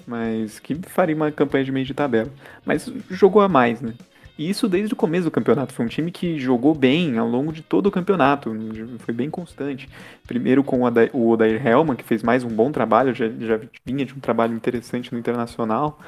mas 0.08 0.58
que 0.60 0.74
faria 0.88 1.16
uma 1.16 1.30
campanha 1.32 1.66
de 1.66 1.72
meio 1.72 1.86
de 1.86 1.94
tabela. 1.94 2.30
Mas 2.66 2.92
jogou 3.12 3.42
a 3.42 3.50
mais, 3.50 3.82
né? 3.82 3.94
E 4.38 4.50
isso 4.50 4.70
desde 4.70 4.94
o 4.94 4.96
começo 4.96 5.26
do 5.26 5.32
campeonato. 5.32 5.74
Foi 5.74 5.84
um 5.84 5.90
time 5.90 6.12
que 6.12 6.40
jogou 6.40 6.74
bem 6.74 7.18
ao 7.18 7.28
longo 7.28 7.52
de 7.52 7.64
todo 7.64 7.88
o 7.88 7.92
campeonato. 7.92 8.56
Foi 9.00 9.14
bem 9.14 9.30
constante. 9.30 9.90
Primeiro 10.28 10.64
com 10.64 10.82
o 11.14 11.30
Odair 11.30 11.66
Helman, 11.66 11.96
que 11.96 12.04
fez 12.04 12.22
mais 12.22 12.44
um 12.44 12.50
bom 12.50 12.72
trabalho, 12.72 13.14
já, 13.16 13.28
já 13.28 13.60
vinha 13.84 14.06
de 14.06 14.14
um 14.14 14.20
trabalho 14.20 14.56
interessante 14.56 15.12
no 15.12 15.18
Internacional. 15.18 16.00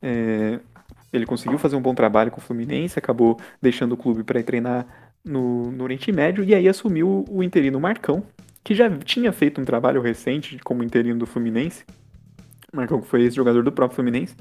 É, 0.00 0.58
ele 1.12 1.26
conseguiu 1.26 1.58
fazer 1.58 1.76
um 1.76 1.82
bom 1.82 1.94
trabalho 1.94 2.30
com 2.30 2.40
o 2.40 2.42
Fluminense, 2.42 2.98
acabou 2.98 3.38
deixando 3.60 3.92
o 3.92 3.96
clube 3.96 4.24
para 4.24 4.42
treinar 4.42 4.86
no, 5.24 5.70
no 5.70 5.84
Oriente 5.84 6.10
Médio 6.10 6.44
e 6.44 6.54
aí 6.54 6.68
assumiu 6.68 7.24
o 7.28 7.42
interino 7.42 7.78
Marcão, 7.78 8.22
que 8.64 8.74
já 8.74 8.88
tinha 8.90 9.32
feito 9.32 9.60
um 9.60 9.64
trabalho 9.64 10.00
recente 10.00 10.58
como 10.64 10.82
interino 10.82 11.18
do 11.18 11.26
Fluminense. 11.26 11.84
Marcão 12.72 13.00
que 13.00 13.06
foi 13.06 13.22
esse 13.22 13.36
jogador 13.36 13.62
do 13.62 13.72
próprio 13.72 13.96
Fluminense 13.96 14.34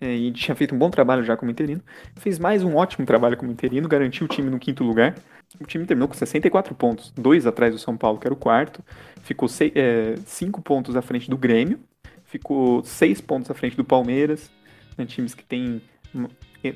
é, 0.00 0.14
e 0.14 0.32
tinha 0.32 0.54
feito 0.54 0.74
um 0.74 0.78
bom 0.78 0.90
trabalho 0.90 1.22
já 1.22 1.36
como 1.36 1.50
interino. 1.50 1.80
Fez 2.16 2.38
mais 2.38 2.62
um 2.62 2.74
ótimo 2.76 3.06
trabalho 3.06 3.36
como 3.36 3.50
interino, 3.50 3.88
garantiu 3.88 4.26
o 4.26 4.28
time 4.28 4.50
no 4.50 4.58
quinto 4.58 4.84
lugar. 4.84 5.14
O 5.60 5.64
time 5.64 5.86
terminou 5.86 6.08
com 6.08 6.14
64 6.14 6.74
pontos, 6.74 7.12
dois 7.12 7.46
atrás 7.46 7.72
do 7.72 7.78
São 7.78 7.96
Paulo, 7.96 8.18
que 8.18 8.26
era 8.26 8.34
o 8.34 8.36
quarto. 8.36 8.82
Ficou 9.22 9.48
5 9.48 9.72
é, 9.78 10.62
pontos 10.62 10.96
à 10.96 11.02
frente 11.02 11.30
do 11.30 11.36
Grêmio, 11.36 11.78
ficou 12.24 12.84
6 12.84 13.20
pontos 13.20 13.50
à 13.50 13.54
frente 13.54 13.76
do 13.76 13.84
Palmeiras. 13.84 14.50
Né, 14.96 15.06
times 15.06 15.34
que 15.34 15.44
têm 15.44 15.82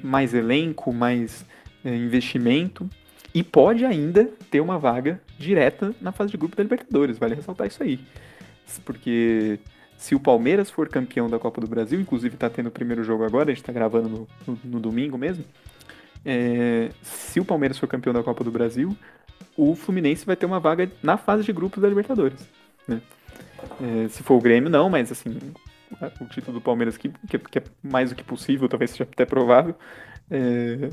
mais 0.02 0.34
elenco, 0.34 0.92
mais 0.92 1.44
é, 1.84 1.94
investimento. 1.94 2.88
E 3.34 3.42
pode 3.42 3.84
ainda 3.84 4.24
ter 4.50 4.60
uma 4.60 4.78
vaga 4.78 5.20
direta 5.38 5.94
na 6.00 6.12
fase 6.12 6.30
de 6.30 6.36
grupo 6.36 6.56
da 6.56 6.62
Libertadores, 6.62 7.18
vale 7.18 7.34
ressaltar 7.34 7.66
isso 7.66 7.82
aí. 7.82 8.00
Porque 8.84 9.58
se 9.98 10.14
o 10.14 10.20
Palmeiras 10.20 10.70
for 10.70 10.88
campeão 10.88 11.28
da 11.28 11.40
Copa 11.40 11.60
do 11.60 11.66
Brasil, 11.66 12.00
inclusive 12.00 12.36
está 12.36 12.48
tendo 12.48 12.68
o 12.68 12.70
primeiro 12.70 13.02
jogo 13.02 13.24
agora, 13.24 13.50
a 13.50 13.52
gente 13.52 13.62
está 13.62 13.72
gravando 13.72 14.08
no, 14.08 14.28
no, 14.46 14.58
no, 14.62 14.80
domingo 14.80 15.18
mesmo. 15.18 15.44
É, 16.24 16.90
se 17.02 17.40
o 17.40 17.44
Palmeiras 17.44 17.78
for 17.78 17.88
campeão 17.88 18.12
da 18.12 18.22
Copa 18.22 18.44
do 18.44 18.50
Brasil, 18.50 18.96
o 19.56 19.74
Fluminense 19.74 20.24
vai 20.24 20.36
ter 20.36 20.46
uma 20.46 20.60
vaga 20.60 20.88
na 21.02 21.16
fase 21.16 21.42
de 21.42 21.52
grupos 21.52 21.82
da 21.82 21.88
Libertadores. 21.88 22.48
Né? 22.86 23.02
É, 23.82 24.08
se 24.08 24.22
for 24.22 24.34
o 24.34 24.40
Grêmio, 24.40 24.70
não, 24.70 24.88
mas 24.88 25.10
assim, 25.10 25.36
o 26.20 26.26
título 26.26 26.58
do 26.58 26.60
Palmeiras, 26.60 26.96
que, 26.96 27.08
que, 27.28 27.36
que 27.36 27.58
é 27.58 27.64
mais 27.82 28.10
do 28.10 28.14
que 28.14 28.22
possível, 28.22 28.68
talvez 28.68 28.92
seja 28.92 29.02
até 29.02 29.26
provável, 29.26 29.74
é, 30.30 30.90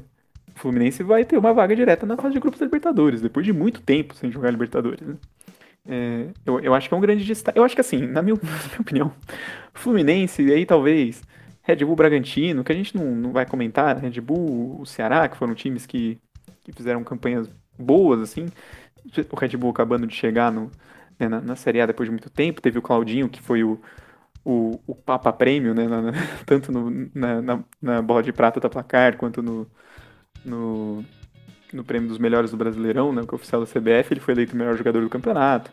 o 0.55 0.59
Fluminense 0.59 1.03
vai 1.03 1.23
ter 1.23 1.37
uma 1.37 1.53
vaga 1.53 1.75
direta 1.75 2.07
na 2.07 2.17
fase 2.17 2.33
de 2.33 2.39
grupos 2.39 2.59
da 2.59 2.65
Libertadores, 2.65 3.21
depois 3.21 3.45
de 3.45 3.53
muito 3.53 3.81
tempo 3.81 4.15
sem 4.15 4.31
jogar 4.31 4.49
Libertadores. 4.49 5.07
Né? 5.07 5.15
É, 5.87 6.27
eu, 6.45 6.59
eu 6.59 6.73
acho 6.73 6.87
que 6.87 6.93
é 6.93 6.97
um 6.97 7.01
grande 7.01 7.23
destaque. 7.23 7.57
Eu 7.57 7.63
acho 7.63 7.75
que 7.75 7.81
assim, 7.81 8.05
na 8.07 8.21
minha, 8.21 8.35
na 8.41 8.67
minha 8.67 8.81
opinião, 8.81 9.13
Fluminense, 9.73 10.41
e 10.43 10.51
aí 10.51 10.65
talvez 10.65 11.21
Red 11.63 11.77
Bull 11.77 11.95
Bragantino, 11.95 12.63
que 12.63 12.71
a 12.71 12.75
gente 12.75 12.95
não, 12.95 13.05
não 13.05 13.31
vai 13.31 13.45
comentar, 13.45 13.97
Red 13.97 14.21
Bull, 14.21 14.79
o 14.79 14.85
Ceará, 14.85 15.27
que 15.27 15.37
foram 15.37 15.55
times 15.55 15.85
que, 15.85 16.19
que 16.63 16.71
fizeram 16.71 17.03
campanhas 17.03 17.49
boas, 17.77 18.19
assim. 18.21 18.47
O 19.31 19.35
Red 19.35 19.57
Bull 19.57 19.71
acabando 19.71 20.07
de 20.07 20.15
chegar 20.15 20.51
no, 20.51 20.71
né, 21.19 21.27
na, 21.27 21.41
na 21.41 21.55
Série 21.55 21.81
A 21.81 21.85
depois 21.85 22.07
de 22.07 22.11
muito 22.11 22.29
tempo. 22.29 22.61
Teve 22.61 22.79
o 22.79 22.81
Claudinho, 22.81 23.29
que 23.29 23.41
foi 23.41 23.63
o, 23.63 23.79
o, 24.43 24.79
o 24.85 24.95
Papa 24.95 25.33
Prêmio, 25.33 25.73
né, 25.73 25.87
na, 25.87 26.01
na, 26.01 26.11
tanto 26.45 26.71
no, 26.71 27.09
na, 27.13 27.63
na, 27.81 28.01
bola 28.01 28.21
de 28.21 28.31
prata 28.31 28.59
da 28.59 28.69
placar, 28.69 29.17
quanto 29.17 29.41
no, 29.41 29.67
no, 30.43 31.03
no 31.75 31.83
prêmio 31.83 32.07
dos 32.07 32.17
melhores 32.17 32.51
do 32.51 32.57
Brasileirão, 32.57 33.11
né, 33.13 33.21
que 33.27 33.33
é 33.33 33.35
oficial 33.35 33.61
da 33.61 33.67
CBF, 33.67 34.13
ele 34.13 34.19
foi 34.19 34.33
eleito 34.33 34.53
o 34.53 34.57
melhor 34.57 34.77
jogador 34.77 35.01
do 35.01 35.09
campeonato, 35.09 35.69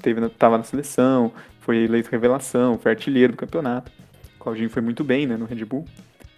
teve, 0.00 0.28
tava 0.30 0.56
na 0.56 0.64
seleção, 0.64 1.32
foi 1.60 1.78
eleito 1.78 2.10
revelação, 2.10 2.78
foi 2.78 2.92
artilheiro 2.92 3.32
do 3.32 3.36
campeonato. 3.36 3.90
O 4.38 4.44
Claudinho 4.44 4.70
foi 4.70 4.80
muito 4.80 5.02
bem, 5.02 5.26
né, 5.26 5.36
no 5.36 5.44
Red 5.44 5.64
Bull. 5.64 5.84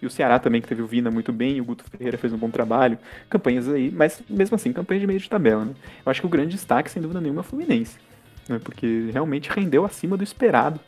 E 0.01 0.05
o 0.05 0.09
Ceará 0.09 0.39
também, 0.39 0.61
que 0.61 0.67
teve 0.67 0.81
o 0.81 0.87
Vina 0.87 1.11
muito 1.11 1.31
bem, 1.31 1.59
o 1.59 1.65
Guto 1.65 1.83
Ferreira 1.83 2.17
fez 2.17 2.31
um 2.31 2.37
bom 2.37 2.49
trabalho. 2.49 2.97
Campanhas 3.29 3.67
aí, 3.67 3.91
mas 3.91 4.21
mesmo 4.29 4.55
assim, 4.55 4.71
campanha 4.71 5.01
de 5.01 5.07
meio 5.07 5.19
de 5.19 5.29
tabela, 5.29 5.65
né? 5.65 5.73
Eu 6.05 6.09
acho 6.09 6.21
que 6.21 6.27
o 6.27 6.29
grande 6.29 6.51
destaque, 6.51 6.89
sem 6.89 7.01
dúvida 7.01 7.19
nenhuma, 7.19 7.41
é 7.41 7.43
o 7.43 7.43
Fluminense. 7.43 7.97
Né? 8.47 8.59
Porque 8.63 9.09
realmente 9.11 9.49
rendeu 9.49 9.85
acima 9.85 10.15
do 10.15 10.23
esperado. 10.23 10.79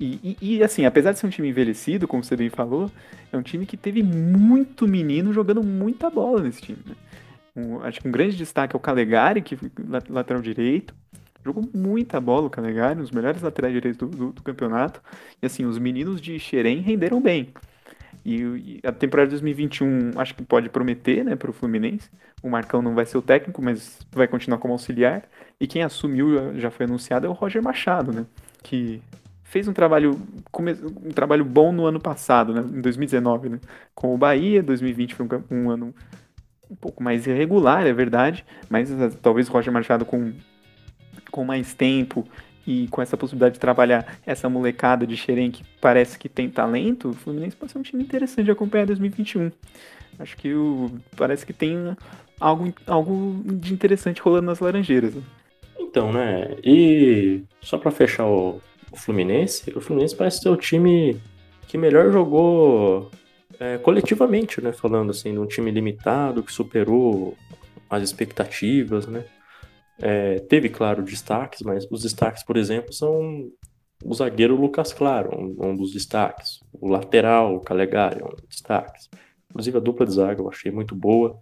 E, 0.00 0.36
e, 0.40 0.56
e, 0.56 0.62
assim, 0.64 0.84
apesar 0.84 1.12
de 1.12 1.18
ser 1.18 1.26
um 1.26 1.30
time 1.30 1.48
envelhecido, 1.48 2.08
como 2.08 2.24
você 2.24 2.34
bem 2.34 2.48
falou, 2.48 2.90
é 3.32 3.36
um 3.36 3.42
time 3.42 3.66
que 3.66 3.76
teve 3.76 4.02
muito 4.02 4.88
menino 4.88 5.32
jogando 5.32 5.62
muita 5.62 6.10
bola 6.10 6.42
nesse 6.42 6.62
time. 6.62 6.78
Né? 6.84 6.94
Um, 7.54 7.82
acho 7.82 8.00
que 8.00 8.08
um 8.08 8.10
grande 8.10 8.36
destaque 8.36 8.74
é 8.74 8.76
o 8.76 8.80
Calegari, 8.80 9.42
que 9.42 9.58
lateral 10.08 10.42
direito. 10.42 10.94
Jogou 11.44 11.68
muita 11.74 12.20
bola 12.20 12.46
o 12.46 12.50
Calegari, 12.50 12.98
um 12.98 13.02
dos 13.02 13.10
melhores 13.10 13.40
laterais 13.42 13.72
direitos 13.72 13.98
do, 13.98 14.06
do, 14.06 14.32
do, 14.32 14.42
campeonato. 14.42 15.00
E 15.42 15.46
assim, 15.46 15.64
os 15.64 15.78
meninos 15.78 16.20
de 16.20 16.38
Xerém 16.38 16.80
renderam 16.80 17.20
bem. 17.20 17.52
E, 18.24 18.80
a 18.84 18.92
temporada 18.92 19.28
de 19.28 19.32
2021 19.32 20.12
acho 20.16 20.34
que 20.34 20.42
pode 20.42 20.68
prometer, 20.68 21.24
né, 21.24 21.36
para 21.36 21.50
o 21.50 21.52
Fluminense. 21.52 22.10
O 22.42 22.50
Marcão 22.50 22.82
não 22.82 22.94
vai 22.94 23.06
ser 23.06 23.16
o 23.16 23.22
técnico, 23.22 23.62
mas 23.62 23.98
vai 24.12 24.28
continuar 24.28 24.58
como 24.58 24.74
auxiliar. 24.74 25.24
E 25.58 25.66
quem 25.66 25.82
assumiu, 25.82 26.58
já 26.58 26.70
foi 26.70 26.84
anunciado, 26.86 27.26
é 27.26 27.28
o 27.28 27.32
Roger 27.32 27.62
Machado, 27.62 28.12
né? 28.12 28.26
Que 28.62 29.02
fez 29.50 29.66
um 29.66 29.72
trabalho 29.72 30.20
um 31.04 31.10
trabalho 31.10 31.44
bom 31.44 31.72
no 31.72 31.84
ano 31.84 31.98
passado, 31.98 32.54
né, 32.54 32.60
em 32.60 32.80
2019, 32.80 33.48
né, 33.48 33.60
com 33.94 34.14
o 34.14 34.18
Bahia. 34.18 34.62
2020 34.62 35.14
foi 35.14 35.26
um, 35.26 35.64
um 35.64 35.70
ano 35.70 35.94
um 36.70 36.76
pouco 36.76 37.02
mais 37.02 37.26
irregular, 37.26 37.86
é 37.86 37.92
verdade, 37.92 38.44
mas 38.68 38.90
uh, 38.90 39.14
talvez 39.20 39.48
o 39.48 39.52
Roger 39.52 39.72
Machado 39.72 40.04
com, 40.04 40.32
com 41.30 41.44
mais 41.44 41.74
tempo 41.74 42.26
e 42.66 42.86
com 42.88 43.02
essa 43.02 43.16
possibilidade 43.16 43.54
de 43.54 43.60
trabalhar 43.60 44.18
essa 44.24 44.48
molecada 44.48 45.06
de 45.06 45.16
Xerém 45.16 45.50
que 45.50 45.64
parece 45.80 46.18
que 46.18 46.28
tem 46.28 46.48
talento, 46.48 47.10
o 47.10 47.14
Fluminense 47.14 47.56
pode 47.56 47.72
ser 47.72 47.78
um 47.78 47.82
time 47.82 48.02
interessante 48.02 48.44
de 48.44 48.50
acompanhar 48.50 48.86
2021. 48.86 49.50
Acho 50.18 50.36
que 50.36 50.54
o, 50.54 50.90
parece 51.16 51.44
que 51.44 51.52
tem 51.52 51.96
algo, 52.38 52.72
algo 52.86 53.42
de 53.44 53.72
interessante 53.72 54.20
rolando 54.20 54.46
nas 54.46 54.60
Laranjeiras. 54.60 55.14
Né? 55.14 55.22
Então, 55.78 56.12
né? 56.12 56.56
E 56.62 57.42
só 57.60 57.78
para 57.78 57.90
fechar 57.90 58.26
o, 58.26 58.60
o 58.92 58.96
Fluminense, 58.96 59.72
o 59.74 59.80
Fluminense 59.80 60.14
parece 60.14 60.40
ser 60.40 60.50
o 60.50 60.56
time 60.56 61.20
que 61.66 61.78
melhor 61.78 62.12
jogou 62.12 63.10
é, 63.60 63.76
coletivamente, 63.76 64.60
né? 64.62 64.72
Falando 64.72 65.10
assim, 65.10 65.32
de 65.32 65.38
um 65.38 65.46
time 65.46 65.70
limitado 65.70 66.42
que 66.42 66.50
superou 66.50 67.36
as 67.90 68.02
expectativas, 68.02 69.06
né? 69.06 69.26
É, 70.00 70.38
teve, 70.40 70.70
claro, 70.70 71.02
destaques, 71.02 71.60
mas 71.60 71.86
os 71.90 72.02
destaques, 72.02 72.42
por 72.42 72.56
exemplo, 72.56 72.90
são 72.92 73.50
o 74.02 74.14
zagueiro 74.14 74.56
Lucas 74.56 74.94
Claro, 74.94 75.30
um, 75.38 75.72
um 75.72 75.76
dos 75.76 75.92
destaques. 75.92 76.60
O 76.72 76.88
lateral, 76.88 77.54
o 77.54 77.60
Calegari, 77.60 78.24
um 78.24 78.30
dos 78.30 78.46
destaques. 78.48 79.10
Inclusive 79.50 79.76
a 79.76 79.80
dupla 79.80 80.06
de 80.06 80.12
zaga 80.14 80.40
eu 80.40 80.48
achei 80.48 80.72
muito 80.72 80.94
boa. 80.94 81.38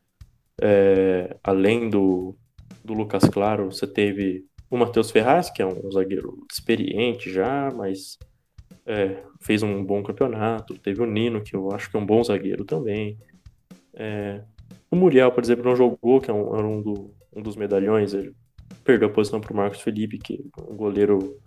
É, 0.60 1.36
além 1.44 1.88
do, 1.88 2.36
do 2.84 2.94
Lucas 2.94 3.22
Claro, 3.24 3.70
você 3.70 3.86
teve 3.86 4.44
o 4.68 4.76
Matheus 4.76 5.12
Ferraz, 5.12 5.50
que 5.50 5.62
é 5.62 5.66
um 5.66 5.90
zagueiro 5.92 6.44
experiente 6.50 7.30
já, 7.32 7.70
mas 7.70 8.18
é, 8.86 9.22
fez 9.40 9.62
um 9.62 9.84
bom 9.84 10.02
campeonato. 10.02 10.78
Teve 10.78 11.02
o 11.02 11.06
Nino, 11.06 11.42
que 11.42 11.54
eu 11.54 11.72
acho 11.72 11.90
que 11.90 11.96
é 11.96 12.00
um 12.00 12.06
bom 12.06 12.22
zagueiro 12.22 12.64
também. 12.64 13.18
É, 13.94 14.40
o 14.90 14.96
Muriel, 14.96 15.30
por 15.32 15.42
exemplo, 15.42 15.64
não 15.64 15.76
jogou, 15.76 16.20
que 16.20 16.30
é 16.30 16.34
um, 16.34 16.56
era 16.56 16.66
um, 16.66 16.80
do, 16.80 17.14
um 17.34 17.42
dos 17.42 17.56
medalhões. 17.56 18.14
Ele 18.14 18.34
perdeu 18.84 19.08
a 19.08 19.12
posição 19.12 19.40
para 19.40 19.52
o 19.52 19.56
Marcos 19.56 19.80
Felipe, 19.80 20.18
que 20.18 20.44
é 20.58 20.72
um 20.72 20.76
goleiro 20.76 21.38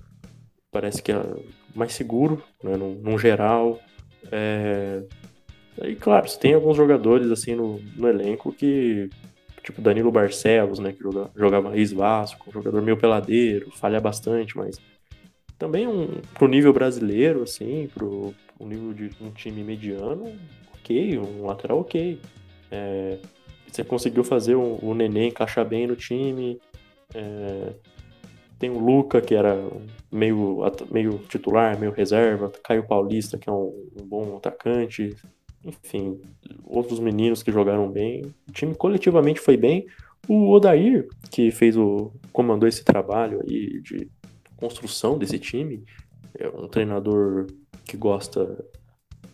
parece 0.72 1.02
que 1.04 1.12
é 1.12 1.22
mais 1.76 1.94
seguro, 1.94 2.42
né, 2.64 2.78
num, 2.78 2.96
num 2.96 3.18
geral. 3.18 3.80
É, 4.32 5.04
e 5.84 5.96
claro, 5.96 6.28
tem 6.38 6.54
alguns 6.54 6.78
jogadores 6.78 7.30
assim 7.32 7.56
no, 7.56 7.80
no 7.96 8.08
elenco 8.08 8.52
que 8.54 9.10
tipo 9.64 9.82
Danilo 9.82 10.12
Barcelos, 10.12 10.80
né, 10.80 10.92
que 10.92 11.02
joga, 11.02 11.30
jogava 11.36 11.72
Reis 11.72 11.92
Vasco, 11.92 12.50
um 12.50 12.54
jogador 12.54 12.82
meio 12.82 12.98
peladeiro, 12.98 13.72
falha 13.72 14.00
bastante, 14.00 14.58
mas 14.58 14.80
também 15.62 15.88
um, 15.88 16.08
pro 16.34 16.48
nível 16.48 16.74
brasileiro, 16.74 17.44
assim, 17.44 17.88
pro, 17.94 18.34
pro 18.58 18.68
nível 18.68 18.94
de 18.94 19.12
um 19.22 19.30
time 19.30 19.64
mediano, 19.64 20.34
ok, 20.74 21.20
um 21.20 21.46
lateral 21.46 21.82
ok. 21.82 22.20
É, 22.72 23.20
você 23.68 23.84
conseguiu 23.84 24.24
fazer 24.24 24.56
o, 24.56 24.80
o 24.82 24.96
Nenê 24.96 25.28
encaixar 25.28 25.64
bem 25.64 25.86
no 25.86 25.96
time. 25.96 26.60
É, 27.14 27.74
tem 28.58 28.72
o 28.72 28.80
Luca, 28.80 29.22
que 29.22 29.36
era 29.36 29.56
meio, 30.12 30.62
meio 30.90 31.20
titular, 31.30 31.80
meio 31.80 31.92
reserva. 31.92 32.52
Caio 32.64 32.88
Paulista, 32.88 33.38
que 33.38 33.48
é 33.48 33.54
um, 33.54 33.88
um 34.02 34.04
bom 34.04 34.38
atacante. 34.38 35.16
Enfim, 35.64 36.20
outros 36.66 37.00
meninos 37.00 37.44
que 37.44 37.52
jogaram 37.52 37.88
bem. 37.88 38.24
O 38.50 38.52
time 38.52 38.74
coletivamente 38.74 39.40
foi 39.40 39.58
bem. 39.58 39.86
O 40.28 40.50
Odair, 40.50 41.08
que 41.30 41.52
fez 41.52 41.78
o 41.78 42.12
comandou 42.34 42.68
esse 42.68 42.84
trabalho 42.84 43.42
aí 43.48 43.80
de 43.82 44.10
construção 44.62 45.18
desse 45.18 45.40
time, 45.40 45.84
é 46.38 46.48
um 46.48 46.68
treinador 46.68 47.48
que 47.84 47.98
gosta 47.98 48.64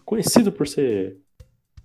conhecido 0.06 0.52
por 0.52 0.66
ser 0.66 1.18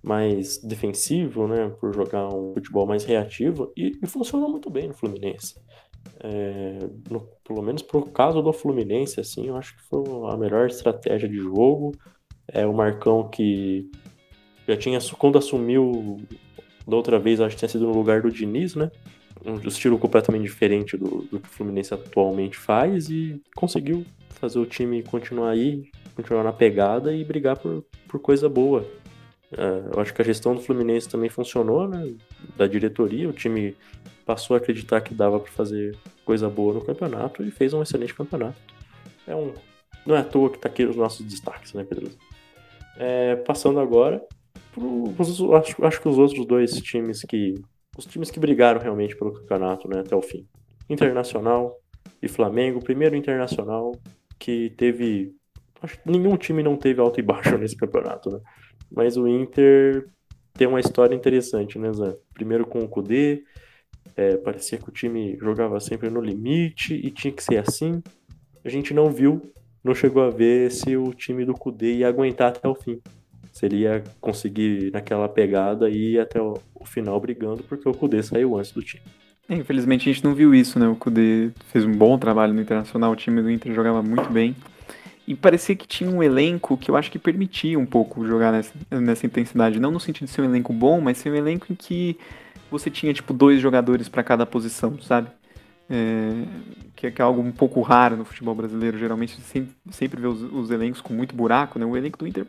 mais 0.01 0.57
defensivo, 0.57 1.47
né, 1.47 1.69
por 1.79 1.93
jogar 1.93 2.27
um 2.27 2.53
futebol 2.53 2.85
mais 2.85 3.03
reativo 3.03 3.71
e, 3.75 3.97
e 4.01 4.07
funcionou 4.07 4.49
muito 4.49 4.69
bem 4.69 4.87
no 4.87 4.93
Fluminense. 4.93 5.55
É, 6.19 6.79
no, 7.09 7.21
pelo 7.45 7.61
menos 7.61 7.81
pro 7.81 8.05
caso 8.05 8.41
do 8.41 8.51
Fluminense, 8.53 9.19
assim, 9.19 9.47
eu 9.47 9.57
acho 9.57 9.75
que 9.75 9.83
foi 9.83 10.03
a 10.29 10.37
melhor 10.37 10.67
estratégia 10.67 11.27
de 11.27 11.37
jogo. 11.37 11.91
É 12.47 12.65
o 12.65 12.73
Marcão 12.73 13.29
que 13.29 13.89
já 14.67 14.75
tinha 14.75 14.99
quando 15.17 15.37
assumiu 15.37 16.17
da 16.87 16.95
outra 16.95 17.19
vez, 17.19 17.39
acho 17.39 17.55
que 17.55 17.59
tinha 17.59 17.69
sido 17.69 17.87
no 17.87 17.93
lugar 17.93 18.21
do 18.21 18.31
Diniz, 18.31 18.75
né? 18.75 18.91
Um 19.45 19.55
estilo 19.67 19.97
completamente 19.97 20.43
diferente 20.43 20.95
do, 20.95 21.27
do 21.29 21.39
que 21.39 21.47
o 21.47 21.51
Fluminense 21.51 21.93
atualmente 21.93 22.57
faz 22.57 23.09
e 23.09 23.41
conseguiu 23.55 24.05
fazer 24.29 24.59
o 24.59 24.65
time 24.65 25.03
continuar 25.03 25.49
aí, 25.49 25.89
continuar 26.15 26.43
na 26.43 26.53
pegada 26.53 27.13
e 27.13 27.23
brigar 27.23 27.57
por, 27.57 27.83
por 28.07 28.19
coisa 28.19 28.47
boa. 28.47 28.85
É, 29.51 29.95
eu 29.95 30.01
acho 30.01 30.13
que 30.13 30.21
a 30.21 30.25
gestão 30.25 30.55
do 30.55 30.61
Fluminense 30.61 31.09
também 31.09 31.29
funcionou, 31.29 31.87
né? 31.87 32.13
Da 32.55 32.67
diretoria, 32.67 33.29
o 33.29 33.33
time 33.33 33.75
passou 34.25 34.55
a 34.55 34.57
acreditar 34.57 35.01
que 35.01 35.13
dava 35.13 35.39
para 35.39 35.51
fazer 35.51 35.95
coisa 36.25 36.49
boa 36.49 36.73
no 36.73 36.81
campeonato 36.81 37.43
e 37.43 37.51
fez 37.51 37.73
um 37.73 37.81
excelente 37.81 38.13
campeonato. 38.13 38.57
É 39.27 39.35
um, 39.35 39.53
não 40.05 40.15
é 40.15 40.19
à 40.19 40.23
toa 40.23 40.49
que 40.49 40.59
tá 40.59 40.67
aqui 40.67 40.83
os 40.83 40.95
nossos 40.95 41.25
destaques, 41.25 41.73
né, 41.73 41.85
Pedro? 41.87 42.11
É, 42.97 43.35
passando 43.37 43.79
agora, 43.79 44.21
pro, 44.73 45.13
acho, 45.57 45.85
acho 45.85 46.01
que 46.01 46.09
os 46.09 46.17
outros 46.17 46.45
dois 46.45 46.71
times 46.81 47.21
que. 47.23 47.55
Os 47.97 48.05
times 48.05 48.31
que 48.31 48.39
brigaram 48.39 48.79
realmente 48.79 49.15
pelo 49.15 49.33
campeonato 49.33 49.87
né, 49.87 49.99
até 49.99 50.15
o 50.15 50.21
fim. 50.21 50.47
Internacional 50.89 51.77
e 52.21 52.27
Flamengo. 52.27 52.83
Primeiro 52.83 53.15
Internacional, 53.15 53.91
que 54.39 54.71
teve. 54.77 55.35
Acho 55.81 56.01
que 56.01 56.09
nenhum 56.09 56.37
time 56.37 56.63
não 56.63 56.75
teve 56.75 57.01
alto 57.01 57.19
e 57.19 57.23
baixo 57.23 57.55
nesse 57.59 57.75
campeonato, 57.75 58.29
né? 58.31 58.39
Mas 58.91 59.17
o 59.17 59.27
Inter 59.27 60.07
tem 60.53 60.67
uma 60.67 60.79
história 60.79 61.15
interessante, 61.15 61.77
né, 61.77 61.91
Zé? 61.93 62.15
Primeiro 62.33 62.65
com 62.65 62.79
o 62.79 62.87
Kudê, 62.87 63.43
é, 64.15 64.37
parecia 64.37 64.77
que 64.77 64.89
o 64.89 64.91
time 64.91 65.37
jogava 65.39 65.79
sempre 65.79 66.09
no 66.09 66.21
limite 66.21 66.93
e 66.93 67.09
tinha 67.09 67.33
que 67.33 67.43
ser 67.43 67.57
assim. 67.57 68.01
A 68.63 68.69
gente 68.69 68.93
não 68.93 69.11
viu, 69.11 69.41
não 69.83 69.95
chegou 69.95 70.23
a 70.23 70.29
ver 70.29 70.71
se 70.71 70.95
o 70.95 71.13
time 71.13 71.43
do 71.43 71.53
Kudê 71.53 71.95
ia 71.95 72.07
aguentar 72.07 72.49
até 72.49 72.67
o 72.67 72.75
fim. 72.75 73.01
Se 73.53 73.65
ele 73.65 73.77
ia 73.77 74.03
conseguir 74.19 74.91
naquela 74.91 75.29
pegada 75.29 75.89
e 75.89 76.15
ir 76.15 76.19
até 76.19 76.41
o, 76.41 76.59
final 76.85 77.17
brigando, 77.19 77.63
porque 77.63 77.87
o 77.87 77.93
Kudê 77.93 78.21
saiu 78.21 78.57
antes 78.57 78.71
do 78.71 78.81
time. 78.81 79.03
É, 79.47 79.55
infelizmente 79.55 80.09
a 80.09 80.13
gente 80.13 80.23
não 80.25 80.35
viu 80.35 80.53
isso, 80.53 80.77
né? 80.77 80.87
O 80.87 80.95
Kudê 80.97 81.51
fez 81.71 81.85
um 81.85 81.91
bom 81.91 82.17
trabalho 82.17 82.53
no 82.53 82.61
Internacional, 82.61 83.11
o 83.11 83.15
time 83.15 83.41
do 83.41 83.49
Inter 83.49 83.73
jogava 83.73 84.03
muito 84.03 84.29
bem. 84.29 84.53
E 85.25 85.33
parecia 85.35 85.75
que 85.75 85.87
tinha 85.87 86.09
um 86.09 86.21
elenco 86.21 86.75
que 86.75 86.91
eu 86.91 86.97
acho 86.97 87.09
que 87.09 87.17
permitia 87.17 87.79
um 87.79 87.85
pouco 87.85 88.27
jogar 88.27 88.51
nessa, 88.51 88.73
nessa 88.91 89.25
intensidade. 89.25 89.79
Não 89.79 89.91
no 89.91 89.99
sentido 89.99 90.25
de 90.25 90.33
ser 90.33 90.41
um 90.41 90.45
elenco 90.45 90.73
bom, 90.73 90.99
mas 90.99 91.17
ser 91.17 91.31
um 91.31 91.35
elenco 91.35 91.71
em 91.71 91.75
que 91.75 92.17
você 92.69 92.89
tinha, 92.89 93.13
tipo, 93.13 93.33
dois 93.33 93.61
jogadores 93.61 94.09
para 94.09 94.23
cada 94.23 94.45
posição, 94.45 94.99
sabe? 94.99 95.29
É, 95.89 96.45
que, 96.95 97.07
é, 97.07 97.21
algo 97.21 97.41
um 97.41 97.51
pouco 97.51 97.81
raro 97.81 98.15
no 98.15 98.25
futebol 98.25 98.55
brasileiro. 98.55 98.97
Geralmente 98.97 99.39
sempre, 99.41 99.75
sempre 99.91 100.21
vê 100.21 100.27
os, 100.27 100.41
os, 100.41 100.71
elencos 100.71 101.01
com 101.01 101.13
muito 101.13 101.35
buraco, 101.35 101.77
né? 101.77 101.85
O 101.85 101.97
elenco 101.97 102.17
do 102.17 102.27
Inter 102.27 102.45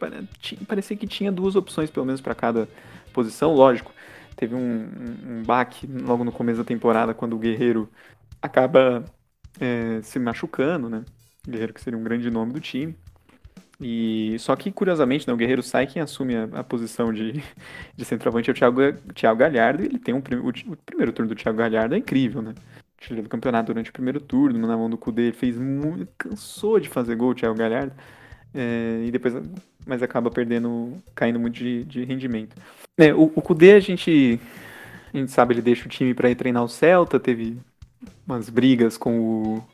parecia 0.66 0.97
que 0.97 1.07
tinha 1.07 1.32
duas 1.32 1.57
opções, 1.57 1.91
pelo 1.91 2.07
menos, 2.07 2.20
para 2.20 2.35
cada 2.35 2.68
posição. 3.12 3.53
Lógico, 3.55 3.93
teve 4.37 4.55
um, 4.55 4.59
um, 4.59 5.39
um 5.39 5.43
baque 5.43 5.87
logo 5.87 6.24
no 6.24 6.32
começo 6.32 6.59
da 6.59 6.64
temporada, 6.64 7.14
quando 7.14 7.35
o 7.35 7.39
Guerreiro 7.39 7.89
acaba 8.41 9.05
é, 9.61 10.01
se 10.03 10.18
machucando, 10.18 10.89
né? 10.89 11.05
Guerreiro 11.47 11.74
que 11.74 11.80
seria 11.80 11.99
um 11.99 12.03
grande 12.03 12.30
nome 12.30 12.53
do 12.53 12.61
time. 12.61 12.97
E 13.80 14.37
só 14.39 14.55
que 14.55 14.70
curiosamente, 14.70 15.26
né, 15.26 15.35
o 15.35 15.37
Guerreiro 15.37 15.62
sai 15.62 15.87
quem 15.87 16.01
assume 16.01 16.37
a, 16.37 16.45
a 16.55 16.64
posição 16.64 17.12
de, 17.12 17.43
de 17.97 18.05
centroavante 18.05 18.49
é 18.49 18.53
o 18.53 18.55
Thiago, 18.55 18.80
Thiago 19.14 19.39
Galhardo, 19.39 19.82
e 19.82 19.87
ele 19.87 19.99
tem 19.99 20.14
um 20.14 20.18
o, 20.18 20.72
o, 20.72 20.76
primeiro 20.76 21.12
turno 21.12 21.28
do 21.28 21.35
Thiago 21.35 21.59
Galhardo 21.59 21.95
é 21.95 21.99
incrível, 21.99 22.41
né? 22.41 22.55
Tirou 22.99 23.22
do 23.22 23.28
campeonato 23.28 23.66
durante 23.66 23.90
o 23.90 23.92
primeiro 23.92 24.20
turno, 24.20 24.66
na 24.66 24.76
mão 24.76 24.88
do 24.88 24.97
Cudê, 24.97 25.32
fez 25.32 25.59
muito, 25.59 26.09
cansou 26.16 26.80
de 26.80 26.88
fazer 26.88 27.16
gol 27.16 27.30
o 27.30 27.34
Thiago 27.34 27.57
Galhardo. 27.57 27.92
É, 28.55 29.05
e 29.05 29.11
depois 29.11 29.34
mas 29.86 30.03
acaba 30.03 30.30
perdendo, 30.30 30.97
caindo 31.14 31.38
muito 31.38 31.55
de, 31.55 31.84
de 31.84 32.05
rendimento. 32.05 32.57
É, 32.97 33.12
o, 33.12 33.24
o 33.34 33.42
a 33.76 33.80
gente, 33.80 34.40
a 35.12 35.16
gente 35.16 35.30
sabe, 35.30 35.55
ele 35.55 35.62
deixa 35.62 35.86
o 35.86 35.88
time 35.88 36.14
para 36.14 36.30
ir 36.30 36.36
treinar 36.36 36.64
o 36.64 36.68
Celta, 36.68 37.20
teve 37.20 37.59
umas 38.26 38.49
brigas 38.49 38.97
com 38.97 39.18
o 39.20 39.64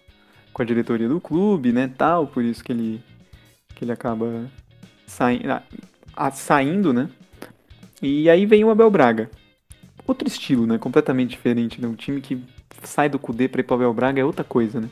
com 0.52 0.62
a 0.62 0.64
diretoria 0.64 1.08
do 1.08 1.20
clube, 1.20 1.72
né, 1.72 1.88
tal, 1.96 2.26
por 2.26 2.42
isso 2.42 2.64
que 2.64 2.72
ele 2.72 3.00
que 3.74 3.84
ele 3.84 3.92
acaba 3.92 4.50
saindo, 5.06 6.92
né? 6.92 7.08
E 8.02 8.28
aí 8.28 8.46
vem 8.46 8.64
o 8.64 8.70
Abel 8.70 8.90
Braga. 8.90 9.30
Outro 10.06 10.26
estilo, 10.26 10.66
né? 10.66 10.78
Completamente 10.78 11.30
diferente, 11.30 11.80
né? 11.80 11.88
Um 11.88 11.94
time 11.94 12.20
que 12.20 12.42
sai 12.82 13.08
do 13.08 13.18
Cudê 13.18 13.48
para 13.48 13.60
ir 13.60 13.64
pro 13.64 13.76
Abel 13.76 13.92
Braga 13.92 14.20
é 14.20 14.24
outra 14.24 14.44
coisa, 14.44 14.80
né? 14.80 14.88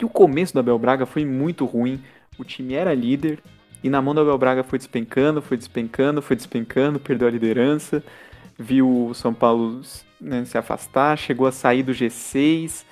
E 0.00 0.04
o 0.04 0.08
começo 0.08 0.52
do 0.52 0.60
Abel 0.60 0.78
Braga 0.78 1.06
foi 1.06 1.24
muito 1.24 1.64
ruim. 1.64 2.02
O 2.38 2.44
time 2.44 2.74
era 2.74 2.94
líder 2.94 3.38
e 3.82 3.90
na 3.90 4.00
mão 4.00 4.14
do 4.14 4.20
Abel 4.20 4.38
Braga 4.38 4.62
foi 4.62 4.78
despencando, 4.78 5.42
foi 5.42 5.56
despencando, 5.56 6.22
foi 6.22 6.36
despencando, 6.36 7.00
perdeu 7.00 7.26
a 7.26 7.30
liderança, 7.30 8.02
viu 8.58 9.08
o 9.08 9.14
São 9.14 9.34
Paulo 9.34 9.80
né, 10.20 10.44
se 10.44 10.56
afastar, 10.56 11.18
chegou 11.18 11.46
a 11.46 11.52
sair 11.52 11.82
do 11.82 11.92
G6. 11.92 12.84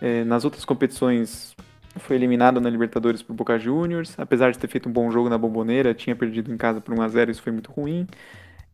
É, 0.00 0.24
nas 0.24 0.44
outras 0.44 0.64
competições 0.64 1.56
foi 1.98 2.16
eliminado 2.16 2.60
na 2.60 2.68
Libertadores 2.68 3.22
por 3.22 3.34
Boca 3.34 3.58
Juniors, 3.58 4.14
apesar 4.18 4.50
de 4.52 4.58
ter 4.58 4.68
feito 4.68 4.88
um 4.88 4.92
bom 4.92 5.10
jogo 5.10 5.28
na 5.28 5.38
Bomboneira, 5.38 5.94
tinha 5.94 6.14
perdido 6.14 6.52
em 6.52 6.56
casa 6.56 6.80
por 6.80 6.94
1 6.94 7.02
a 7.02 7.08
0, 7.08 7.30
isso 7.30 7.42
foi 7.42 7.52
muito 7.52 7.72
ruim. 7.72 8.06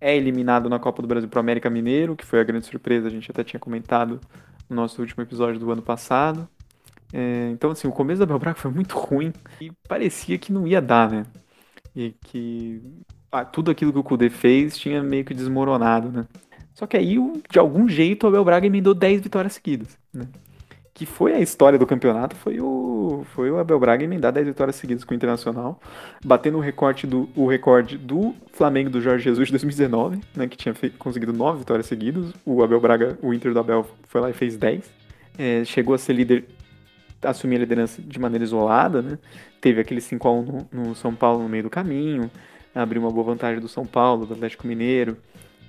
É 0.00 0.16
eliminado 0.16 0.68
na 0.68 0.80
Copa 0.80 1.00
do 1.00 1.06
Brasil 1.06 1.28
para 1.28 1.38
América 1.38 1.70
Mineiro, 1.70 2.16
que 2.16 2.26
foi 2.26 2.40
a 2.40 2.44
grande 2.44 2.66
surpresa, 2.66 3.06
a 3.06 3.10
gente 3.10 3.30
até 3.30 3.44
tinha 3.44 3.60
comentado 3.60 4.20
no 4.72 4.82
nosso 4.82 5.00
último 5.00 5.22
episódio 5.22 5.60
do 5.60 5.70
ano 5.70 5.82
passado. 5.82 6.48
É, 7.12 7.50
então, 7.52 7.70
assim, 7.70 7.86
o 7.86 7.92
começo 7.92 8.18
da 8.18 8.24
Abel 8.24 8.38
Braga 8.38 8.58
foi 8.58 8.70
muito 8.70 8.96
ruim 8.98 9.32
e 9.60 9.70
parecia 9.86 10.38
que 10.38 10.52
não 10.52 10.66
ia 10.66 10.80
dar, 10.80 11.10
né? 11.10 11.26
E 11.94 12.14
que 12.24 12.82
ah, 13.30 13.44
tudo 13.44 13.70
aquilo 13.70 13.92
que 13.92 13.98
o 13.98 14.02
Kudê 14.02 14.30
fez 14.30 14.76
tinha 14.76 15.02
meio 15.02 15.24
que 15.24 15.34
desmoronado, 15.34 16.10
né? 16.10 16.26
Só 16.74 16.86
que 16.86 16.96
aí, 16.96 17.16
de 17.50 17.58
algum 17.58 17.88
jeito, 17.88 18.24
o 18.24 18.28
Abel 18.28 18.44
Braga 18.44 18.66
emendou 18.66 18.94
10 18.94 19.20
vitórias 19.20 19.52
seguidas, 19.52 19.98
né? 20.12 20.26
Que 20.94 21.06
foi 21.06 21.32
a 21.32 21.40
história 21.40 21.78
do 21.78 21.86
campeonato, 21.86 22.36
foi 22.36 22.60
o, 22.60 23.24
foi 23.34 23.50
o 23.50 23.58
Abel 23.58 23.80
Braga 23.80 24.04
emendar 24.04 24.30
10 24.30 24.48
vitórias 24.48 24.76
seguidas 24.76 25.04
com 25.04 25.14
o 25.14 25.16
Internacional, 25.16 25.80
batendo 26.22 26.58
o 26.58 26.60
recorde 26.60 27.06
do, 27.06 27.30
o 27.34 27.46
recorde 27.46 27.96
do 27.96 28.34
Flamengo 28.52 28.90
do 28.90 29.00
Jorge 29.00 29.24
Jesus 29.24 29.48
de 29.48 29.52
2019, 29.52 30.20
né, 30.36 30.46
que 30.46 30.56
tinha 30.56 30.74
feito, 30.74 30.98
conseguido 30.98 31.32
9 31.32 31.60
vitórias 31.60 31.86
seguidas. 31.86 32.32
O 32.44 32.62
Abel 32.62 32.80
Braga, 32.80 33.18
o 33.22 33.32
Inter 33.32 33.54
do 33.54 33.60
Abel 33.60 33.86
foi 34.04 34.20
lá 34.20 34.28
e 34.28 34.34
fez 34.34 34.56
10. 34.56 34.90
É, 35.38 35.64
chegou 35.64 35.94
a 35.94 35.98
ser 35.98 36.12
líder, 36.12 36.44
assumir 37.22 37.56
a 37.56 37.60
liderança 37.60 38.02
de 38.02 38.18
maneira 38.20 38.44
isolada, 38.44 39.00
né? 39.00 39.18
Teve 39.62 39.80
aquele 39.80 40.00
5x1 40.00 40.68
no, 40.72 40.88
no 40.88 40.94
São 40.94 41.14
Paulo 41.14 41.42
no 41.42 41.48
meio 41.48 41.62
do 41.62 41.70
caminho, 41.70 42.30
abriu 42.74 43.00
uma 43.00 43.10
boa 43.10 43.24
vantagem 43.24 43.60
do 43.60 43.68
São 43.68 43.86
Paulo, 43.86 44.26
do 44.26 44.34
Atlético 44.34 44.66
Mineiro 44.66 45.16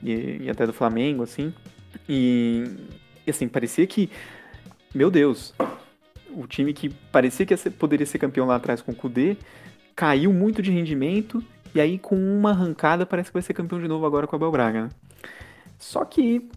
e, 0.03 0.41
e 0.41 0.49
até 0.49 0.67
do 0.67 0.73
Flamengo, 0.73 1.23
assim. 1.23 1.53
E, 2.09 2.65
e 3.25 3.29
assim, 3.29 3.47
parecia 3.47 3.87
que 3.87 4.09
meu 4.93 5.09
Deus, 5.09 5.53
o 6.29 6.47
time 6.47 6.73
que 6.73 6.89
parecia 6.89 7.45
que 7.45 7.55
poderia 7.71 8.05
ser 8.05 8.19
campeão 8.19 8.45
lá 8.45 8.55
atrás 8.55 8.81
com 8.81 8.91
o 8.91 8.95
Kudê, 8.95 9.37
caiu 9.95 10.31
muito 10.31 10.61
de 10.61 10.71
rendimento, 10.71 11.43
e 11.73 11.81
aí 11.81 11.97
com 11.97 12.15
uma 12.15 12.51
arrancada 12.51 13.05
parece 13.05 13.29
que 13.29 13.33
vai 13.33 13.41
ser 13.41 13.53
campeão 13.53 13.81
de 13.81 13.87
novo 13.87 14.05
agora 14.05 14.27
com 14.27 14.35
o 14.35 14.37
Abel 14.37 14.51
Braga. 14.51 14.83
Né? 14.83 14.89
Só 15.79 16.05
que 16.05 16.49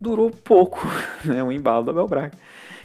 durou 0.00 0.30
pouco, 0.30 0.80
né, 1.24 1.42
o 1.42 1.52
embalo 1.52 1.84
do 1.84 1.90
Abel 1.90 2.08
Braga. 2.08 2.32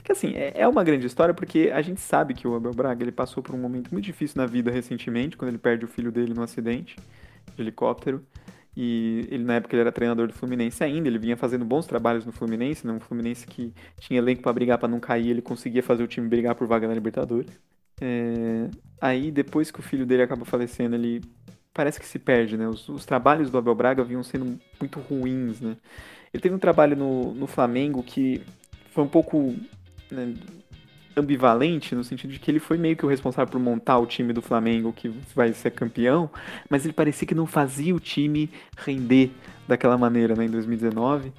Que 0.04 0.12
assim, 0.12 0.34
é, 0.36 0.54
é 0.56 0.68
uma 0.68 0.84
grande 0.84 1.08
história 1.08 1.34
porque 1.34 1.72
a 1.74 1.82
gente 1.82 2.00
sabe 2.00 2.34
que 2.34 2.48
o 2.48 2.56
Abel 2.56 2.74
Braga 2.74 3.04
ele 3.04 3.12
passou 3.12 3.42
por 3.42 3.56
um 3.56 3.58
momento 3.58 3.92
muito 3.92 4.06
difícil 4.06 4.40
na 4.40 4.46
vida 4.46 4.70
recentemente, 4.70 5.36
quando 5.38 5.50
ele 5.50 5.58
perde 5.58 5.86
o 5.86 5.88
filho 5.88 6.12
dele 6.12 6.34
no 6.34 6.44
acidente 6.44 6.96
de 7.56 7.62
helicóptero. 7.62 8.24
E 8.76 9.28
ele, 9.32 9.44
na 9.44 9.56
época, 9.56 9.74
ele 9.74 9.82
era 9.82 9.92
treinador 9.92 10.28
do 10.28 10.34
Fluminense 10.34 10.84
ainda, 10.84 11.08
ele 11.08 11.18
vinha 11.18 11.38
fazendo 11.38 11.64
bons 11.64 11.86
trabalhos 11.86 12.26
no 12.26 12.32
Fluminense, 12.32 12.86
né? 12.86 12.92
um 12.92 13.00
Fluminense 13.00 13.48
que 13.48 13.74
tinha 14.00 14.20
elenco 14.20 14.42
para 14.42 14.52
brigar 14.52 14.78
para 14.78 14.90
não 14.90 15.00
cair, 15.00 15.30
ele 15.30 15.42
conseguia 15.42 15.82
fazer 15.82 16.04
o 16.04 16.08
time 16.08 16.28
brigar 16.28 16.56
por 16.56 16.68
vaga 16.68 16.88
na 16.88 16.94
Libertadores. 16.94 17.58
É... 18.02 18.70
Aí, 19.00 19.32
depois 19.32 19.72
que 19.72 19.80
o 19.80 19.84
filho 19.84 20.06
dele 20.06 20.24
acaba 20.24 20.44
falecendo, 20.44 20.96
ele 20.96 21.22
parece 21.74 22.00
que 22.00 22.06
se 22.06 22.20
perde, 22.20 22.58
né? 22.58 22.68
Os, 22.68 22.88
os, 22.90 23.06
trabalhos 23.06 23.50
do 23.50 23.58
Abel 23.58 23.76
Braga 23.76 24.04
vinham 24.04 24.24
sendo 24.24 24.60
muito 24.80 25.00
ruins, 25.00 25.62
né? 25.62 25.78
Ele 26.34 26.42
teve 26.42 26.56
um 26.56 26.60
trabalho 26.60 26.98
no, 26.98 27.34
no 27.34 27.48
Flamengo 27.48 28.04
que 28.04 28.42
foi 28.92 29.04
um 29.04 29.08
pouco 29.08 29.56
né, 30.12 30.34
ambivalente, 31.18 31.96
no 31.96 32.04
sentido 32.04 32.32
de 32.32 32.40
que 32.40 32.50
ele 32.52 32.60
foi 32.60 32.78
meio 32.78 32.96
que 32.96 33.06
o 33.06 33.10
responsável 33.10 33.52
por 33.52 33.60
montar 33.60 33.98
o 34.00 34.06
time 34.06 34.34
do 34.34 34.42
Flamengo 34.42 34.94
que 34.94 35.10
vai 35.34 35.54
ser 35.54 35.72
campeão, 35.72 36.30
mas 36.70 36.86
ele 36.86 36.94
parecia 36.94 37.28
que 37.28 37.36
não 37.36 37.46
fazia 37.46 37.96
o 37.96 38.00
time 38.00 38.50
render 38.78 39.32
daquela 39.68 39.98
maneira 39.98 40.36
né, 40.36 40.46
em 40.46 40.50
2019. 40.50 41.32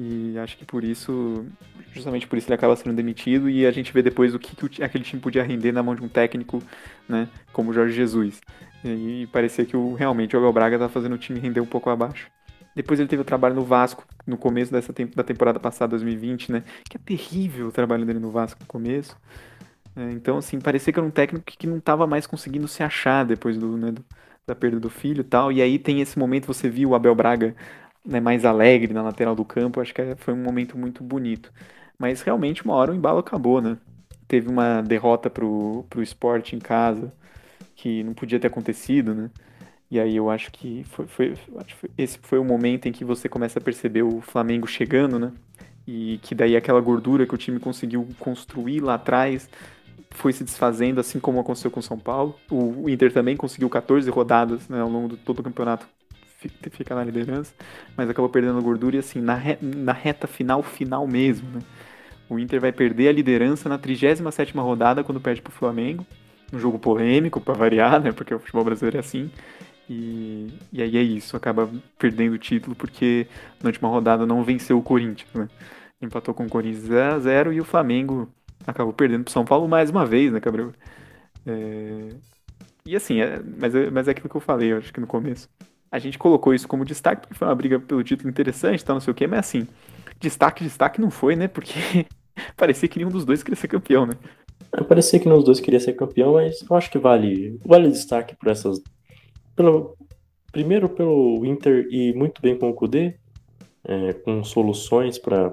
E 0.00 0.38
acho 0.38 0.56
que 0.56 0.64
por 0.64 0.84
isso, 0.84 1.44
justamente 1.92 2.26
por 2.26 2.38
isso 2.38 2.46
ele 2.46 2.54
acaba 2.54 2.76
sendo 2.76 2.94
demitido 2.94 3.50
e 3.50 3.66
a 3.66 3.70
gente 3.72 3.92
vê 3.92 4.00
depois 4.00 4.32
o 4.32 4.38
que, 4.38 4.54
que 4.54 4.82
aquele 4.82 5.02
time 5.02 5.20
podia 5.20 5.42
render 5.42 5.72
na 5.72 5.82
mão 5.82 5.94
de 5.94 6.04
um 6.04 6.08
técnico, 6.08 6.62
né, 7.08 7.28
como 7.52 7.70
o 7.70 7.74
Jorge 7.74 7.94
Jesus. 7.94 8.40
E, 8.84 9.22
e 9.22 9.26
parecia 9.26 9.64
que 9.64 9.76
o, 9.76 9.94
realmente 9.94 10.36
o 10.36 10.38
Abel 10.38 10.52
Braga 10.52 10.76
estava 10.76 10.92
fazendo 10.92 11.16
o 11.16 11.18
time 11.18 11.40
render 11.40 11.60
um 11.60 11.66
pouco 11.66 11.90
abaixo. 11.90 12.30
Depois 12.78 13.00
ele 13.00 13.08
teve 13.08 13.22
o 13.22 13.24
trabalho 13.24 13.56
no 13.56 13.64
Vasco, 13.64 14.06
no 14.24 14.36
começo 14.36 14.70
dessa 14.70 14.94
da 15.16 15.24
temporada 15.24 15.58
passada, 15.58 15.90
2020, 15.90 16.52
né? 16.52 16.62
Que 16.88 16.96
é 16.96 17.00
terrível 17.04 17.66
o 17.66 17.72
trabalho 17.72 18.06
dele 18.06 18.20
no 18.20 18.30
Vasco 18.30 18.60
no 18.60 18.66
começo. 18.68 19.16
É, 19.96 20.12
então, 20.12 20.38
assim, 20.38 20.60
parecia 20.60 20.92
que 20.92 20.98
era 21.00 21.04
um 21.04 21.10
técnico 21.10 21.44
que 21.44 21.66
não 21.66 21.78
estava 21.78 22.06
mais 22.06 22.24
conseguindo 22.24 22.68
se 22.68 22.80
achar 22.84 23.24
depois 23.24 23.58
do, 23.58 23.76
né, 23.76 23.90
do, 23.90 24.04
da 24.46 24.54
perda 24.54 24.78
do 24.78 24.88
filho 24.88 25.22
e 25.22 25.24
tal. 25.24 25.50
E 25.50 25.60
aí 25.60 25.76
tem 25.76 26.00
esse 26.00 26.16
momento, 26.16 26.46
você 26.46 26.70
viu 26.70 26.90
o 26.90 26.94
Abel 26.94 27.16
Braga 27.16 27.52
né, 28.06 28.20
mais 28.20 28.44
alegre 28.44 28.94
na 28.94 29.02
lateral 29.02 29.34
do 29.34 29.44
campo. 29.44 29.80
Acho 29.80 29.92
que 29.92 30.00
é, 30.00 30.14
foi 30.14 30.32
um 30.32 30.40
momento 30.40 30.78
muito 30.78 31.02
bonito. 31.02 31.52
Mas 31.98 32.22
realmente, 32.22 32.64
uma 32.64 32.74
hora 32.74 32.92
o 32.92 32.94
embalo 32.94 33.18
acabou, 33.18 33.60
né? 33.60 33.76
Teve 34.28 34.48
uma 34.48 34.82
derrota 34.82 35.28
pro, 35.28 35.84
pro 35.90 36.00
esporte 36.00 36.54
em 36.54 36.60
casa, 36.60 37.12
que 37.74 38.04
não 38.04 38.14
podia 38.14 38.38
ter 38.38 38.46
acontecido, 38.46 39.16
né? 39.16 39.30
E 39.90 39.98
aí 39.98 40.16
eu 40.16 40.28
acho 40.30 40.50
que 40.52 40.84
foi, 40.84 41.06
foi, 41.06 41.34
acho 41.56 41.76
que 41.76 41.90
esse 41.96 42.18
foi 42.22 42.38
o 42.38 42.44
momento 42.44 42.86
em 42.86 42.92
que 42.92 43.04
você 43.04 43.28
começa 43.28 43.58
a 43.58 43.62
perceber 43.62 44.02
o 44.02 44.20
Flamengo 44.20 44.66
chegando, 44.66 45.18
né? 45.18 45.32
E 45.86 46.18
que 46.22 46.34
daí 46.34 46.56
aquela 46.56 46.80
gordura 46.80 47.26
que 47.26 47.34
o 47.34 47.38
time 47.38 47.58
conseguiu 47.58 48.06
construir 48.18 48.80
lá 48.80 48.94
atrás 48.94 49.48
foi 50.10 50.32
se 50.32 50.44
desfazendo, 50.44 51.00
assim 51.00 51.18
como 51.18 51.40
aconteceu 51.40 51.70
com 51.70 51.80
o 51.80 51.82
São 51.82 51.98
Paulo. 51.98 52.34
O 52.50 52.88
Inter 52.88 53.12
também 53.12 53.36
conseguiu 53.36 53.70
14 53.70 54.10
rodadas 54.10 54.68
né, 54.68 54.80
ao 54.80 54.88
longo 54.88 55.08
de 55.08 55.16
todo 55.16 55.38
o 55.38 55.42
campeonato 55.42 55.86
ficar 56.70 56.94
na 56.94 57.04
liderança, 57.04 57.52
mas 57.96 58.08
acabou 58.08 58.28
perdendo 58.28 58.62
gordura 58.62 58.96
e 58.96 58.98
assim, 59.00 59.20
na, 59.20 59.34
re, 59.34 59.58
na 59.60 59.92
reta 59.92 60.26
final, 60.26 60.62
final 60.62 61.06
mesmo, 61.06 61.48
né? 61.50 61.60
O 62.28 62.38
Inter 62.38 62.60
vai 62.60 62.72
perder 62.72 63.08
a 63.08 63.12
liderança 63.12 63.68
na 63.68 63.78
37ª 63.78 64.60
rodada 64.60 65.02
quando 65.02 65.20
perde 65.20 65.40
pro 65.40 65.50
Flamengo. 65.50 66.06
Um 66.52 66.58
jogo 66.58 66.78
polêmico, 66.78 67.40
para 67.40 67.54
variar, 67.54 68.00
né? 68.00 68.12
Porque 68.12 68.34
o 68.34 68.38
futebol 68.38 68.64
brasileiro 68.64 68.98
é 68.98 69.00
assim. 69.00 69.30
E, 69.88 70.52
e 70.70 70.82
aí 70.82 70.96
é 70.98 71.02
isso, 71.02 71.36
acaba 71.36 71.70
perdendo 71.98 72.34
o 72.34 72.38
título 72.38 72.76
porque 72.76 73.26
na 73.62 73.68
última 73.68 73.88
rodada 73.88 74.26
não 74.26 74.44
venceu 74.44 74.78
o 74.78 74.82
Corinthians, 74.82 75.32
né? 75.32 75.48
Empatou 76.00 76.34
com 76.34 76.44
o 76.44 76.48
Corinthians 76.48 76.84
0 76.84 77.14
a 77.14 77.18
0 77.18 77.52
e 77.54 77.60
o 77.60 77.64
Flamengo 77.64 78.28
acabou 78.66 78.92
perdendo 78.92 79.24
pro 79.24 79.32
São 79.32 79.44
Paulo 79.44 79.66
mais 79.66 79.88
uma 79.88 80.04
vez, 80.04 80.30
né, 80.30 80.40
Gabriel? 80.40 80.72
É... 81.46 82.08
E 82.84 82.94
assim, 82.94 83.20
é... 83.20 83.40
Mas, 83.58 83.74
é... 83.74 83.90
mas 83.90 84.08
é 84.08 84.10
aquilo 84.10 84.28
que 84.28 84.36
eu 84.36 84.40
falei, 84.40 84.72
eu 84.72 84.78
acho 84.78 84.92
que 84.92 85.00
no 85.00 85.06
começo. 85.06 85.48
A 85.90 85.98
gente 85.98 86.18
colocou 86.18 86.52
isso 86.52 86.68
como 86.68 86.84
destaque 86.84 87.22
porque 87.22 87.34
foi 87.34 87.48
uma 87.48 87.54
briga 87.54 87.80
pelo 87.80 88.04
título 88.04 88.28
interessante, 88.28 88.84
tal, 88.84 88.96
não 88.96 89.00
sei 89.00 89.10
o 89.10 89.14
quê, 89.14 89.26
mas 89.26 89.40
assim, 89.40 89.66
destaque, 90.20 90.62
destaque 90.62 91.00
não 91.00 91.10
foi, 91.10 91.34
né? 91.34 91.48
Porque 91.48 92.06
parecia 92.56 92.88
que 92.88 92.98
nenhum 92.98 93.10
dos 93.10 93.24
dois 93.24 93.42
queria 93.42 93.56
ser 93.56 93.68
campeão, 93.68 94.04
né? 94.04 94.14
Parecia 94.86 95.18
que 95.18 95.24
nenhum 95.24 95.38
dos 95.38 95.46
dois 95.46 95.60
queria 95.60 95.80
ser 95.80 95.94
campeão, 95.94 96.34
mas 96.34 96.62
eu 96.68 96.76
acho 96.76 96.90
que 96.90 96.98
vale, 96.98 97.58
vale 97.64 97.88
destaque 97.88 98.36
por 98.36 98.48
essas 98.48 98.82
pelo, 99.58 99.96
primeiro 100.52 100.88
pelo 100.88 101.44
Inter 101.44 101.88
e 101.90 102.12
muito 102.12 102.40
bem 102.40 102.56
com 102.56 102.70
o 102.70 102.74
Kudê, 102.74 103.16
é, 103.82 104.12
com 104.12 104.44
soluções 104.44 105.18
para 105.18 105.52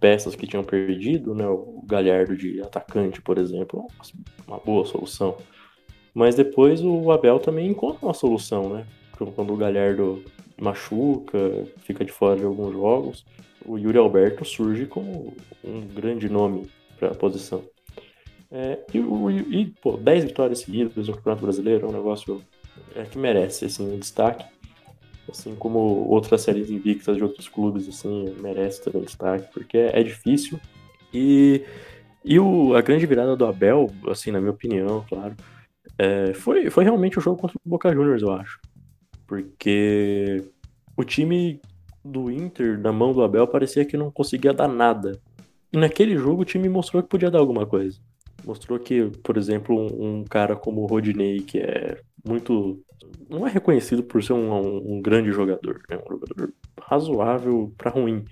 peças 0.00 0.34
que 0.34 0.46
tinham 0.46 0.64
perdido, 0.64 1.34
né? 1.34 1.46
O 1.46 1.82
Galhardo 1.86 2.34
de 2.34 2.62
atacante, 2.62 3.20
por 3.20 3.36
exemplo, 3.36 3.86
uma 4.48 4.58
boa 4.58 4.86
solução. 4.86 5.36
Mas 6.14 6.34
depois 6.34 6.82
o 6.82 7.10
Abel 7.10 7.38
também 7.38 7.68
encontra 7.68 8.06
uma 8.06 8.14
solução, 8.14 8.70
né? 8.70 8.86
Quando 9.34 9.52
o 9.52 9.56
Galhardo 9.56 10.24
machuca, 10.58 11.38
fica 11.82 12.02
de 12.04 12.12
fora 12.12 12.38
de 12.38 12.44
alguns 12.44 12.72
jogos, 12.72 13.26
o 13.66 13.76
Yuri 13.76 13.98
Alberto 13.98 14.44
surge 14.44 14.86
como 14.86 15.34
um 15.62 15.80
grande 15.82 16.28
nome 16.30 16.70
para 16.98 17.08
a 17.08 17.14
posição. 17.14 17.62
É, 18.50 18.78
e, 18.94 18.98
e, 19.60 19.66
pô, 19.82 19.96
10 19.96 20.24
vitórias 20.24 20.60
seguidas 20.60 21.08
no 21.08 21.14
Campeonato 21.16 21.42
Brasileiro 21.42 21.86
é 21.86 21.90
um 21.90 21.92
negócio 21.92 22.40
é 22.94 23.04
que 23.04 23.18
merece 23.18 23.66
assim 23.66 23.94
um 23.94 23.98
destaque. 23.98 24.44
Assim 25.28 25.56
como 25.56 25.78
outras 25.78 26.42
séries 26.42 26.70
invictas 26.70 27.16
de 27.16 27.22
outros 27.22 27.48
clubes, 27.48 27.88
assim, 27.88 28.34
merece 28.40 28.82
também 28.82 29.02
destaque, 29.02 29.52
porque 29.52 29.76
é, 29.76 30.02
difícil. 30.02 30.60
E, 31.12 31.64
e 32.24 32.38
o, 32.38 32.74
a 32.76 32.80
grande 32.80 33.06
virada 33.06 33.34
do 33.34 33.44
Abel, 33.44 33.90
assim, 34.08 34.30
na 34.30 34.38
minha 34.38 34.52
opinião, 34.52 35.04
claro, 35.08 35.34
é, 35.98 36.32
foi, 36.34 36.70
foi 36.70 36.84
realmente 36.84 37.18
o 37.18 37.22
jogo 37.22 37.40
contra 37.40 37.56
o 37.56 37.68
Boca 37.68 37.92
Juniors, 37.92 38.22
eu 38.22 38.32
acho. 38.32 38.60
Porque 39.26 40.44
o 40.96 41.02
time 41.02 41.60
do 42.04 42.30
Inter, 42.30 42.78
na 42.78 42.92
mão 42.92 43.12
do 43.12 43.22
Abel, 43.22 43.48
parecia 43.48 43.84
que 43.84 43.96
não 43.96 44.10
conseguia 44.10 44.52
dar 44.52 44.68
nada. 44.68 45.20
E 45.72 45.76
naquele 45.76 46.16
jogo 46.16 46.42
o 46.42 46.44
time 46.44 46.68
mostrou 46.68 47.02
que 47.02 47.08
podia 47.08 47.30
dar 47.30 47.40
alguma 47.40 47.66
coisa. 47.66 47.98
Mostrou 48.44 48.78
que, 48.78 49.10
por 49.24 49.36
exemplo, 49.36 49.76
um, 49.76 50.20
um 50.20 50.24
cara 50.24 50.54
como 50.54 50.82
o 50.82 50.86
Rodinei, 50.86 51.40
que 51.40 51.58
é 51.58 52.00
muito. 52.26 52.82
Não 53.28 53.46
é 53.46 53.50
reconhecido 53.50 54.02
por 54.02 54.22
ser 54.22 54.32
um, 54.32 54.52
um, 54.52 54.96
um 54.96 55.02
grande 55.02 55.30
jogador, 55.32 55.80
né? 55.88 55.98
Um 55.98 56.12
jogador 56.12 56.52
razoável 56.80 57.72
para 57.76 57.90
ruim. 57.90 58.24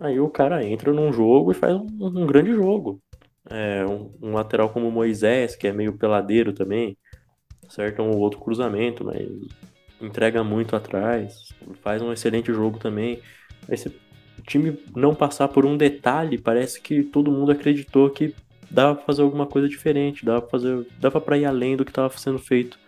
Aí 0.00 0.18
o 0.18 0.28
cara 0.28 0.64
entra 0.64 0.92
num 0.92 1.12
jogo 1.12 1.52
e 1.52 1.54
faz 1.54 1.74
um, 1.74 1.86
um 2.00 2.26
grande 2.26 2.52
jogo. 2.52 3.00
É, 3.48 3.84
um, 3.84 4.32
lateral 4.32 4.70
como 4.70 4.90
Moisés, 4.90 5.56
que 5.56 5.66
é 5.66 5.72
meio 5.72 5.92
peladeiro 5.92 6.52
também, 6.52 6.96
acerta 7.66 8.02
um 8.02 8.16
outro 8.16 8.38
cruzamento, 8.38 9.04
mas 9.04 9.28
entrega 10.00 10.44
muito 10.44 10.76
atrás, 10.76 11.48
faz 11.82 12.00
um 12.00 12.12
excelente 12.12 12.52
jogo 12.52 12.78
também. 12.78 13.20
Aí 13.68 13.76
se 13.76 13.88
o 13.88 14.42
time 14.46 14.78
não 14.94 15.14
passar 15.14 15.48
por 15.48 15.66
um 15.66 15.76
detalhe, 15.76 16.38
parece 16.38 16.80
que 16.80 17.02
todo 17.02 17.32
mundo 17.32 17.52
acreditou 17.52 18.08
que 18.10 18.34
dava 18.70 18.94
pra 18.94 19.04
fazer 19.04 19.22
alguma 19.22 19.46
coisa 19.46 19.68
diferente, 19.68 20.24
dava 20.24 20.42
pra, 20.42 20.50
fazer, 20.50 20.86
dava 20.98 21.20
pra 21.20 21.36
ir 21.36 21.44
além 21.44 21.76
do 21.76 21.84
que 21.84 21.90
estava 21.90 22.16
sendo 22.16 22.38
feito 22.38 22.78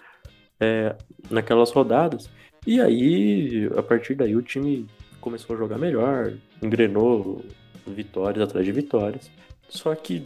é, 0.62 0.94
naquelas 1.28 1.72
rodadas. 1.72 2.30
E 2.64 2.80
aí, 2.80 3.68
a 3.76 3.82
partir 3.82 4.14
daí, 4.14 4.36
o 4.36 4.42
time 4.42 4.86
começou 5.20 5.56
a 5.56 5.58
jogar 5.58 5.76
melhor, 5.76 6.34
engrenou 6.62 7.44
vitórias 7.84 8.48
atrás 8.48 8.64
de 8.64 8.70
vitórias. 8.70 9.28
Só 9.68 9.92
que, 9.96 10.24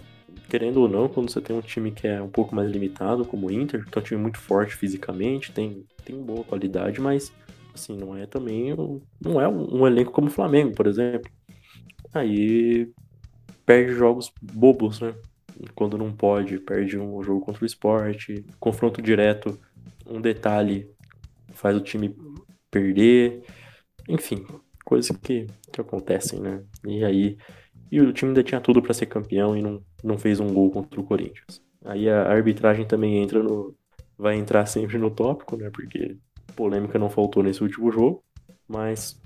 querendo 0.51 0.82
ou 0.82 0.89
não, 0.89 1.09
quando 1.09 1.30
você 1.30 1.41
tem 1.41 1.57
um 1.57 1.62
time 1.62 1.91
que 1.91 2.07
é 2.07 2.20
um 2.20 2.28
pouco 2.28 2.55
mais 2.55 2.70
limitado, 2.70 3.24
como 3.24 3.47
o 3.47 3.51
Inter, 3.51 3.87
que 3.87 3.97
é 3.97 4.01
um 4.01 4.05
time 4.05 4.20
muito 4.20 4.39
forte 4.39 4.74
fisicamente, 4.74 5.53
tem, 5.53 5.87
tem 6.05 6.22
boa 6.22 6.45
qualidade, 6.45 7.01
mas 7.01 7.32
assim, 7.74 7.97
não 7.97 8.16
é 8.16 8.26
também 8.26 8.74
não 9.20 9.41
é 9.41 9.49
um, 9.49 9.87
elenco 9.87 10.12
como 10.12 10.28
o 10.28 10.30
Flamengo, 10.30 10.74
por 10.74 10.87
exemplo. 10.87 11.30
Aí 12.12 12.91
perde 13.64 13.95
jogos 13.95 14.30
bobos, 14.41 15.01
né? 15.01 15.14
Quando 15.74 15.97
não 15.97 16.12
pode, 16.12 16.59
perde 16.59 16.99
um 16.99 17.22
jogo 17.22 17.41
contra 17.41 17.62
o 17.62 17.66
esporte, 17.66 18.45
confronto 18.61 19.01
direto 19.01 19.59
um 20.09 20.20
detalhe 20.20 20.90
faz 21.52 21.76
o 21.76 21.80
time 21.80 22.14
perder. 22.70 23.42
Enfim, 24.09 24.46
coisas 24.84 25.16
que, 25.16 25.46
que 25.72 25.80
acontecem, 25.80 26.40
né? 26.40 26.62
E 26.86 27.04
aí. 27.04 27.38
E 27.90 28.00
o 28.00 28.12
time 28.12 28.30
ainda 28.30 28.42
tinha 28.42 28.61
tudo 28.61 28.82
para 28.82 28.92
ser 28.92 29.07
campeão 29.07 29.57
e 29.57 29.62
não, 29.62 29.80
não 30.02 30.18
fez 30.18 30.40
um 30.40 30.52
gol 30.52 30.70
contra 30.70 31.00
o 31.00 31.04
Corinthians. 31.04 31.62
Aí 31.84 32.09
a 32.09 32.28
arbitragem 32.28 32.86
também 32.86 33.22
entra 33.22 33.42
no. 33.42 33.74
Vai 34.18 34.36
entrar 34.36 34.66
sempre 34.66 34.98
no 34.98 35.11
tópico, 35.11 35.57
né? 35.57 35.70
Porque 35.70 36.16
polêmica 36.54 36.98
não 36.98 37.11
faltou 37.11 37.42
nesse 37.42 37.62
último 37.62 37.92
jogo. 37.92 38.24
Mas, 38.66 39.20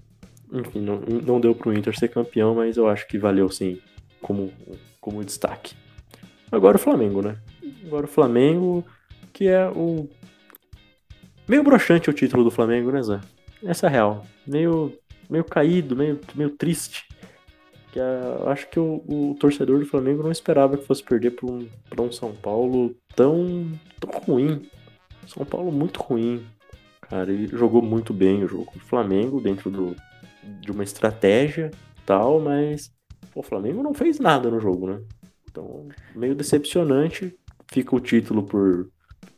enfim, 0.53 0.81
não, 0.81 1.01
não 1.01 1.41
deu 1.41 1.55
pro 1.55 1.73
Inter 1.73 1.97
ser 1.97 2.09
campeão, 2.09 2.55
mas 2.55 2.77
eu 2.77 2.89
acho 2.89 3.07
que 3.07 3.17
valeu 3.17 3.49
sim 3.49 3.81
como, 4.21 4.53
como 5.01 5.25
destaque. 5.25 5.75
Agora 6.53 6.77
o 6.77 6.81
Flamengo, 6.81 7.23
né? 7.23 7.39
Agora 7.87 8.05
o 8.05 8.09
Flamengo, 8.09 8.85
que 9.33 9.47
é 9.47 9.69
o 9.69 10.09
Meio 11.51 11.65
broxante 11.65 12.09
o 12.09 12.13
título 12.13 12.45
do 12.45 12.51
Flamengo, 12.53 12.93
né, 12.93 13.03
Zé? 13.03 13.19
Essa 13.65 13.87
é 13.87 13.89
a 13.89 13.91
real. 13.91 14.27
Meio, 14.47 14.93
meio 15.29 15.43
caído, 15.43 15.97
meio, 15.97 16.21
meio 16.33 16.51
triste. 16.51 17.09
Que 17.91 17.99
a, 17.99 18.53
acho 18.53 18.69
que 18.71 18.79
o, 18.79 19.03
o, 19.09 19.35
torcedor 19.35 19.81
do 19.81 19.85
Flamengo 19.85 20.23
não 20.23 20.31
esperava 20.31 20.79
que 20.79 20.87
fosse 20.87 21.03
perder 21.03 21.33
para 21.33 21.51
um, 21.51 21.67
pra 21.89 22.03
um 22.03 22.13
São 22.13 22.33
Paulo 22.37 22.95
tão, 23.17 23.69
tão 23.99 24.21
ruim. 24.21 24.71
São 25.27 25.45
Paulo 25.45 25.73
muito 25.73 26.01
ruim. 26.01 26.47
Cara, 27.01 27.33
ele 27.33 27.49
jogou 27.49 27.83
muito 27.83 28.15
bem 28.15 28.45
o 28.45 28.49
jogo. 28.49 28.71
O 28.77 28.79
Flamengo 28.79 29.41
dentro 29.41 29.73
do, 29.73 29.97
de 30.61 30.71
uma 30.71 30.85
estratégia 30.85 31.73
tal, 32.07 32.39
mas 32.39 32.93
pô, 33.35 33.41
o 33.41 33.43
Flamengo 33.43 33.83
não 33.83 33.93
fez 33.93 34.21
nada 34.21 34.49
no 34.53 34.61
jogo, 34.61 34.87
né? 34.87 35.01
Então, 35.51 35.89
meio 36.15 36.37
decepcionante. 36.37 37.37
Fica 37.73 37.97
o 37.97 37.99
título 37.99 38.45
por 38.45 38.89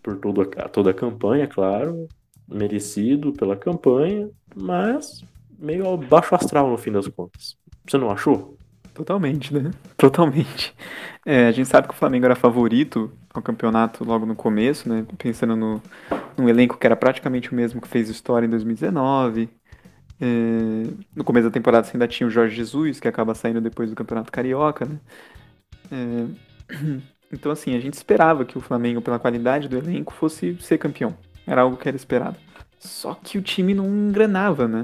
por 0.03 0.17
toda, 0.17 0.45
toda 0.69 0.91
a 0.91 0.95
campanha, 0.95 1.47
claro, 1.47 2.09
merecido 2.49 3.33
pela 3.33 3.57
campanha, 3.57 4.29
mas 4.55 5.25
meio 5.59 5.97
baixo 5.97 6.35
astral 6.35 6.71
no 6.71 6.77
fim 6.77 6.93
das 6.93 7.07
contas. 7.09 7.57
Você 7.87 7.99
não 7.99 8.11
achou? 8.11 8.57
Totalmente, 8.95 9.55
né? 9.55 9.71
Totalmente. 9.97 10.75
É, 11.25 11.47
a 11.47 11.53
gente 11.53 11.69
sabe 11.69 11.89
que 11.89 11.95
o 11.95 11.97
Flamengo 11.97 12.27
era 12.27 12.35
favorito 12.35 13.11
ao 13.33 13.41
campeonato 13.41 14.05
logo 14.05 14.27
no 14.27 14.35
começo, 14.37 14.89
né? 14.89 15.07
Pensando 15.17 15.57
no, 15.57 15.83
no 16.37 16.49
elenco 16.49 16.77
que 16.77 16.87
era 16.87 16.97
praticamente 16.97 17.51
o 17.51 17.55
mesmo 17.55 17.81
que 17.81 17.89
fez 17.89 18.11
história 18.11 18.47
em 18.47 18.51
2019. 18.51 19.49
É, 20.21 20.27
no 21.17 21.25
começo 21.25 21.49
da 21.49 21.53
temporada 21.53 21.87
você 21.87 21.97
ainda 21.97 22.07
tinha 22.07 22.27
o 22.27 22.31
Jorge 22.31 22.55
Jesus, 22.55 23.01
que 23.01 23.09
acaba 23.09 23.35
saindo 23.35 23.61
depois 23.61 23.89
do 23.89 23.97
Campeonato 23.97 24.31
Carioca, 24.31 24.85
né? 24.85 25.01
É, 25.91 26.27
então, 27.33 27.51
assim, 27.51 27.75
a 27.75 27.81
gente 27.81 27.95
esperava 27.95 28.45
que 28.45 28.59
o 28.59 28.61
Flamengo, 28.61 29.01
pela 29.01 29.19
qualidade 29.19 29.69
do 29.69 29.79
elenco, 29.79 30.13
fosse 30.13 30.57
ser 30.61 30.77
campeão. 30.77 31.17
Era 31.47 31.63
algo 31.63 31.77
que 31.77 31.89
era 31.89 31.97
esperado. 31.97 32.37
Só 32.79 33.15
que 33.15 33.39
o 33.39 33.43
time 33.43 33.75
não 33.75 33.87
engrenava, 33.87 34.69
né? 34.69 34.83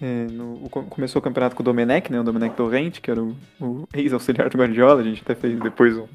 É, 0.00 0.26
no, 0.30 0.68
começou 0.68 1.18
o 1.18 1.22
campeonato 1.22 1.56
com 1.56 1.62
o 1.62 1.64
Domenech, 1.64 2.12
né? 2.12 2.20
O 2.20 2.24
Domenech 2.24 2.54
Torrente, 2.54 3.00
que 3.00 3.10
era 3.10 3.22
o, 3.22 3.34
o 3.58 3.88
ex-auxiliar 3.94 4.50
do 4.50 4.58
Guardiola. 4.58 5.00
A 5.00 5.04
gente 5.04 5.22
até 5.22 5.34
fez 5.34 5.58
depois 5.58 5.96
um, 5.96 6.06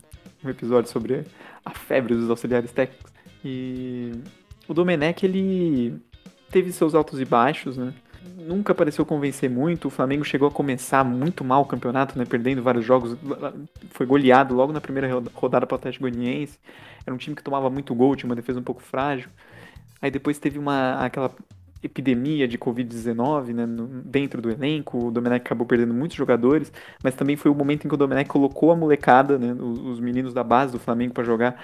um, 0.43 0.49
episódio 0.49 0.91
sobre 0.91 1.25
a 1.65 1.71
febre 1.71 2.13
dos 2.13 2.29
auxiliares 2.29 2.71
técnicos. 2.71 3.11
E 3.43 4.11
o 4.67 4.73
Domenech, 4.73 5.25
ele 5.25 5.99
teve 6.51 6.71
seus 6.71 6.93
altos 6.93 7.19
e 7.19 7.25
baixos, 7.25 7.77
né? 7.77 7.93
Nunca 8.37 8.73
pareceu 8.73 9.05
convencer 9.05 9.49
muito. 9.49 9.87
O 9.87 9.91
Flamengo 9.91 10.23
chegou 10.23 10.47
a 10.47 10.51
começar 10.51 11.03
muito 11.03 11.43
mal 11.43 11.61
o 11.61 11.65
campeonato, 11.65 12.17
né? 12.17 12.25
Perdendo 12.25 12.61
vários 12.61 12.85
jogos. 12.85 13.17
Foi 13.91 14.05
goleado 14.05 14.53
logo 14.53 14.71
na 14.71 14.81
primeira 14.81 15.09
rodada 15.33 15.65
para 15.65 15.75
o 15.75 15.77
Atlético 15.77 16.03
Goianiense. 16.03 16.59
Era 17.05 17.13
um 17.13 17.17
time 17.17 17.35
que 17.35 17.43
tomava 17.43 17.69
muito 17.69 17.93
gol, 17.93 18.15
tinha 18.15 18.29
uma 18.29 18.35
defesa 18.35 18.59
um 18.59 18.63
pouco 18.63 18.81
frágil. 18.81 19.29
Aí 20.01 20.11
depois 20.11 20.39
teve 20.39 20.59
uma 20.59 21.03
aquela 21.03 21.33
epidemia 21.81 22.47
de 22.47 22.57
Covid-19 22.57 23.53
né, 23.53 23.65
dentro 24.05 24.41
do 24.41 24.49
elenco, 24.49 25.07
o 25.07 25.11
Domenech 25.11 25.45
acabou 25.45 25.67
perdendo 25.67 25.93
muitos 25.93 26.15
jogadores, 26.15 26.71
mas 27.03 27.13
também 27.13 27.35
foi 27.35 27.51
o 27.51 27.55
momento 27.55 27.83
em 27.85 27.89
que 27.89 27.93
o 27.93 27.97
Domenech 27.97 28.29
colocou 28.29 28.71
a 28.71 28.75
molecada, 28.75 29.37
né, 29.37 29.53
os, 29.53 29.79
os 29.79 29.99
meninos 29.99 30.33
da 30.33 30.45
base 30.45 30.71
do 30.71 30.79
Flamengo 30.79 31.13
para 31.13 31.25
jogar 31.25 31.61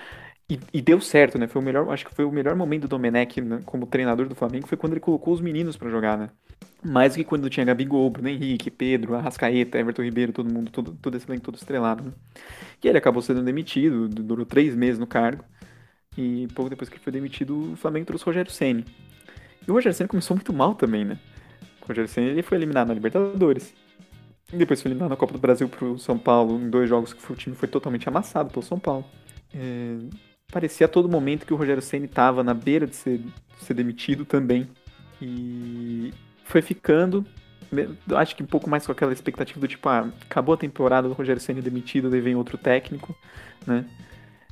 e, 0.50 0.60
e, 0.74 0.82
deu 0.82 1.00
certo, 1.00 1.38
né? 1.38 1.48
Foi 1.48 1.62
o 1.62 1.66
melhor, 1.66 1.88
acho 1.92 2.08
que 2.08 2.14
foi 2.14 2.26
o 2.26 2.32
melhor 2.32 2.56
momento 2.56 2.82
do 2.84 2.88
Domenech 2.88 3.40
né, 3.40 3.62
como 3.66 3.86
treinador 3.86 4.28
do 4.28 4.34
Flamengo 4.34 4.68
foi 4.68 4.78
quando 4.78 4.94
ele 4.94 5.00
colocou 5.00 5.32
os 5.32 5.42
meninos 5.42 5.78
para 5.78 5.90
jogar, 5.92 6.18
né? 6.18 6.30
Mais 6.84 7.14
do 7.14 7.18
que 7.18 7.24
quando 7.26 7.50
tinha 7.50 7.66
Gabigol, 7.66 8.10
Bruno 8.10 8.30
Henrique, 8.30 8.72
Pedro, 8.72 9.16
Arrascaeta, 9.16 9.78
Everton 9.78 10.04
Ribeiro, 10.04 10.32
todo 10.32 10.52
mundo, 10.52 10.72
todo, 10.72 10.98
todo 11.02 11.18
esse 11.18 11.30
elenco 11.30 11.44
todo 11.44 11.56
estrelado, 11.56 12.06
né? 12.06 12.12
E 12.82 12.88
ele 12.88 12.98
acabou 12.98 13.22
sendo 13.22 13.44
demitido, 13.44 14.08
durou 14.08 14.46
três 14.46 14.74
meses 14.76 14.98
no 14.98 15.06
cargo. 15.06 15.44
E 16.18 16.48
pouco 16.56 16.70
depois 16.70 16.90
que 16.90 16.96
ele 16.96 17.04
foi 17.04 17.14
demitido, 17.14 17.74
o 17.74 17.76
Flamengo 17.76 18.06
trouxe 18.06 18.24
o 18.24 18.28
Rogério 18.28 18.52
Ceni. 18.52 18.86
E 19.68 19.72
o 19.72 19.74
Rogério 19.74 19.96
Senna 19.96 20.08
começou 20.08 20.36
muito 20.36 20.54
mal 20.54 20.74
também, 20.74 21.06
né? 21.06 21.18
O 21.82 21.88
Rogério 21.88 22.10
Senna 22.10 22.28
ele 22.28 22.42
foi 22.42 22.58
eliminado 22.58 22.88
na 22.88 22.94
Libertadores. 22.94 23.74
E 24.52 24.58
depois 24.58 24.82
foi 24.82 24.90
eliminado 24.90 25.10
na 25.10 25.16
Copa 25.16 25.34
do 25.34 25.40
Brasil 25.40 25.70
pro 25.70 26.00
São 26.00 26.18
Paulo, 26.18 26.60
em 26.60 26.70
dois 26.70 26.90
jogos 26.90 27.14
que 27.14 27.32
o 27.32 27.36
time 27.36 27.56
foi 27.56 27.68
totalmente 27.68 28.08
amassado 28.08 28.50
pelo 28.50 28.64
São 28.64 28.80
Paulo. 28.80 29.06
É... 29.54 29.98
Parecia 30.52 30.88
a 30.88 30.90
todo 30.90 31.08
momento 31.08 31.46
que 31.46 31.54
o 31.54 31.58
Rogério 31.58 31.82
Senna 31.82 32.06
estava 32.06 32.44
na 32.44 32.54
beira 32.54 32.88
de 32.88 32.96
ser, 32.96 33.20
de 33.20 33.64
ser 33.64 33.76
demitido 33.76 34.26
também. 34.26 34.68
E 35.22 36.12
foi 36.50 36.64
ficando, 36.64 37.24
acho 38.16 38.36
que 38.36 38.42
um 38.42 38.48
pouco 38.48 38.68
mais 38.68 38.84
com 38.84 38.92
aquela 38.92 39.14
expectativa 39.14 39.60
do 39.60 39.68
tipo, 39.68 39.88
ah, 39.88 40.12
acabou 40.24 40.56
a 40.56 40.58
temporada 40.58 41.08
do 41.08 41.14
Rogério 41.14 41.40
Senna 41.40 41.62
demitido, 41.62 42.10
daí 42.10 42.20
vem 42.20 42.36
outro 42.36 42.58
técnico, 42.58 43.16
né? 43.68 43.86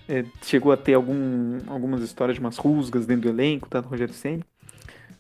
É, 0.08 0.24
chegou 0.43 0.72
a 0.72 0.78
ter 0.78 0.93
algum, 0.93 1.58
algumas 1.68 2.02
histórias 2.04 2.36
de 2.36 2.39
umas 2.39 2.56
rusgas 2.56 3.08
dentro 3.08 3.24
do 3.24 3.30
elenco, 3.30 3.68
tá, 3.68 3.82
do 3.82 3.89
Rogério 3.89 4.14
Senna. 4.14 4.45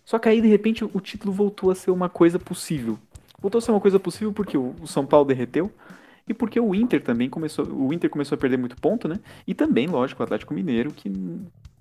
Só 0.05 0.19
que 0.19 0.29
aí, 0.29 0.39
de 0.39 0.47
repente, 0.47 0.85
o 0.85 1.01
título 1.01 1.33
voltou 1.33 1.71
a 1.71 1.75
ser 1.75 1.89
uma 1.89 2.07
coisa 2.07 2.37
possível. 2.37 2.97
Voltou 3.41 3.57
a 3.57 3.61
ser 3.61 3.71
uma 3.71 3.81
coisa 3.81 3.99
possível 3.99 4.31
porque 4.31 4.57
o 4.57 4.75
São 4.85 5.05
Paulo 5.05 5.25
derreteu 5.25 5.69
e 6.27 6.33
porque 6.33 6.59
o 6.59 6.73
Inter 6.73 7.03
também 7.03 7.29
começou. 7.29 7.65
O 7.65 7.91
Inter 7.91 8.09
começou 8.09 8.35
a 8.35 8.39
perder 8.39 8.57
muito 8.57 8.77
ponto, 8.77 9.07
né? 9.07 9.19
E 9.45 9.53
também, 9.53 9.87
lógico, 9.87 10.21
o 10.21 10.23
Atlético 10.23 10.53
Mineiro, 10.53 10.91
que 10.91 11.11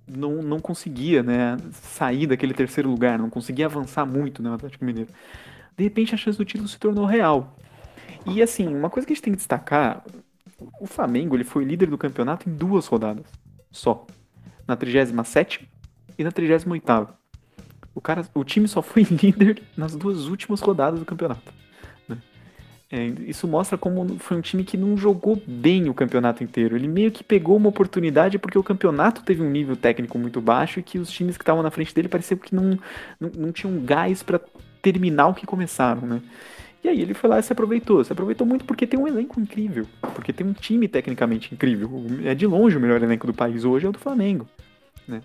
não, 0.06 0.42
não 0.42 0.60
conseguia 0.60 1.22
né, 1.22 1.56
sair 1.72 2.26
daquele 2.26 2.54
terceiro 2.54 2.88
lugar, 2.88 3.18
não 3.18 3.30
conseguia 3.30 3.66
avançar 3.66 4.06
muito 4.06 4.42
no 4.42 4.50
né, 4.50 4.54
Atlético 4.54 4.84
Mineiro. 4.84 5.10
De 5.76 5.84
repente 5.84 6.14
a 6.14 6.18
chance 6.18 6.38
do 6.38 6.44
título 6.44 6.68
se 6.68 6.78
tornou 6.78 7.04
real. 7.04 7.56
E 8.26 8.42
assim, 8.42 8.66
uma 8.68 8.90
coisa 8.90 9.06
que 9.06 9.12
a 9.12 9.14
gente 9.14 9.22
tem 9.22 9.32
que 9.32 9.38
destacar, 9.38 10.04
o 10.80 10.86
Flamengo 10.86 11.36
ele 11.36 11.44
foi 11.44 11.64
líder 11.64 11.88
do 11.88 11.98
campeonato 11.98 12.48
em 12.48 12.54
duas 12.54 12.86
rodadas 12.86 13.26
só. 13.70 14.06
Na 14.66 14.76
37 14.76 15.68
e 16.18 16.24
na 16.24 16.32
38 16.32 17.16
o, 17.94 18.00
cara, 18.00 18.26
o 18.34 18.44
time 18.44 18.68
só 18.68 18.82
foi 18.82 19.02
líder 19.08 19.62
nas 19.76 19.94
duas 19.94 20.26
últimas 20.26 20.60
rodadas 20.60 20.98
do 20.98 21.06
campeonato. 21.06 21.52
É, 22.90 23.04
isso 23.26 23.48
mostra 23.48 23.76
como 23.76 24.16
foi 24.18 24.36
um 24.36 24.40
time 24.40 24.62
que 24.62 24.76
não 24.76 24.96
jogou 24.96 25.40
bem 25.44 25.88
o 25.88 25.94
campeonato 25.94 26.44
inteiro. 26.44 26.76
Ele 26.76 26.86
meio 26.86 27.10
que 27.10 27.24
pegou 27.24 27.56
uma 27.56 27.68
oportunidade 27.68 28.38
porque 28.38 28.58
o 28.58 28.62
campeonato 28.62 29.22
teve 29.22 29.42
um 29.42 29.50
nível 29.50 29.76
técnico 29.76 30.16
muito 30.18 30.40
baixo 30.40 30.78
e 30.78 30.82
que 30.82 30.98
os 30.98 31.10
times 31.10 31.36
que 31.36 31.42
estavam 31.42 31.62
na 31.62 31.70
frente 31.70 31.92
dele 31.92 32.08
pareciam 32.08 32.38
que 32.38 32.54
não, 32.54 32.78
não, 33.18 33.30
não 33.36 33.52
tinham 33.52 33.76
gás 33.84 34.22
para 34.22 34.40
terminar 34.80 35.28
o 35.28 35.34
que 35.34 35.44
começaram, 35.44 36.06
né? 36.06 36.22
E 36.84 36.88
aí 36.88 37.00
ele 37.00 37.14
foi 37.14 37.28
lá 37.28 37.40
e 37.40 37.42
se 37.42 37.52
aproveitou. 37.52 38.04
Se 38.04 38.12
aproveitou 38.12 38.46
muito 38.46 38.64
porque 38.64 38.86
tem 38.86 38.98
um 38.98 39.08
elenco 39.08 39.40
incrível. 39.40 39.84
Porque 40.14 40.32
tem 40.32 40.46
um 40.46 40.52
time 40.52 40.86
tecnicamente 40.86 41.52
incrível. 41.52 41.90
É 42.24 42.32
de 42.32 42.46
longe 42.46 42.76
o 42.76 42.80
melhor 42.80 43.02
elenco 43.02 43.26
do 43.26 43.34
país 43.34 43.64
hoje 43.64 43.86
é 43.86 43.88
o 43.88 43.92
do 43.92 43.98
Flamengo. 43.98 44.46
Né? 45.08 45.20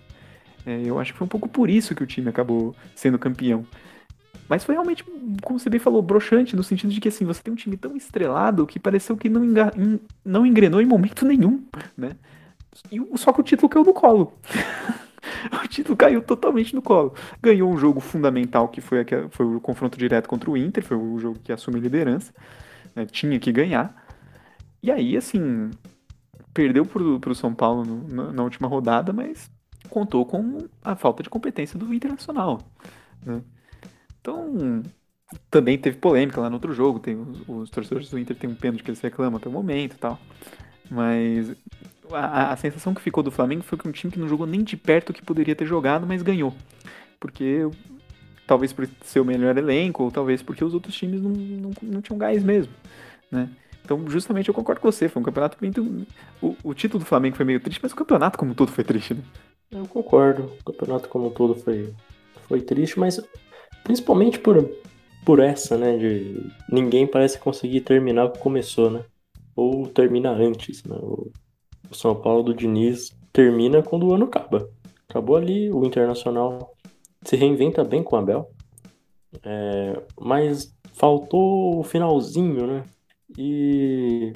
É, 0.66 0.82
eu 0.84 0.98
acho 0.98 1.12
que 1.12 1.18
foi 1.18 1.24
um 1.24 1.28
pouco 1.28 1.48
por 1.48 1.70
isso 1.70 1.94
que 1.94 2.02
o 2.02 2.06
time 2.06 2.28
acabou 2.28 2.74
sendo 2.96 3.16
campeão. 3.16 3.64
Mas 4.48 4.64
foi 4.64 4.74
realmente, 4.74 5.04
como 5.42 5.58
você 5.58 5.70
bem 5.70 5.80
falou, 5.80 6.02
broxante, 6.02 6.56
no 6.56 6.62
sentido 6.62 6.92
de 6.92 7.00
que 7.00 7.08
assim, 7.08 7.24
você 7.24 7.42
tem 7.42 7.52
um 7.52 7.56
time 7.56 7.76
tão 7.76 7.96
estrelado 7.96 8.66
que 8.66 8.78
pareceu 8.78 9.16
que 9.16 9.28
não, 9.28 9.44
enga... 9.44 9.72
não 10.24 10.44
engrenou 10.44 10.80
em 10.80 10.86
momento 10.86 11.24
nenhum, 11.24 11.64
né? 11.96 12.16
E 12.90 13.00
só 13.18 13.32
que 13.32 13.40
o 13.40 13.44
título 13.44 13.68
caiu 13.68 13.84
no 13.84 13.92
colo. 13.92 14.32
o 15.64 15.68
título 15.68 15.96
caiu 15.96 16.22
totalmente 16.22 16.74
no 16.74 16.82
colo. 16.82 17.14
Ganhou 17.42 17.70
um 17.70 17.78
jogo 17.78 18.00
fundamental 18.00 18.68
que 18.68 18.80
foi, 18.80 19.04
foi 19.30 19.46
o 19.46 19.60
confronto 19.60 19.98
direto 19.98 20.28
contra 20.28 20.50
o 20.50 20.56
Inter, 20.56 20.84
foi 20.84 20.96
o 20.96 21.18
jogo 21.18 21.38
que 21.42 21.52
assume 21.52 21.80
liderança. 21.80 22.32
Né? 22.94 23.06
Tinha 23.06 23.38
que 23.38 23.52
ganhar. 23.52 23.94
E 24.82 24.90
aí, 24.90 25.16
assim, 25.16 25.70
perdeu 26.52 26.84
pro, 26.84 27.20
pro 27.20 27.34
São 27.34 27.54
Paulo 27.54 27.84
no, 27.84 28.08
na, 28.08 28.32
na 28.32 28.42
última 28.42 28.68
rodada, 28.68 29.12
mas 29.12 29.50
contou 29.88 30.24
com 30.24 30.58
a 30.82 30.96
falta 30.96 31.22
de 31.22 31.30
competência 31.30 31.78
do 31.78 31.92
Internacional. 31.92 32.60
Né? 33.24 33.42
Então, 34.22 34.82
também 35.50 35.76
teve 35.76 35.98
polêmica 35.98 36.40
lá 36.40 36.48
no 36.48 36.56
outro 36.56 36.72
jogo. 36.72 37.00
Tem 37.00 37.16
os, 37.16 37.42
os 37.46 37.70
torcedores 37.70 38.08
do 38.08 38.18
Inter 38.18 38.36
tem 38.36 38.48
um 38.48 38.54
pênalti 38.54 38.82
que 38.82 38.90
eles 38.90 39.00
reclamam 39.00 39.36
até 39.36 39.48
o 39.48 39.52
momento 39.52 39.94
e 39.94 39.98
tal. 39.98 40.18
Mas 40.88 41.54
a, 42.12 42.52
a, 42.52 42.56
sensação 42.56 42.94
que 42.94 43.02
ficou 43.02 43.22
do 43.22 43.30
Flamengo 43.30 43.62
foi 43.62 43.76
que 43.76 43.88
um 43.88 43.92
time 43.92 44.12
que 44.12 44.18
não 44.18 44.28
jogou 44.28 44.46
nem 44.46 44.62
de 44.62 44.76
perto 44.76 45.10
o 45.10 45.12
que 45.12 45.22
poderia 45.22 45.56
ter 45.56 45.66
jogado, 45.66 46.06
mas 46.06 46.22
ganhou. 46.22 46.54
Porque 47.18 47.68
talvez 48.46 48.72
por 48.72 48.88
ser 49.02 49.20
o 49.20 49.24
melhor 49.24 49.56
elenco, 49.56 50.04
ou 50.04 50.10
talvez 50.10 50.42
porque 50.42 50.64
os 50.64 50.74
outros 50.74 50.94
times 50.94 51.20
não, 51.20 51.30
não, 51.30 51.70
não 51.82 52.02
tinham 52.02 52.18
gás 52.18 52.42
mesmo. 52.44 52.72
Né? 53.30 53.48
Então, 53.84 54.08
justamente, 54.08 54.48
eu 54.48 54.54
concordo 54.54 54.80
com 54.80 54.90
você. 54.90 55.08
Foi 55.08 55.20
um 55.20 55.24
campeonato 55.24 55.56
muito. 55.60 56.06
O, 56.40 56.56
o 56.62 56.74
título 56.74 57.02
do 57.02 57.06
Flamengo 57.06 57.36
foi 57.36 57.44
meio 57.44 57.58
triste, 57.58 57.80
mas 57.82 57.92
o 57.92 57.96
campeonato 57.96 58.38
como 58.38 58.54
todo 58.54 58.70
foi 58.70 58.84
triste, 58.84 59.14
né? 59.14 59.22
Eu 59.72 59.86
concordo. 59.86 60.52
O 60.60 60.72
campeonato 60.72 61.08
como 61.08 61.28
um 61.28 61.30
todo 61.30 61.54
foi, 61.54 61.92
foi 62.46 62.60
triste, 62.60 62.98
mas 62.98 63.20
principalmente 63.84 64.38
por, 64.38 64.68
por 65.24 65.40
essa, 65.40 65.76
né? 65.76 65.96
De 65.96 66.50
ninguém 66.70 67.06
parece 67.06 67.38
conseguir 67.38 67.80
terminar 67.82 68.26
o 68.26 68.30
que 68.30 68.38
começou, 68.38 68.90
né? 68.90 69.04
Ou 69.54 69.86
termina 69.86 70.30
antes, 70.30 70.84
né? 70.84 70.96
O, 71.00 71.30
São 71.92 72.14
Paulo 72.14 72.42
do 72.42 72.54
Diniz 72.54 73.14
termina 73.32 73.82
quando 73.82 74.06
o 74.06 74.14
ano 74.14 74.24
acaba. 74.24 74.68
Acabou 75.08 75.36
ali, 75.36 75.70
o 75.70 75.84
Internacional 75.84 76.72
se 77.22 77.36
reinventa 77.36 77.84
bem 77.84 78.02
com 78.02 78.16
o 78.16 78.18
Abel. 78.18 78.50
É, 79.42 80.02
mas 80.20 80.74
faltou 80.94 81.78
o 81.78 81.82
finalzinho, 81.82 82.66
né? 82.66 82.84
E, 83.36 84.32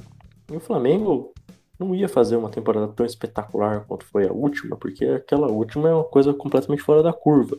e 0.50 0.56
o 0.56 0.60
Flamengo 0.60 1.32
não 1.78 1.94
ia 1.94 2.08
fazer 2.08 2.36
uma 2.36 2.48
temporada 2.48 2.88
tão 2.88 3.04
espetacular 3.04 3.84
quanto 3.86 4.04
foi 4.06 4.26
a 4.26 4.32
última, 4.32 4.76
porque 4.76 5.04
aquela 5.04 5.48
última 5.50 5.88
é 5.88 5.94
uma 5.94 6.04
coisa 6.04 6.32
completamente 6.32 6.82
fora 6.82 7.02
da 7.02 7.12
curva. 7.12 7.58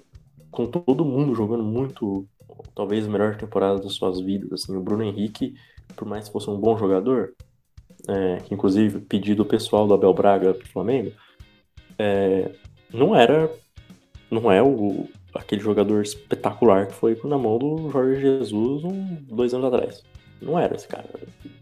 Com 0.58 0.66
todo 0.66 1.05
mundo 1.05 1.36
jogando 1.36 1.62
muito, 1.62 2.28
talvez 2.74 3.05
a 3.05 3.12
melhor 3.12 3.36
temporada 3.38 3.80
das 3.80 3.93
suas 3.93 4.20
vidas. 4.20 4.51
Assim, 4.64 4.76
o 4.76 4.82
Bruno 4.82 5.03
Henrique, 5.03 5.53
por 5.95 6.08
mais 6.08 6.26
que 6.26 6.34
fosse 6.34 6.49
um 6.49 6.60
bom 6.60 6.76
jogador, 6.76 7.36
é, 8.10 8.41
inclusive 8.49 9.01
pedido 9.01 9.45
pessoal 9.45 9.88
do 9.88 9.93
Abel 9.93 10.16
Braga 10.16 10.55
pro 10.55 10.68
Flamengo, 10.68 11.12
é, 11.99 12.49
não 12.91 13.16
era, 13.16 13.51
não 14.32 14.51
é 14.51 14.60
o, 14.60 15.08
aquele 15.32 15.62
jogador 15.62 16.01
espetacular 16.01 16.88
que 16.88 16.95
foi 16.95 17.16
na 17.26 17.38
mão 17.38 17.60
do 17.60 17.91
Jorge 17.91 18.20
Jesus 18.20 18.84
um, 18.84 19.16
dois 19.30 19.53
anos 19.53 19.72
atrás. 19.72 20.03
Não 20.41 20.58
era 20.58 20.76
esse 20.76 20.88
cara. 20.88 21.05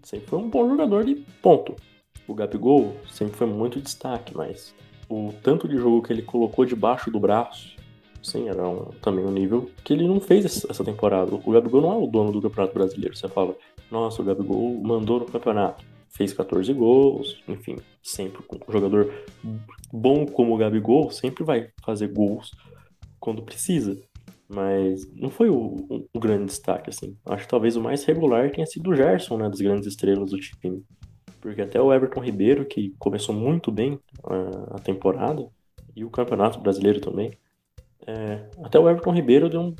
Sempre 0.03 0.27
foi 0.27 0.39
um 0.39 0.49
bom 0.49 0.69
jogador 0.69 1.03
de 1.03 1.15
ponto. 1.41 1.75
O 2.25 2.33
Gabigol 2.33 2.95
sempre 3.11 3.35
foi 3.35 3.47
muito 3.47 3.81
destaque, 3.81 4.33
mas 4.33 4.73
o 5.09 5.33
tanto 5.43 5.67
de 5.67 5.75
jogo 5.75 6.01
que 6.01 6.13
ele 6.13 6.21
colocou 6.21 6.63
debaixo 6.63 7.11
do 7.11 7.19
braço, 7.19 7.74
Sim, 8.25 8.49
era 8.49 8.67
um, 8.67 8.85
também 9.03 9.23
um 9.23 9.31
nível 9.31 9.69
que 9.83 9.93
ele 9.93 10.07
não 10.07 10.19
fez 10.19 10.65
essa 10.67 10.83
temporada. 10.83 11.35
O 11.35 11.51
Gabigol 11.51 11.79
não 11.79 11.93
é 11.93 11.97
o 11.97 12.07
dono 12.07 12.31
do 12.31 12.41
Campeonato 12.41 12.73
Brasileiro. 12.73 13.15
Você 13.15 13.29
fala, 13.29 13.55
nossa, 13.91 14.19
o 14.19 14.25
Gabigol 14.25 14.81
mandou 14.81 15.19
no 15.19 15.27
campeonato. 15.27 15.85
Fez 16.09 16.33
14 16.33 16.73
gols, 16.73 17.43
enfim, 17.47 17.75
sempre 18.01 18.43
um 18.51 18.71
jogador 18.71 19.13
bom 19.93 20.25
como 20.25 20.55
o 20.55 20.57
Gabigol 20.57 21.11
sempre 21.11 21.43
vai 21.43 21.69
fazer 21.85 22.07
gols 22.07 22.49
quando 23.19 23.43
precisa. 23.43 23.95
Mas 24.49 25.07
não 25.13 25.29
foi 25.29 25.49
o, 25.51 25.85
o, 25.87 26.09
o 26.11 26.19
grande 26.19 26.45
destaque, 26.45 26.89
assim. 26.89 27.15
Acho 27.27 27.43
que 27.43 27.49
talvez 27.49 27.75
o 27.75 27.81
mais 27.81 28.03
regular 28.05 28.49
tenha 28.51 28.65
sido 28.65 28.89
o 28.89 28.95
Gerson, 28.95 29.37
né, 29.37 29.49
das 29.49 29.61
grandes 29.61 29.87
estrelas 29.87 30.31
do 30.31 30.39
time. 30.39 30.83
Porque 31.39 31.61
até 31.61 31.79
o 31.79 31.93
Everton 31.93 32.21
Ribeiro, 32.21 32.65
que 32.65 32.95
começou 32.97 33.35
muito 33.35 33.71
bem 33.71 33.99
a, 34.23 34.77
a 34.77 34.79
temporada, 34.79 35.47
e 35.95 36.03
o 36.03 36.09
Campeonato 36.09 36.59
Brasileiro 36.59 36.99
também, 36.99 37.31
é, 38.07 38.45
até 38.63 38.79
o 38.79 38.89
Everton 38.89 39.11
Ribeiro 39.11 39.49
deu, 39.49 39.61
um, 39.61 39.75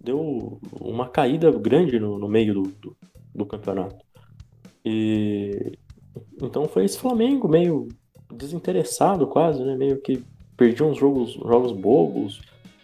deu 0.00 0.60
uma 0.80 1.08
caída 1.08 1.50
grande 1.50 1.98
no, 1.98 2.18
no 2.18 2.28
meio 2.28 2.54
do, 2.54 2.62
do, 2.62 2.96
do, 3.34 3.46
campeonato. 3.46 4.04
E 4.84 5.72
então 6.40 6.66
foi 6.66 6.84
esse 6.84 6.98
Flamengo 6.98 7.48
meio 7.48 7.88
desinteressado 8.32 9.26
quase, 9.26 9.62
né? 9.62 9.76
Meio 9.76 10.00
que 10.00 10.22
perdia 10.56 10.86
uns 10.86 10.98
jogos, 10.98 11.32
jogos 11.32 11.72
bobos, 11.72 12.40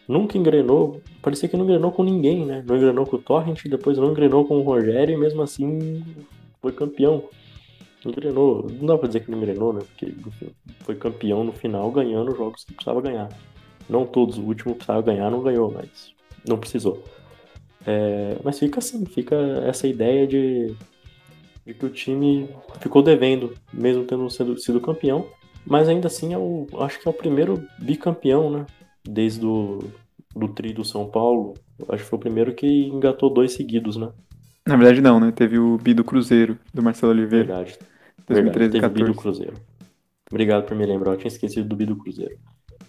nunca 0.09 0.37
engrenou, 0.37 1.01
parecia 1.23 1.49
que 1.49 1.57
não 1.57 1.65
engrenou 1.65 1.93
com 1.93 2.03
ninguém, 2.03 2.45
né? 2.45 2.65
Não 2.67 2.77
engrenou 2.77 3.07
com 3.07 3.17
o 3.17 3.23
Torrent, 3.23 3.65
depois 3.67 3.97
não 3.99 4.11
engrenou 4.11 4.45
com 4.45 4.59
o 4.59 4.63
Rogério 4.63 5.15
e 5.15 5.19
mesmo 5.19 5.43
assim 5.43 6.03
foi 6.61 6.73
campeão. 6.73 7.23
Engrenou, 8.05 8.67
não 8.81 8.87
dá 8.87 8.99
pra 8.99 9.07
dizer 9.07 9.21
que 9.21 9.31
não 9.31 9.39
engrenou, 9.39 9.73
né? 9.73 9.81
Porque 9.81 10.07
enfim, 10.07 10.51
foi 10.81 10.97
campeão 10.97 11.45
no 11.45 11.53
final, 11.53 11.91
ganhando 11.93 12.33
os 12.33 12.39
jogos 12.39 12.65
que 12.65 12.73
precisava 12.73 13.01
ganhar. 13.01 13.29
Não 13.89 14.07
todos, 14.07 14.39
o 14.39 14.43
último 14.43 14.75
precisava 14.75 15.03
ganhar, 15.03 15.31
não 15.31 15.43
ganhou, 15.43 15.73
mas 15.73 16.13
não 16.47 16.59
precisou. 16.59 17.03
É, 17.87 18.37
mas 18.45 18.59
fica 18.59 18.79
assim, 18.81 19.05
fica 19.07 19.35
essa 19.67 19.87
ideia 19.87 20.27
de, 20.27 20.75
de, 21.65 21.75
que 21.75 21.87
o 21.87 21.91
time 21.91 22.49
ficou 22.81 23.03
devendo, 23.03 23.55
mesmo 23.73 24.05
tendo 24.05 24.29
sido, 24.29 24.59
sido 24.59 24.81
campeão. 24.81 25.27
Mas 25.65 25.89
ainda 25.89 26.07
assim, 26.07 26.35
é 26.35 26.39
o, 26.39 26.67
acho 26.81 27.01
que 27.01 27.09
é 27.09 27.11
o 27.11 27.15
primeiro 27.15 27.67
bicampeão, 27.79 28.51
né? 28.51 28.67
Desde 29.05 29.45
o 29.45 29.79
do 30.35 30.49
tri 30.49 30.73
do 30.73 30.85
São 30.85 31.09
Paulo. 31.09 31.55
Acho 31.89 32.05
que 32.05 32.11
foi 32.11 32.19
o 32.19 32.21
primeiro 32.21 32.55
que 32.55 32.67
engatou 32.67 33.31
dois 33.31 33.53
seguidos, 33.53 33.97
né? 33.97 34.11
Na 34.67 34.77
verdade, 34.77 35.01
não, 35.01 35.19
né? 35.19 35.33
Teve 35.33 35.59
o 35.59 35.79
bi 35.79 35.95
do 35.95 36.05
Cruzeiro, 36.05 36.59
do 36.73 36.83
Marcelo 36.83 37.13
Oliveira. 37.13 37.47
Verdade. 37.47 37.79
2013 38.27 38.73
Verdade, 38.73 38.73
teve 38.73 38.87
o 38.87 39.07
bi 39.07 39.13
do 39.13 39.19
Cruzeiro. 39.19 39.55
Obrigado 40.31 40.67
por 40.67 40.77
me 40.77 40.85
lembrar, 40.85 41.13
eu 41.13 41.17
tinha 41.17 41.29
esquecido 41.29 41.67
do 41.67 41.75
bi 41.75 41.87
do 41.87 41.97
Cruzeiro. 41.97 42.37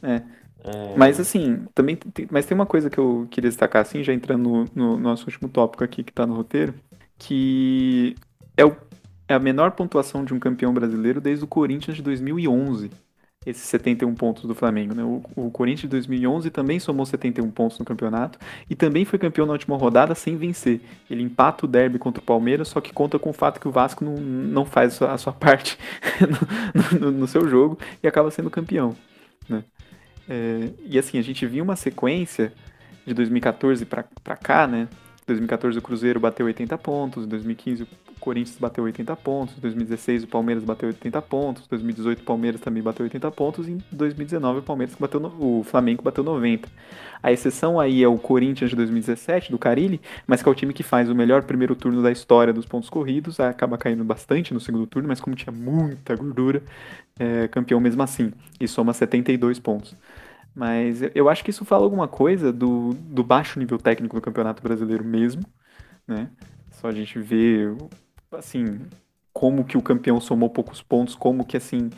É. 0.03 0.21
É... 0.63 0.95
Mas 0.97 1.19
assim, 1.19 1.65
também 1.73 1.95
tem, 1.95 2.27
mas 2.29 2.45
tem 2.45 2.55
uma 2.55 2.65
coisa 2.65 2.89
que 2.89 2.97
eu 2.97 3.27
queria 3.29 3.49
destacar, 3.49 3.81
assim, 3.81 4.03
já 4.03 4.13
entrando 4.13 4.49
no, 4.49 4.65
no 4.75 4.97
nosso 4.97 5.25
último 5.25 5.47
tópico 5.47 5.83
aqui 5.83 6.03
que 6.03 6.11
tá 6.11 6.25
no 6.25 6.35
roteiro, 6.35 6.73
que 7.17 8.15
é, 8.57 8.65
o, 8.65 8.75
é 9.27 9.33
a 9.33 9.39
menor 9.39 9.71
pontuação 9.71 10.25
de 10.25 10.33
um 10.33 10.39
campeão 10.39 10.73
brasileiro 10.73 11.21
desde 11.21 11.43
o 11.43 11.47
Corinthians 11.47 11.97
de 11.97 12.03
2011. 12.03 12.91
Esses 13.45 13.63
71 13.63 14.13
pontos 14.15 14.43
do 14.43 14.53
Flamengo, 14.53 14.93
né? 14.93 15.01
O, 15.01 15.23
o 15.33 15.49
Corinthians 15.49 15.83
de 15.83 15.87
2011 15.87 16.49
também 16.49 16.77
somou 16.77 17.05
71 17.05 17.49
pontos 17.51 17.79
no 17.79 17.85
campeonato 17.85 18.37
e 18.69 18.75
também 18.75 19.05
foi 19.05 19.17
campeão 19.17 19.45
na 19.45 19.53
última 19.53 19.77
rodada 19.77 20.13
sem 20.13 20.35
vencer. 20.35 20.81
Ele 21.09 21.23
empata 21.23 21.65
o 21.65 21.67
derby 21.67 21.97
contra 21.97 22.21
o 22.21 22.25
Palmeiras, 22.25 22.67
só 22.67 22.81
que 22.81 22.91
conta 22.91 23.17
com 23.17 23.29
o 23.29 23.33
fato 23.33 23.61
que 23.61 23.67
o 23.67 23.71
Vasco 23.71 24.03
não, 24.03 24.17
não 24.17 24.65
faz 24.65 24.93
a 24.93 24.97
sua, 24.97 25.13
a 25.13 25.17
sua 25.17 25.31
parte 25.31 25.77
no, 26.19 26.99
no, 26.99 27.11
no 27.11 27.27
seu 27.27 27.47
jogo 27.47 27.79
e 28.03 28.07
acaba 28.09 28.29
sendo 28.29 28.49
campeão, 28.49 28.93
né? 29.47 29.63
É, 30.29 30.69
e 30.85 30.99
assim, 30.99 31.17
a 31.17 31.23
gente 31.23 31.45
viu 31.47 31.63
uma 31.63 31.75
sequência 31.75 32.53
de 33.05 33.13
2014 33.15 33.83
para 33.85 34.37
cá, 34.37 34.67
né? 34.67 34.87
2014 35.25 35.77
o 35.77 35.81
Cruzeiro 35.81 36.19
bateu 36.19 36.45
80 36.45 36.77
pontos, 36.77 37.25
2015 37.25 37.83
o 37.83 37.87
Corinthians 38.19 38.57
bateu 38.59 38.83
80 38.83 39.15
pontos, 39.15 39.55
2016 39.55 40.23
o 40.23 40.27
Palmeiras 40.27 40.63
bateu 40.63 40.87
80 40.87 41.21
pontos, 41.21 41.67
2018 41.67 42.19
o 42.19 42.23
Palmeiras 42.23 42.61
também 42.61 42.83
bateu 42.83 43.03
80 43.03 43.31
pontos 43.31 43.67
e 43.67 43.71
em 43.71 43.83
2019 43.91 44.59
o 44.59 44.61
Palmeiras 44.61 44.95
bateu 44.99 45.19
no, 45.19 45.59
o 45.59 45.63
Flamengo 45.63 46.03
bateu 46.03 46.23
90. 46.23 46.69
A 47.21 47.31
exceção 47.31 47.79
aí 47.79 48.03
é 48.03 48.07
o 48.07 48.17
Corinthians 48.17 48.69
de 48.69 48.75
2017 48.75 49.51
do 49.51 49.57
Carilli, 49.57 49.99
mas 50.27 50.41
que 50.41 50.47
é 50.47 50.51
o 50.51 50.55
time 50.55 50.73
que 50.73 50.83
faz 50.83 51.09
o 51.09 51.15
melhor 51.15 51.43
primeiro 51.43 51.75
turno 51.75 52.01
da 52.01 52.11
história 52.11 52.53
dos 52.53 52.65
pontos 52.65 52.89
corridos, 52.89 53.39
acaba 53.39 53.77
caindo 53.77 54.03
bastante 54.03 54.53
no 54.53 54.59
segundo 54.59 54.85
turno, 54.87 55.07
mas 55.07 55.19
como 55.19 55.35
tinha 55.35 55.51
muita 55.51 56.15
gordura, 56.15 56.61
é 57.19 57.47
campeão 57.47 57.79
mesmo 57.79 58.01
assim 58.03 58.31
e 58.59 58.67
soma 58.67 58.93
72 58.93 59.59
pontos. 59.59 59.95
Mas 60.55 61.01
eu 61.13 61.29
acho 61.29 61.43
que 61.43 61.51
isso 61.51 61.63
fala 61.63 61.83
alguma 61.83 62.07
coisa 62.07 62.51
do, 62.51 62.93
do 62.93 63.23
baixo 63.23 63.59
nível 63.59 63.77
técnico 63.77 64.15
do 64.15 64.21
Campeonato 64.21 64.61
Brasileiro 64.61 65.03
mesmo, 65.03 65.43
né? 66.07 66.29
Só 66.71 66.87
a 66.87 66.91
gente 66.91 67.19
vê, 67.19 67.67
assim, 68.31 68.79
como 69.33 69.63
que 69.63 69.77
o 69.77 69.81
campeão 69.81 70.19
somou 70.19 70.49
poucos 70.49 70.81
pontos, 70.81 71.15
como 71.15 71.45
que, 71.45 71.57
assim, 71.57 71.89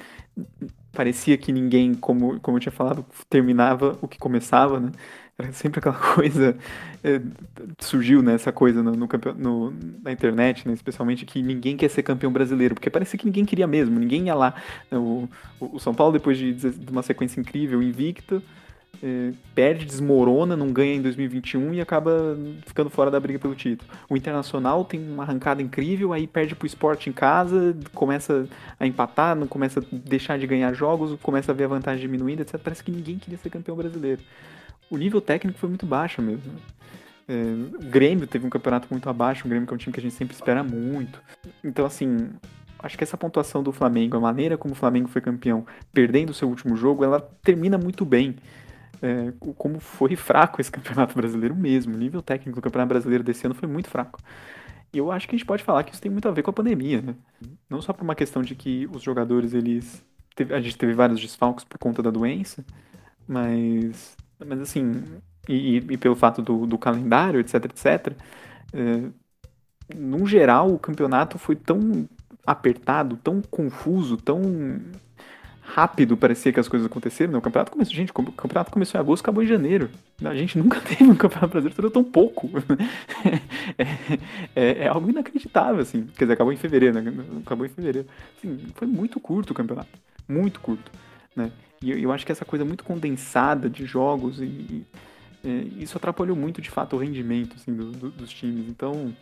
parecia 0.92 1.38
que 1.38 1.52
ninguém, 1.52 1.94
como, 1.94 2.40
como 2.40 2.58
eu 2.58 2.62
tinha 2.62 2.72
falado, 2.72 3.06
terminava 3.30 3.98
o 4.02 4.08
que 4.08 4.18
começava, 4.18 4.80
né? 4.80 4.92
Era 5.38 5.52
sempre 5.54 5.80
aquela 5.80 5.96
coisa. 6.16 6.58
É, 7.04 7.20
surgiu 7.80 8.22
né, 8.22 8.36
essa 8.36 8.52
coisa 8.52 8.84
no, 8.84 8.92
no, 8.92 9.08
no, 9.38 9.74
na 10.04 10.12
internet, 10.12 10.68
né, 10.68 10.74
especialmente, 10.74 11.26
que 11.26 11.42
ninguém 11.42 11.76
quer 11.76 11.90
ser 11.90 12.04
campeão 12.04 12.32
brasileiro, 12.32 12.76
porque 12.76 12.90
parecia 12.90 13.18
que 13.18 13.26
ninguém 13.26 13.46
queria 13.46 13.66
mesmo, 13.68 14.00
ninguém 14.00 14.26
ia 14.28 14.36
lá. 14.36 14.54
O, 14.92 15.28
o 15.60 15.80
São 15.80 15.94
Paulo, 15.94 16.14
depois 16.14 16.38
de, 16.38 16.54
de 16.54 16.92
uma 16.92 17.02
sequência 17.02 17.40
incrível, 17.40 17.82
invicta, 17.82 18.42
é, 19.04 19.34
perde, 19.56 19.86
desmorona, 19.86 20.56
não 20.56 20.72
ganha 20.72 20.94
em 20.94 21.02
2021 21.02 21.74
e 21.74 21.82
acaba 21.82 22.38
ficando 22.66 22.90
fora 22.90 23.10
da 23.10 23.20
briga 23.20 23.40
pelo 23.40 23.56
título. 23.56 23.90
O 24.10 24.16
Internacional 24.16 24.86
tem 24.86 25.00
uma 25.00 25.24
arrancada 25.24 25.62
incrível, 25.62 26.14
aí 26.14 26.28
perde 26.28 26.56
pro 26.56 26.68
esporte 26.68 27.10
em 27.10 27.14
casa, 27.14 27.76
começa 27.94 28.48
a 28.80 28.86
empatar, 28.86 29.36
não 29.36 29.48
começa 29.48 29.80
a 29.80 29.84
deixar 29.92 30.38
de 30.38 30.46
ganhar 30.46 30.74
jogos, 30.74 31.20
começa 31.22 31.52
a 31.52 31.56
ver 31.56 31.64
a 31.64 31.68
vantagem 31.68 32.02
diminuindo, 32.02 32.42
etc. 32.42 32.60
Parece 32.60 32.84
que 32.84 32.92
ninguém 32.92 33.18
queria 33.18 33.40
ser 33.40 33.50
campeão 33.50 33.76
brasileiro. 33.76 34.22
O 34.90 34.98
nível 34.98 35.20
técnico 35.20 35.58
foi 35.58 35.70
muito 35.70 35.86
baixo 35.86 36.22
mesmo. 36.22 36.52
É, 37.28 37.34
o 37.84 37.90
Grêmio 37.90 38.28
teve 38.28 38.46
um 38.46 38.50
campeonato 38.50 38.88
muito 38.92 39.10
abaixo, 39.10 39.46
o 39.46 39.50
Grêmio 39.50 39.66
que 39.68 39.74
é 39.74 39.76
um 39.76 39.78
time 39.78 39.94
que 39.94 40.00
a 40.00 40.04
gente 40.04 40.16
sempre 40.16 40.36
espera 40.36 40.64
muito. 40.64 41.20
Então, 41.64 41.86
assim, 41.86 42.30
acho 42.78 42.98
que 42.98 43.04
essa 43.04 43.18
pontuação 43.18 43.64
do 43.64 43.72
Flamengo, 43.72 44.18
a 44.18 44.20
maneira 44.20 44.58
como 44.58 44.74
o 44.74 44.78
Flamengo 44.78 45.08
foi 45.08 45.22
campeão, 45.22 45.66
perdendo 45.92 46.32
o 46.32 46.34
seu 46.34 46.48
último 46.48 46.76
jogo, 46.76 47.04
ela 47.04 47.20
termina 47.42 47.78
muito 47.78 48.06
bem 48.06 48.36
é, 49.02 49.34
como 49.58 49.80
foi 49.80 50.16
fraco 50.16 50.62
esse 50.62 50.72
Campeonato 50.72 51.16
Brasileiro 51.16 51.56
mesmo. 51.56 51.96
O 51.96 51.98
nível 51.98 52.22
técnico 52.22 52.60
do 52.60 52.64
Campeonato 52.64 52.90
Brasileiro 52.90 53.24
desse 53.24 53.46
ano 53.46 53.56
foi 53.56 53.68
muito 53.68 53.90
fraco. 53.90 54.20
E 54.94 54.98
eu 54.98 55.12
acho 55.12 55.28
que 55.28 55.36
a 55.36 55.38
gente 55.38 55.48
pode 55.48 55.64
falar 55.64 55.84
que 55.84 55.94
isso 55.94 56.02
tem 56.02 56.12
muito 56.12 56.28
a 56.28 56.32
ver 56.32 56.44
com 56.44 56.52
a 56.52 56.54
pandemia, 56.54 57.02
né? 57.02 57.16
Não 57.70 57.82
só 57.82 57.94
por 57.94 58.04
uma 58.04 58.16
questão 58.16 58.42
de 58.42 58.56
que 58.56 58.88
os 58.94 59.02
jogadores, 59.02 59.54
eles... 59.54 60.06
Teve, 60.36 60.54
a 60.54 60.62
gente 60.62 60.78
teve 60.78 60.94
vários 60.94 61.20
desfalques 61.20 61.66
por 61.66 61.78
conta 61.78 62.04
da 62.04 62.12
doença, 62.12 62.64
mas... 63.28 64.16
Mas 64.46 64.60
assim, 64.60 65.04
e, 65.48 65.78
e 65.78 65.98
pelo 65.98 66.16
fato 66.16 66.42
do, 66.42 66.66
do, 66.66 66.78
calendário, 66.78 67.40
etc, 67.40 67.66
etc, 67.66 68.14
é, 68.74 69.10
no 69.96 70.26
geral 70.26 70.74
o 70.74 70.80
campeonato 70.80 71.38
foi 71.38 71.56
tão 71.56 72.08
apertado, 72.46 73.18
tão 73.18 73.42
confuso, 73.42 74.18
tão 74.18 74.42
rápido 75.74 76.18
parecia 76.18 76.52
que 76.52 76.60
as 76.60 76.68
coisas 76.68 76.86
aconteceram. 76.86 77.32
Né? 77.32 77.38
O 77.38 77.42
campeonato 77.42 77.72
começou, 77.72 77.94
gente, 77.94 78.12
o 78.12 78.32
campeonato 78.32 78.72
começou 78.72 79.00
em 79.00 79.02
agosto, 79.02 79.24
acabou 79.24 79.44
em 79.44 79.48
janeiro. 79.48 79.90
A 80.24 80.36
gente 80.36 80.58
nunca 80.58 80.80
teve 80.82 81.04
um 81.04 81.16
campeonato 81.16 81.50
brasileiro 81.50 81.76
durou 81.76 81.92
tão 81.92 82.04
pouco. 82.04 82.50
é, 83.78 83.84
é, 84.56 84.84
é, 84.84 84.88
algo 84.88 85.10
inacreditável, 85.10 85.82
assim. 85.82 86.08
Quer 86.18 86.26
dizer, 86.26 86.34
acabou 86.34 86.52
em 86.52 86.58
fevereiro, 86.58 87.02
né? 87.02 87.14
Acabou 87.46 87.66
em 87.66 87.70
fevereiro. 87.70 88.08
Assim, 88.38 88.60
foi 88.76 88.88
muito 88.88 89.20
curto 89.20 89.52
o 89.52 89.54
campeonato. 89.54 89.90
Muito 90.28 90.60
curto. 90.60 90.92
Né? 91.36 91.52
E 91.82 91.92
eu, 91.92 91.98
eu 91.98 92.12
acho 92.12 92.26
que 92.26 92.32
essa 92.32 92.46
coisa 92.46 92.66
muito 92.66 92.84
condensada 92.84 93.70
de 93.70 93.86
jogos 93.86 94.40
e, 94.40 94.46
e 94.46 94.86
é, 95.44 95.50
isso 95.82 95.98
atrapalhou 95.98 96.36
muito, 96.36 96.62
de 96.62 96.70
fato, 96.70 96.96
o 96.96 97.00
rendimento 97.00 97.56
assim, 97.56 97.74
do, 97.74 97.92
do, 97.92 98.12
dos 98.12 98.30
times. 98.32 98.68
Então, 98.68 99.14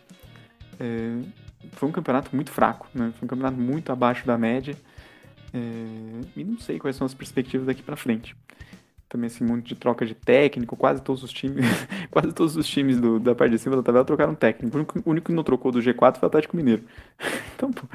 é, 0.78 1.16
foi 1.72 1.88
um 1.88 1.92
campeonato 1.92 2.34
muito 2.34 2.50
fraco, 2.50 2.88
né? 2.94 3.12
Foi 3.18 3.26
um 3.26 3.28
campeonato 3.28 3.60
muito 3.60 3.92
abaixo 3.92 4.26
da 4.26 4.36
média. 4.36 4.76
É, 5.52 5.58
e 6.36 6.44
não 6.44 6.58
sei 6.58 6.78
quais 6.78 6.96
são 6.96 7.06
as 7.06 7.14
perspectivas 7.14 7.66
daqui 7.66 7.82
para 7.82 7.96
frente. 7.96 8.36
Também 9.08 9.26
assim, 9.26 9.42
muito 9.42 9.66
de 9.66 9.74
troca 9.74 10.06
de 10.06 10.14
técnico, 10.14 10.76
quase 10.76 11.02
todos 11.02 11.24
os 11.24 11.32
times, 11.32 11.64
quase 12.10 12.32
todos 12.32 12.56
os 12.56 12.66
times 12.66 13.00
do, 13.00 13.18
da 13.18 13.34
parte 13.34 13.50
de 13.50 13.58
cima 13.58 13.74
da 13.74 13.82
tabela 13.82 14.04
trocaram 14.04 14.34
técnico. 14.34 14.76
O 14.76 14.78
único, 14.78 14.98
o 15.04 15.10
único 15.10 15.26
que 15.26 15.32
não 15.32 15.42
trocou 15.42 15.72
do 15.72 15.80
G4 15.80 16.18
foi 16.18 16.26
o 16.26 16.28
Atlético 16.28 16.56
Mineiro. 16.56 16.84
Então, 17.60 17.70
pô, 17.70 17.86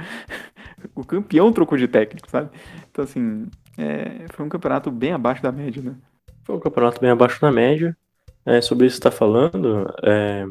o 0.93 1.03
campeão 1.03 1.51
trocou 1.51 1.75
de 1.75 1.87
técnico, 1.87 2.29
sabe? 2.29 2.51
Então, 2.91 3.03
assim, 3.03 3.47
é, 3.75 4.27
foi 4.31 4.45
um 4.45 4.49
campeonato 4.49 4.91
bem 4.91 5.11
abaixo 5.11 5.41
da 5.41 5.51
média, 5.51 5.81
né? 5.81 5.95
Foi 6.43 6.55
um 6.55 6.59
campeonato 6.59 7.01
bem 7.01 7.09
abaixo 7.09 7.41
da 7.41 7.51
média. 7.51 7.97
É, 8.45 8.61
sobre 8.61 8.85
isso 8.85 8.97
que 8.97 9.01
você 9.01 9.07
está 9.07 9.11
falando, 9.11 9.91
é, 10.03 10.45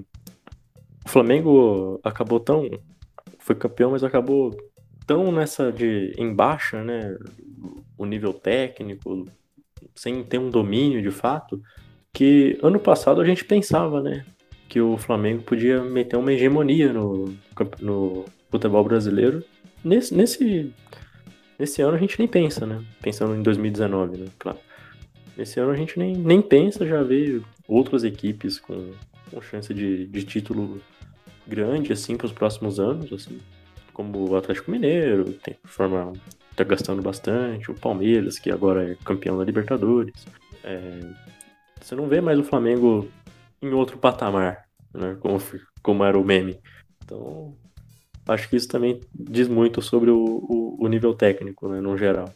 o 1.04 1.08
Flamengo 1.08 2.00
acabou 2.02 2.40
tão. 2.40 2.68
Foi 3.38 3.54
campeão, 3.54 3.92
mas 3.92 4.02
acabou 4.02 4.56
tão 5.06 5.30
nessa 5.32 5.72
de 5.72 6.12
em 6.16 6.34
baixa, 6.34 6.82
né, 6.82 7.16
o 7.96 8.04
nível 8.04 8.32
técnico, 8.32 9.26
sem 9.94 10.22
ter 10.22 10.38
um 10.38 10.50
domínio 10.50 11.02
de 11.02 11.10
fato, 11.10 11.60
que 12.12 12.58
ano 12.62 12.78
passado 12.78 13.20
a 13.20 13.24
gente 13.24 13.44
pensava, 13.44 14.00
né? 14.00 14.24
Que 14.68 14.80
o 14.80 14.96
Flamengo 14.96 15.42
podia 15.42 15.82
meter 15.82 16.16
uma 16.16 16.32
hegemonia 16.32 16.92
no, 16.92 17.34
no 17.80 18.24
futebol 18.50 18.84
brasileiro. 18.84 19.44
Nesse, 19.84 20.14
nesse, 20.14 20.72
nesse 21.58 21.82
ano 21.82 21.96
a 21.96 21.98
gente 21.98 22.18
nem 22.18 22.28
pensa, 22.28 22.66
né? 22.66 22.82
Pensando 23.02 23.34
em 23.34 23.42
2019, 23.42 24.18
né? 24.18 24.26
Claro. 24.38 24.58
Esse 25.36 25.58
ano 25.58 25.72
a 25.72 25.76
gente 25.76 25.98
nem, 25.98 26.16
nem 26.16 26.40
pensa, 26.40 26.86
já 26.86 27.02
vê 27.02 27.40
outras 27.66 28.04
equipes 28.04 28.58
com, 28.58 28.92
com 29.30 29.42
chance 29.42 29.74
de, 29.74 30.06
de 30.06 30.24
título 30.24 30.80
grande, 31.46 31.92
assim, 31.92 32.16
para 32.16 32.26
os 32.26 32.32
próximos 32.32 32.78
anos, 32.78 33.12
assim. 33.12 33.38
Como 33.94 34.28
o 34.30 34.36
Atlético 34.36 34.70
Mineiro, 34.70 35.32
tem 35.32 35.56
forma 35.64 36.12
tá 36.54 36.62
gastando 36.62 37.02
bastante, 37.02 37.70
o 37.70 37.74
Palmeiras, 37.74 38.38
que 38.38 38.50
agora 38.50 38.92
é 38.92 38.96
campeão 39.04 39.38
da 39.38 39.44
Libertadores. 39.44 40.26
É, 40.62 41.00
você 41.80 41.94
não 41.94 42.06
vê 42.06 42.20
mais 42.20 42.38
o 42.38 42.44
Flamengo 42.44 43.08
em 43.60 43.72
outro 43.72 43.98
patamar, 43.98 44.64
né? 44.92 45.16
Como, 45.20 45.38
como 45.82 46.04
era 46.04 46.18
o 46.18 46.24
meme. 46.24 46.60
Então, 47.02 47.56
acho 48.28 48.48
que 48.48 48.56
isso 48.56 48.68
também 48.68 49.00
diz 49.14 49.48
muito 49.48 49.82
sobre 49.82 50.10
o, 50.10 50.16
o, 50.18 50.84
o 50.84 50.88
nível 50.88 51.14
técnico, 51.14 51.68
né, 51.68 51.80
no 51.80 51.96
geral. 51.96 52.32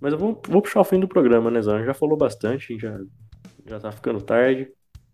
Mas 0.00 0.12
eu 0.12 0.18
vou, 0.18 0.40
vou 0.48 0.60
puxar 0.60 0.80
o 0.80 0.84
fim 0.84 0.98
do 0.98 1.08
programa, 1.08 1.50
né, 1.50 1.62
Zan? 1.62 1.84
Já 1.84 1.94
falou 1.94 2.16
bastante, 2.16 2.78
já, 2.78 2.98
já 3.66 3.80
tá 3.80 3.92
ficando 3.92 4.20
tarde. 4.20 4.68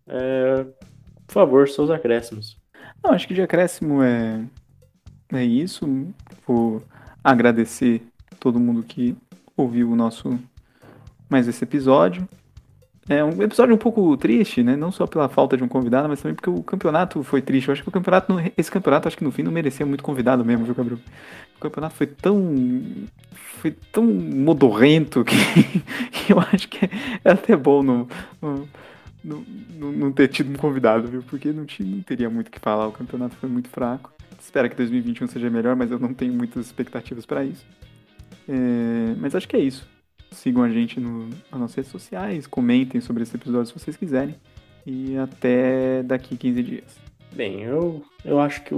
É, 0.07 0.65
por 1.27 1.33
favor, 1.33 1.69
seus 1.69 1.89
acréscimos. 1.89 2.59
Não, 3.03 3.11
acho 3.11 3.27
que 3.27 3.33
de 3.33 3.41
acréscimo 3.41 4.01
é, 4.01 4.43
é 5.31 5.43
isso. 5.43 5.87
Vou 6.47 6.83
agradecer 7.23 8.01
todo 8.39 8.59
mundo 8.59 8.83
que 8.83 9.15
ouviu 9.55 9.91
o 9.91 9.95
nosso 9.95 10.39
mais 11.29 11.47
esse 11.47 11.63
episódio. 11.63 12.27
É 13.07 13.23
um 13.23 13.41
episódio 13.41 13.73
um 13.73 13.77
pouco 13.77 14.15
triste, 14.17 14.61
né? 14.61 14.75
Não 14.75 14.91
só 14.91 15.07
pela 15.07 15.27
falta 15.27 15.57
de 15.57 15.63
um 15.63 15.67
convidado, 15.67 16.07
mas 16.07 16.21
também 16.21 16.35
porque 16.35 16.49
o 16.49 16.61
campeonato 16.61 17.23
foi 17.23 17.41
triste. 17.41 17.67
Eu 17.67 17.73
acho 17.73 17.81
que 17.81 17.89
o 17.89 17.91
campeonato, 17.91 18.33
esse 18.55 18.69
campeonato, 18.69 19.07
acho 19.07 19.17
que 19.17 19.23
no 19.23 19.31
fim 19.31 19.41
não 19.41 19.51
merecia 19.51 19.83
muito 19.83 20.03
convidado 20.03 20.45
mesmo, 20.45 20.63
viu, 20.63 20.75
Gabriel? 20.75 20.99
O 21.57 21.59
campeonato 21.59 21.95
foi 21.95 22.05
tão. 22.05 22.55
Foi 23.33 23.71
tão 23.71 24.05
modorrento 24.05 25.25
que, 25.25 25.35
que 26.11 26.33
eu 26.33 26.39
acho 26.39 26.69
que 26.69 26.85
é, 26.85 27.31
até 27.31 27.57
bom 27.57 27.81
não, 27.83 28.07
não, 29.23 29.45
não, 29.73 30.11
ter 30.11 30.27
tido 30.27 30.51
um 30.51 30.55
convidado, 30.55 31.07
viu? 31.07 31.23
Porque 31.23 31.51
não, 31.51 31.65
tinha, 31.65 31.89
não 31.89 32.01
teria 32.01 32.29
muito 32.29 32.47
o 32.47 32.51
que 32.51 32.59
falar. 32.59 32.87
O 32.87 32.91
campeonato 32.91 33.35
foi 33.35 33.49
muito 33.49 33.69
fraco. 33.69 34.11
Espero 34.39 34.69
que 34.69 34.75
2021 34.75 35.27
seja 35.27 35.49
melhor, 35.49 35.75
mas 35.75 35.91
eu 35.91 35.99
não 35.99 36.13
tenho 36.13 36.33
muitas 36.33 36.65
expectativas 36.65 37.25
para 37.25 37.43
isso. 37.43 37.65
É, 38.47 39.15
mas 39.17 39.35
acho 39.35 39.47
que 39.47 39.55
é 39.55 39.59
isso. 39.59 39.87
Sigam 40.31 40.63
a 40.63 40.69
gente 40.69 40.99
no, 40.99 41.27
nas 41.51 41.59
nossas 41.59 41.75
redes 41.75 41.91
sociais, 41.91 42.47
comentem 42.47 43.01
sobre 43.01 43.23
esse 43.23 43.35
episódio 43.35 43.67
se 43.67 43.79
vocês 43.79 43.97
quiserem. 43.97 44.35
E 44.85 45.17
até 45.17 46.01
daqui 46.03 46.37
15 46.37 46.63
dias. 46.63 46.99
Bem, 47.31 47.63
eu, 47.63 48.03
eu 48.25 48.39
acho 48.39 48.63
que 48.63 48.75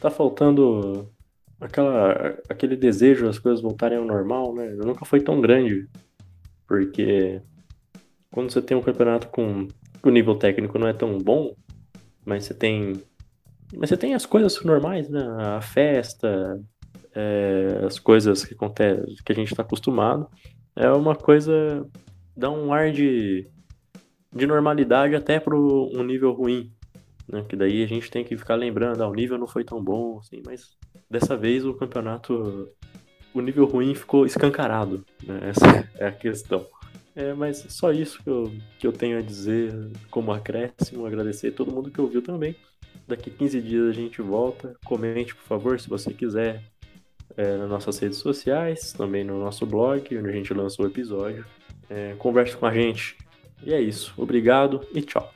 tá 0.00 0.10
faltando 0.10 1.08
aquela, 1.60 2.38
aquele 2.48 2.76
desejo 2.76 3.26
das 3.26 3.38
coisas 3.38 3.60
voltarem 3.60 3.98
ao 3.98 4.04
normal, 4.04 4.54
né? 4.54 4.68
Nunca 4.70 5.04
foi 5.04 5.20
tão 5.20 5.40
grande. 5.40 5.88
Porque 6.66 7.40
quando 8.30 8.50
você 8.50 8.62
tem 8.62 8.76
um 8.76 8.82
campeonato 8.82 9.28
com 9.28 9.68
o 10.02 10.10
nível 10.10 10.34
técnico 10.34 10.78
não 10.78 10.88
é 10.88 10.92
tão 10.92 11.18
bom, 11.18 11.54
mas 12.24 12.44
você 12.44 12.54
tem. 12.54 12.94
Mas 13.76 13.88
você 13.88 13.96
tem 13.96 14.14
as 14.14 14.26
coisas 14.26 14.62
normais, 14.64 15.08
né? 15.08 15.22
A 15.38 15.60
festa, 15.60 16.60
é, 17.14 17.82
as 17.86 17.98
coisas 17.98 18.44
que 18.44 18.54
acontecem, 18.54 19.16
que 19.24 19.32
a 19.32 19.34
gente 19.34 19.52
está 19.52 19.62
acostumado 19.62 20.28
é 20.74 20.90
uma 20.90 21.14
coisa 21.14 21.86
dá 22.36 22.50
um 22.50 22.72
ar 22.72 22.90
de, 22.90 23.46
de 24.34 24.46
normalidade 24.46 25.14
até 25.14 25.38
para 25.38 25.56
um 25.56 26.02
nível 26.02 26.32
ruim, 26.32 26.72
né? 27.28 27.44
Que 27.48 27.56
daí 27.56 27.82
a 27.82 27.86
gente 27.86 28.10
tem 28.10 28.24
que 28.24 28.36
ficar 28.36 28.54
lembrando, 28.54 29.02
ah, 29.02 29.08
o 29.08 29.14
nível 29.14 29.38
não 29.38 29.46
foi 29.46 29.64
tão 29.64 29.82
bom, 29.82 30.18
assim, 30.18 30.42
mas 30.44 30.76
dessa 31.10 31.36
vez 31.36 31.64
o 31.64 31.74
campeonato, 31.74 32.68
o 33.34 33.40
nível 33.40 33.66
ruim 33.66 33.94
ficou 33.94 34.26
escancarado, 34.26 35.04
né? 35.22 35.40
Essa 35.50 35.88
é 35.98 36.06
a 36.06 36.12
questão. 36.12 36.66
É, 37.14 37.34
mas 37.34 37.66
só 37.68 37.92
isso 37.92 38.22
que 38.22 38.30
eu, 38.30 38.52
que 38.78 38.86
eu 38.86 38.92
tenho 38.92 39.18
a 39.18 39.22
dizer 39.22 39.70
como 40.10 40.32
acréscimo, 40.32 41.04
agradecer 41.04 41.48
a 41.48 41.52
todo 41.52 41.70
mundo 41.70 41.90
que 41.90 42.00
ouviu 42.00 42.22
também. 42.22 42.56
Daqui 43.12 43.30
15 43.30 43.60
dias 43.60 43.88
a 43.90 43.92
gente 43.92 44.22
volta. 44.22 44.74
Comente, 44.86 45.34
por 45.34 45.42
favor, 45.42 45.78
se 45.78 45.86
você 45.86 46.14
quiser, 46.14 46.62
é, 47.36 47.58
nas 47.58 47.68
nossas 47.68 47.98
redes 47.98 48.16
sociais, 48.16 48.94
também 48.94 49.22
no 49.22 49.38
nosso 49.38 49.66
blog, 49.66 50.16
onde 50.16 50.30
a 50.30 50.32
gente 50.32 50.54
lança 50.54 50.80
o 50.82 50.86
episódio. 50.86 51.44
É, 51.90 52.14
converse 52.16 52.56
com 52.56 52.64
a 52.64 52.72
gente. 52.72 53.18
E 53.62 53.74
é 53.74 53.78
isso. 53.78 54.14
Obrigado 54.16 54.80
e 54.94 55.02
tchau. 55.02 55.30